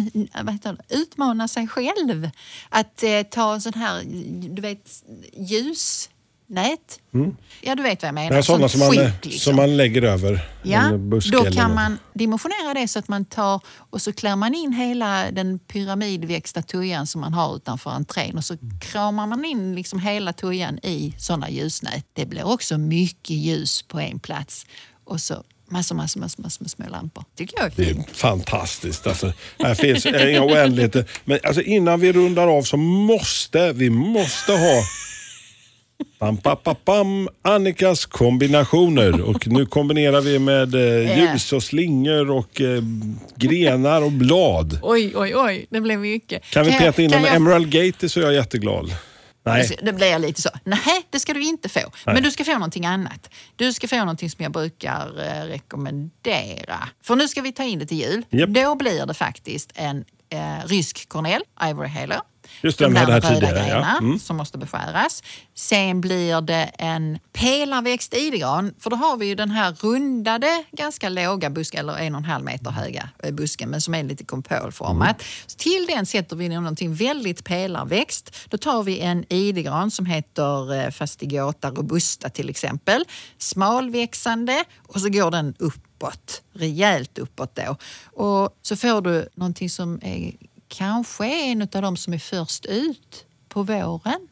det, 0.64 0.76
utmana 0.90 1.48
sig 1.48 1.68
själv. 1.68 2.30
Att 2.70 3.04
eh, 3.04 3.22
ta 3.24 3.60
sån 3.60 3.74
här, 3.74 4.04
du 4.56 4.62
vet, 4.62 5.04
ljusnät. 6.52 7.00
Ja, 7.62 7.76
du 7.76 7.84
vet 7.84 8.02
vad 8.02 8.08
jag 8.08 8.14
menar. 8.16 8.38
Är 8.38 8.42
sådana 8.42 8.70
som 8.70 8.80
man, 8.80 8.90
skik, 8.90 9.00
liksom. 9.26 9.40
som 9.40 9.56
man 9.56 9.78
lägger 9.78 10.02
över 10.02 10.40
Ja, 10.64 10.80
en 10.82 11.10
buske 11.10 11.32
då 11.32 11.46
kan 11.46 11.76
man 11.76 11.98
dimensionera 12.14 12.74
det 12.74 12.88
så 12.88 13.00
att 13.00 13.08
man 13.08 13.26
tar 13.26 13.62
och 13.90 14.02
så 14.02 14.14
klär 14.14 14.36
man 14.36 14.54
in 14.56 14.74
hela 14.74 15.32
den 15.32 15.60
pyramidväxta 15.60 16.62
tujan 16.62 17.08
som 17.08 17.22
man 17.22 17.34
har 17.34 17.56
utanför 17.56 17.90
entrén 17.92 18.38
och 18.38 18.46
så 18.46 18.58
kramar 18.82 19.28
man 19.28 19.46
in 19.46 19.76
liksom 19.76 20.00
hela 20.00 20.34
tujan 20.34 20.80
i 20.84 21.14
sådana 21.18 21.50
ljusnät. 21.50 22.06
Det 22.14 22.26
blir 22.26 22.44
också 22.48 22.78
mycket 22.78 23.36
ljus 23.36 23.82
på 23.82 24.00
en 24.00 24.20
plats 24.20 24.66
och 25.06 25.22
så 25.22 25.44
massor, 25.70 25.96
massor, 25.96 26.20
massor, 26.20 26.44
massor 26.44 26.64
med 26.64 26.72
små 26.72 26.86
lampor. 26.90 27.24
tycker 27.38 27.58
jag 27.58 27.66
är 27.66 27.74
Det 27.76 27.84
är 27.90 27.94
fint. 27.94 28.10
fantastiskt. 28.18 29.08
Alltså, 29.08 29.34
här 29.60 29.76
finns 29.76 30.06
eh, 30.06 30.30
inga 30.32 30.44
oändligheter. 30.44 31.06
Men 31.26 31.40
alltså, 31.44 31.62
innan 31.62 32.00
vi 32.00 32.14
rundar 32.14 32.48
av 32.48 32.64
så 32.64 32.78
måste 32.78 33.74
vi 33.74 33.90
måste 33.90 34.52
ha 34.52 34.84
Pam, 36.20 36.38
pam, 36.38 36.58
pam, 36.64 36.76
pam, 36.86 37.30
Annikas 37.42 38.06
kombinationer. 38.06 39.22
Och 39.22 39.48
nu 39.48 39.66
kombinerar 39.66 40.22
vi 40.22 40.40
med 40.40 40.76
eh, 40.76 41.20
ljus 41.20 41.54
och 41.54 41.64
slingor 41.64 42.30
och 42.32 42.62
eh, 42.62 42.84
grenar 43.36 44.02
och 44.02 44.12
blad. 44.12 44.80
Oj, 44.82 45.14
oj, 45.16 45.36
oj, 45.36 45.66
det 45.70 45.82
blev 45.82 46.00
mycket. 46.00 46.44
Kan 46.46 46.66
vi 46.66 46.72
jag- 46.72 46.80
peta 46.80 47.02
in 47.02 47.10
kan 47.10 47.20
en 47.20 47.26
jag- 47.26 47.36
Emerald 47.36 47.70
Gate 47.72 48.10
så 48.10 48.20
är 48.20 48.24
jag 48.24 48.34
jätteglad. 48.34 48.96
Nej, 49.46 49.60
Alltså, 49.60 49.74
Det 49.84 49.94
blir 49.94 50.20
lite 50.20 50.42
så. 50.42 50.50
Nej, 50.64 50.80
det 51.10 51.20
ska 51.20 51.34
du 51.34 51.44
inte 51.44 51.70
få. 51.70 51.80
Men 52.06 52.24
du 52.24 52.32
ska 52.32 52.44
få 52.44 52.54
någonting 52.54 52.86
annat. 52.86 53.30
Du 53.56 53.74
ska 53.74 53.88
få 53.88 53.96
någonting 53.98 54.30
som 54.30 54.44
jag 54.44 54.52
brukar 54.52 55.08
eh, 55.20 55.46
rekommendera. 55.48 56.80
För 57.04 57.16
nu 57.16 57.28
ska 57.28 57.42
vi 57.42 57.52
ta 57.52 57.64
in 57.64 57.80
det 57.80 57.86
till 57.86 57.98
jul. 58.00 58.24
Japp. 58.30 58.50
Då 58.50 58.76
blir 58.76 59.06
det 59.06 59.14
faktiskt 59.14 59.72
en 59.76 60.06
eh, 60.30 60.68
rysk 60.68 61.10
kornell, 61.10 61.42
Ivory 61.70 61.88
Haler. 61.88 62.20
Just 62.62 62.78
det, 62.78 62.86
De 62.86 62.96
hade 62.96 63.12
där 63.14 63.22
här 63.22 63.34
tidigare, 63.36 63.58
ja. 63.58 63.64
grejerna 63.64 63.98
Mm. 64.02 64.20
som 64.20 64.38
måste 64.38 64.58
beskäras. 64.58 65.24
Sen 65.56 66.02
blir 66.02 66.42
det 66.42 66.64
en 66.64 67.20
pelarväxt 67.34 68.14
idegran. 68.14 68.74
För 68.80 68.90
då 68.90 68.96
har 68.96 69.18
vi 69.18 69.26
ju 69.26 69.36
den 69.36 69.52
här 69.52 69.72
rundade, 69.72 70.64
ganska 70.72 71.10
låga 71.10 71.50
busken, 71.50 71.80
eller 71.80 71.98
en 71.98 72.16
och 72.16 72.20
en 72.20 72.26
halv 72.26 72.46
meter 72.46 72.72
höga 72.72 73.10
eh, 73.24 73.32
busken, 73.32 73.70
men 73.70 73.82
som 73.82 73.94
är 73.96 74.04
lite 74.04 74.24
kompolformat. 74.24 75.24
Så 75.48 75.58
Till 75.58 75.86
den 75.90 76.06
sätter 76.06 76.36
vi 76.36 76.50
någonting 76.50 76.94
väldigt 76.94 77.44
pelarväxt. 77.44 78.36
Då 78.50 78.58
tar 78.58 78.84
vi 78.84 79.00
en 79.00 79.26
idegran 79.34 79.92
som 79.92 80.06
heter 80.06 80.74
eh, 80.74 80.90
Fastigata 80.92 81.70
robusta 81.70 82.30
till 82.30 82.50
exempel. 82.50 83.06
Smalväxande 83.38 84.64
och 84.88 85.02
så 85.02 85.10
går 85.10 85.32
den 85.32 85.54
uppåt, 85.60 86.42
rejält 86.54 87.18
uppåt 87.18 87.56
då. 87.56 87.76
Och 88.24 88.58
så 88.62 88.76
får 88.76 89.02
du 89.02 89.30
någonting 89.36 89.70
som 89.70 90.00
är 90.04 90.32
kanske 90.72 91.26
är 91.26 91.52
en 91.52 91.62
av 91.62 91.82
de 91.82 91.98
som 91.98 92.14
är 92.14 92.20
först 92.20 92.66
ut 92.66 93.26
på 93.50 93.64
våren. 93.64 94.28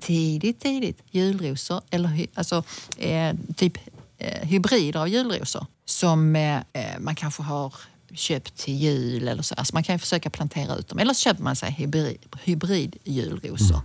Tidigt, 0.00 0.60
tidigt. 0.60 1.02
Julrosor, 1.10 1.82
eller 1.90 2.26
alltså, 2.34 2.64
eh, 2.98 3.34
typ 3.56 3.78
eh, 4.18 4.48
hybrider 4.48 5.00
av 5.00 5.08
julrosor 5.08 5.66
som 5.84 6.36
eh, 6.36 6.56
eh, 6.72 6.98
man 6.98 7.14
kanske 7.14 7.42
har 7.42 7.74
köpt 8.14 8.56
till 8.56 8.74
jul. 8.74 9.28
Eller 9.28 9.42
så. 9.42 9.54
Alltså 9.54 9.74
man 9.74 9.82
kan 9.82 9.98
försöka 9.98 10.30
plantera 10.30 10.74
ut 10.74 10.88
dem. 10.88 10.98
Eller 10.98 11.14
så 11.14 11.20
köper 11.20 11.42
man 11.42 11.56
sig 11.56 11.70
hybrid, 11.72 12.18
hybridjulrosor. 12.42 13.80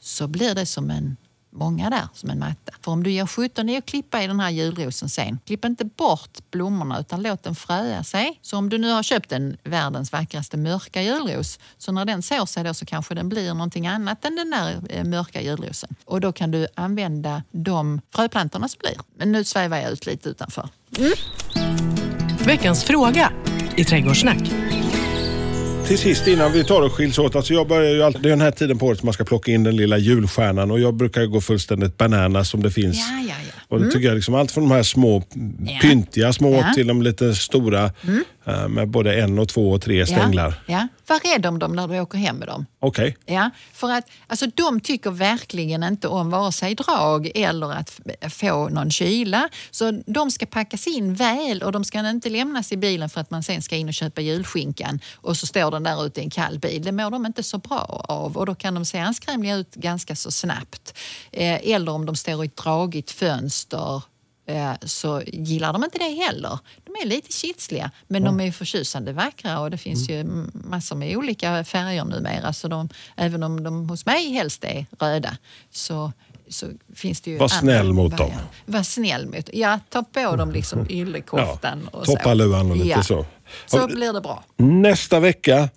Så 0.00 0.28
blir 0.28 0.54
det 0.54 0.66
som 0.66 0.90
en 0.90 1.16
många 1.50 1.90
där 1.90 2.08
som 2.14 2.30
en 2.30 2.38
matta. 2.38 2.72
För 2.80 2.92
om 2.92 3.02
du 3.02 3.10
gör 3.10 3.26
17 3.26 3.68
i 3.68 3.76
att 3.76 3.86
klippa 3.86 4.22
i 4.22 4.26
den 4.26 4.40
här 4.40 4.50
julrosen 4.50 5.08
sen, 5.08 5.38
klipp 5.46 5.64
inte 5.64 5.84
bort 5.84 6.38
blommorna 6.50 7.00
utan 7.00 7.22
låt 7.22 7.42
den 7.42 7.54
fröa 7.54 8.04
sig. 8.04 8.38
Så 8.42 8.56
om 8.56 8.68
du 8.68 8.78
nu 8.78 8.90
har 8.92 9.02
köpt 9.02 9.32
en 9.32 9.56
världens 9.64 10.12
vackraste 10.12 10.56
mörka 10.56 11.02
julros, 11.02 11.58
så 11.78 11.92
när 11.92 12.04
den 12.04 12.22
sår 12.22 12.46
sig 12.46 12.64
då 12.64 12.74
så 12.74 12.86
kanske 12.86 13.14
den 13.14 13.28
blir 13.28 13.54
någonting 13.54 13.86
annat 13.86 14.24
än 14.24 14.36
den 14.36 14.50
där 14.50 14.80
eh, 14.88 15.04
mörka 15.04 15.42
julrosen. 15.42 15.94
Och 16.04 16.20
då 16.20 16.32
kan 16.32 16.50
du 16.50 16.66
använda 16.74 17.42
de 17.50 18.00
fröplantorna 18.14 18.68
som 18.68 18.78
blir. 18.78 19.00
Men 19.16 19.32
nu 19.32 19.44
svävar 19.44 19.76
jag 19.76 19.90
ut 19.92 20.06
lite 20.06 20.28
utanför. 20.28 20.68
Mm. 20.98 21.12
Veckans 22.46 22.84
fråga 22.84 23.32
i 23.76 23.84
Trädgårdssnack 23.84 24.69
till 25.90 25.98
sist 25.98 26.26
innan 26.26 26.52
vi 26.52 26.64
tar 26.64 26.82
och 26.82 26.92
skiljs 26.92 27.18
åt. 27.18 27.36
Alltså 27.36 27.54
jag 27.54 27.68
börjar 27.68 27.94
ju 27.94 28.02
alltid, 28.02 28.22
det 28.22 28.28
är 28.28 28.30
den 28.30 28.40
här 28.40 28.50
tiden 28.50 28.78
på 28.78 28.86
året 28.86 28.98
som 28.98 29.06
man 29.06 29.12
ska 29.12 29.24
plocka 29.24 29.52
in 29.52 29.64
den 29.64 29.76
lilla 29.76 29.98
julstjärnan 29.98 30.70
och 30.70 30.80
jag 30.80 30.94
brukar 30.94 31.20
ju 31.20 31.28
gå 31.28 31.40
fullständigt 31.40 31.98
bananas 31.98 32.48
som 32.48 32.62
det 32.62 32.70
finns. 32.70 32.96
Ja, 32.96 33.20
ja, 33.28 33.34
ja. 33.54 33.59
Och 33.70 33.80
det 33.80 33.90
tycker 33.90 34.08
jag 34.08 34.14
liksom 34.14 34.34
allt 34.34 34.50
från 34.52 34.68
de 34.68 34.74
här 34.74 34.82
små 34.82 35.22
pyntiga 35.80 36.32
små 36.32 36.52
Ja. 36.52 36.58
Mm. 36.62 36.74
till 36.74 36.86
de 36.86 37.02
lite 37.02 37.34
stora 37.34 37.84
eh, 38.46 38.68
med 38.68 38.88
både 38.88 39.20
en 39.22 39.38
och 39.38 39.48
två 39.48 39.70
och 39.70 39.82
tre 39.82 40.06
stänglar. 40.06 40.54
Ja, 40.66 40.72
ja. 40.74 40.88
Var 41.06 41.34
rädd 41.34 41.46
om 41.46 41.58
dem 41.58 41.76
när 41.76 41.88
du 41.88 42.00
åker 42.00 42.18
hem 42.18 42.36
med 42.36 42.48
dem. 42.48 42.66
Okej. 42.80 43.16
Ja, 43.26 43.50
för 43.72 43.90
att 43.90 44.04
alltså, 44.26 44.46
de 44.54 44.80
tycker 44.80 45.10
verkligen 45.10 45.82
inte 45.82 46.08
om 46.08 46.30
vare 46.30 46.52
sig 46.52 46.74
drag 46.74 47.30
eller 47.34 47.72
att 47.72 48.00
f- 48.22 48.32
få 48.32 48.68
någon 48.68 48.90
kyla. 48.90 49.48
Så 49.70 50.02
de 50.06 50.30
ska 50.30 50.46
packas 50.46 50.86
in 50.86 51.14
väl 51.14 51.62
och 51.62 51.72
de 51.72 51.84
ska 51.84 52.08
inte 52.10 52.30
lämnas 52.30 52.72
i 52.72 52.76
bilen 52.76 53.08
för 53.10 53.20
att 53.20 53.30
man 53.30 53.42
sen 53.42 53.62
ska 53.62 53.76
in 53.76 53.88
och 53.88 53.94
köpa 53.94 54.20
julskinkan 54.20 55.00
och 55.14 55.36
så 55.36 55.46
står 55.46 55.70
den 55.70 55.82
där 55.82 56.06
ute 56.06 56.20
i 56.20 56.24
en 56.24 56.30
kall 56.30 56.58
bil. 56.58 56.82
Det 56.82 56.92
mår 56.92 57.10
de 57.10 57.26
inte 57.26 57.42
så 57.42 57.58
bra 57.58 58.04
av 58.08 58.36
och 58.36 58.46
då 58.46 58.54
kan 58.54 58.74
de 58.74 58.84
se 58.84 58.98
anskrämliga 58.98 59.54
ut 59.56 59.74
ganska 59.74 60.16
så 60.16 60.30
snabbt. 60.30 60.94
Eh, 61.32 61.70
eller 61.74 61.92
om 61.92 62.06
de 62.06 62.16
står 62.16 62.44
i 62.44 62.46
ett 62.46 62.56
dragigt 62.56 63.10
fönster 63.10 63.59
eh, 64.46 64.72
så 64.82 65.22
gillar 65.26 65.72
de 65.72 65.84
inte 65.84 65.98
det 65.98 66.04
heller. 66.26 66.58
De 66.84 66.92
är 67.02 67.06
lite 67.06 67.32
kitsliga, 67.32 67.90
men 68.08 68.24
de 68.24 68.40
är 68.40 68.52
förtjusande 68.52 69.12
vackra 69.12 69.60
och 69.60 69.70
det 69.70 69.78
finns 69.78 70.10
ju 70.10 70.20
m- 70.20 70.50
massor 70.54 70.96
med 70.96 71.16
olika 71.16 71.64
färger 71.64 72.04
numera. 72.04 72.52
Så 72.52 72.68
de, 72.68 72.88
även 73.16 73.42
om 73.42 73.62
de 73.64 73.88
hos 73.88 74.06
mig 74.06 74.32
helst 74.32 74.64
är 74.64 74.86
röda 75.00 75.36
så, 75.70 76.12
så 76.48 76.66
finns 76.94 77.20
det 77.20 77.30
ju... 77.30 77.38
Var 77.38 77.48
snäll 77.48 77.92
mot 77.92 78.10
dem. 78.16 78.18
varianter. 78.28 78.46
Var 78.66 78.82
snäll 78.82 79.26
mot 79.26 79.50
Ja, 79.52 79.80
ta 79.88 80.02
på 80.02 80.36
dem 80.36 80.50
liksom 80.52 80.86
yllekoftan 80.90 81.88
och 81.88 82.06
så. 82.06 82.12
toppaluvan 82.16 82.70
och 82.70 82.76
lite 82.76 82.88
ja. 82.88 83.02
så. 83.02 83.26
Så 83.66 83.76
Ja. 83.76 83.86
blir 83.86 84.12
det 84.12 84.20
bra. 84.20 84.44
Nästa 84.56 85.20
vecka 85.20 85.68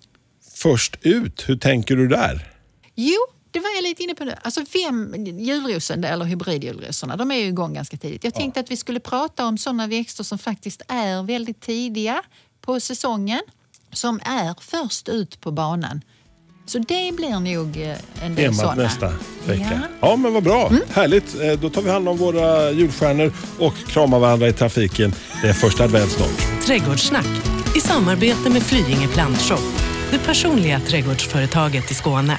först 0.54 0.96
ut. 1.00 1.44
Hur 1.48 1.56
tänker 1.56 1.96
du 1.96 2.08
där? 2.08 2.50
Jo, 2.94 3.18
det 3.54 3.60
var 3.60 3.70
jag 3.74 3.82
lite 3.82 4.02
inne 4.02 4.14
på 4.14 4.24
nu. 4.24 4.34
Alltså 4.42 4.60
vem, 4.72 5.14
julrosen, 5.38 6.04
eller 6.04 6.24
hybridjulrosorna, 6.24 7.16
de 7.16 7.30
är 7.30 7.34
ju 7.36 7.46
igång 7.46 7.74
ganska 7.74 7.96
tidigt. 7.96 8.24
Jag 8.24 8.34
tänkte 8.34 8.60
att 8.60 8.70
vi 8.70 8.76
skulle 8.76 9.00
prata 9.00 9.46
om 9.46 9.58
sådana 9.58 9.86
växter 9.86 10.24
som 10.24 10.38
faktiskt 10.38 10.82
är 10.88 11.22
väldigt 11.22 11.60
tidiga 11.60 12.22
på 12.60 12.80
säsongen, 12.80 13.40
som 13.92 14.20
är 14.24 14.54
först 14.60 15.08
ut 15.08 15.40
på 15.40 15.50
banan. 15.50 16.00
Så 16.66 16.78
det 16.78 17.14
blir 17.16 17.40
nog 17.54 17.76
eh, 17.76 17.96
en 18.22 18.34
del 18.34 18.44
Temat 18.44 18.56
sådana. 18.56 18.82
nästa 18.82 19.08
vecka. 19.46 19.80
Ja. 20.00 20.08
Ja, 20.08 20.16
men 20.16 20.32
vad 20.32 20.42
bra. 20.42 20.72
Härligt. 20.90 21.40
Eh, 21.40 21.52
Då 21.52 21.70
tar 21.70 21.82
vi 21.82 21.90
hand 21.90 22.08
om 22.08 22.16
våra 22.16 22.70
julstjärnor 22.70 23.32
och 23.58 23.74
kramar 23.76 24.18
varandra 24.18 24.48
i 24.48 24.52
trafiken. 24.52 25.14
Det 25.42 25.48
är 25.48 25.52
första 25.52 25.84
advent 25.84 26.10
snart. 26.12 26.62
Trädgårdssnack 26.66 27.26
i 27.76 27.80
samarbete 27.80 28.50
med 28.50 28.62
Flyinge 28.62 29.08
Plantshop. 29.08 29.60
Det 30.10 30.18
personliga 30.18 30.80
trädgårdsföretaget 30.80 31.90
i 31.90 31.94
Skåne. 31.94 32.38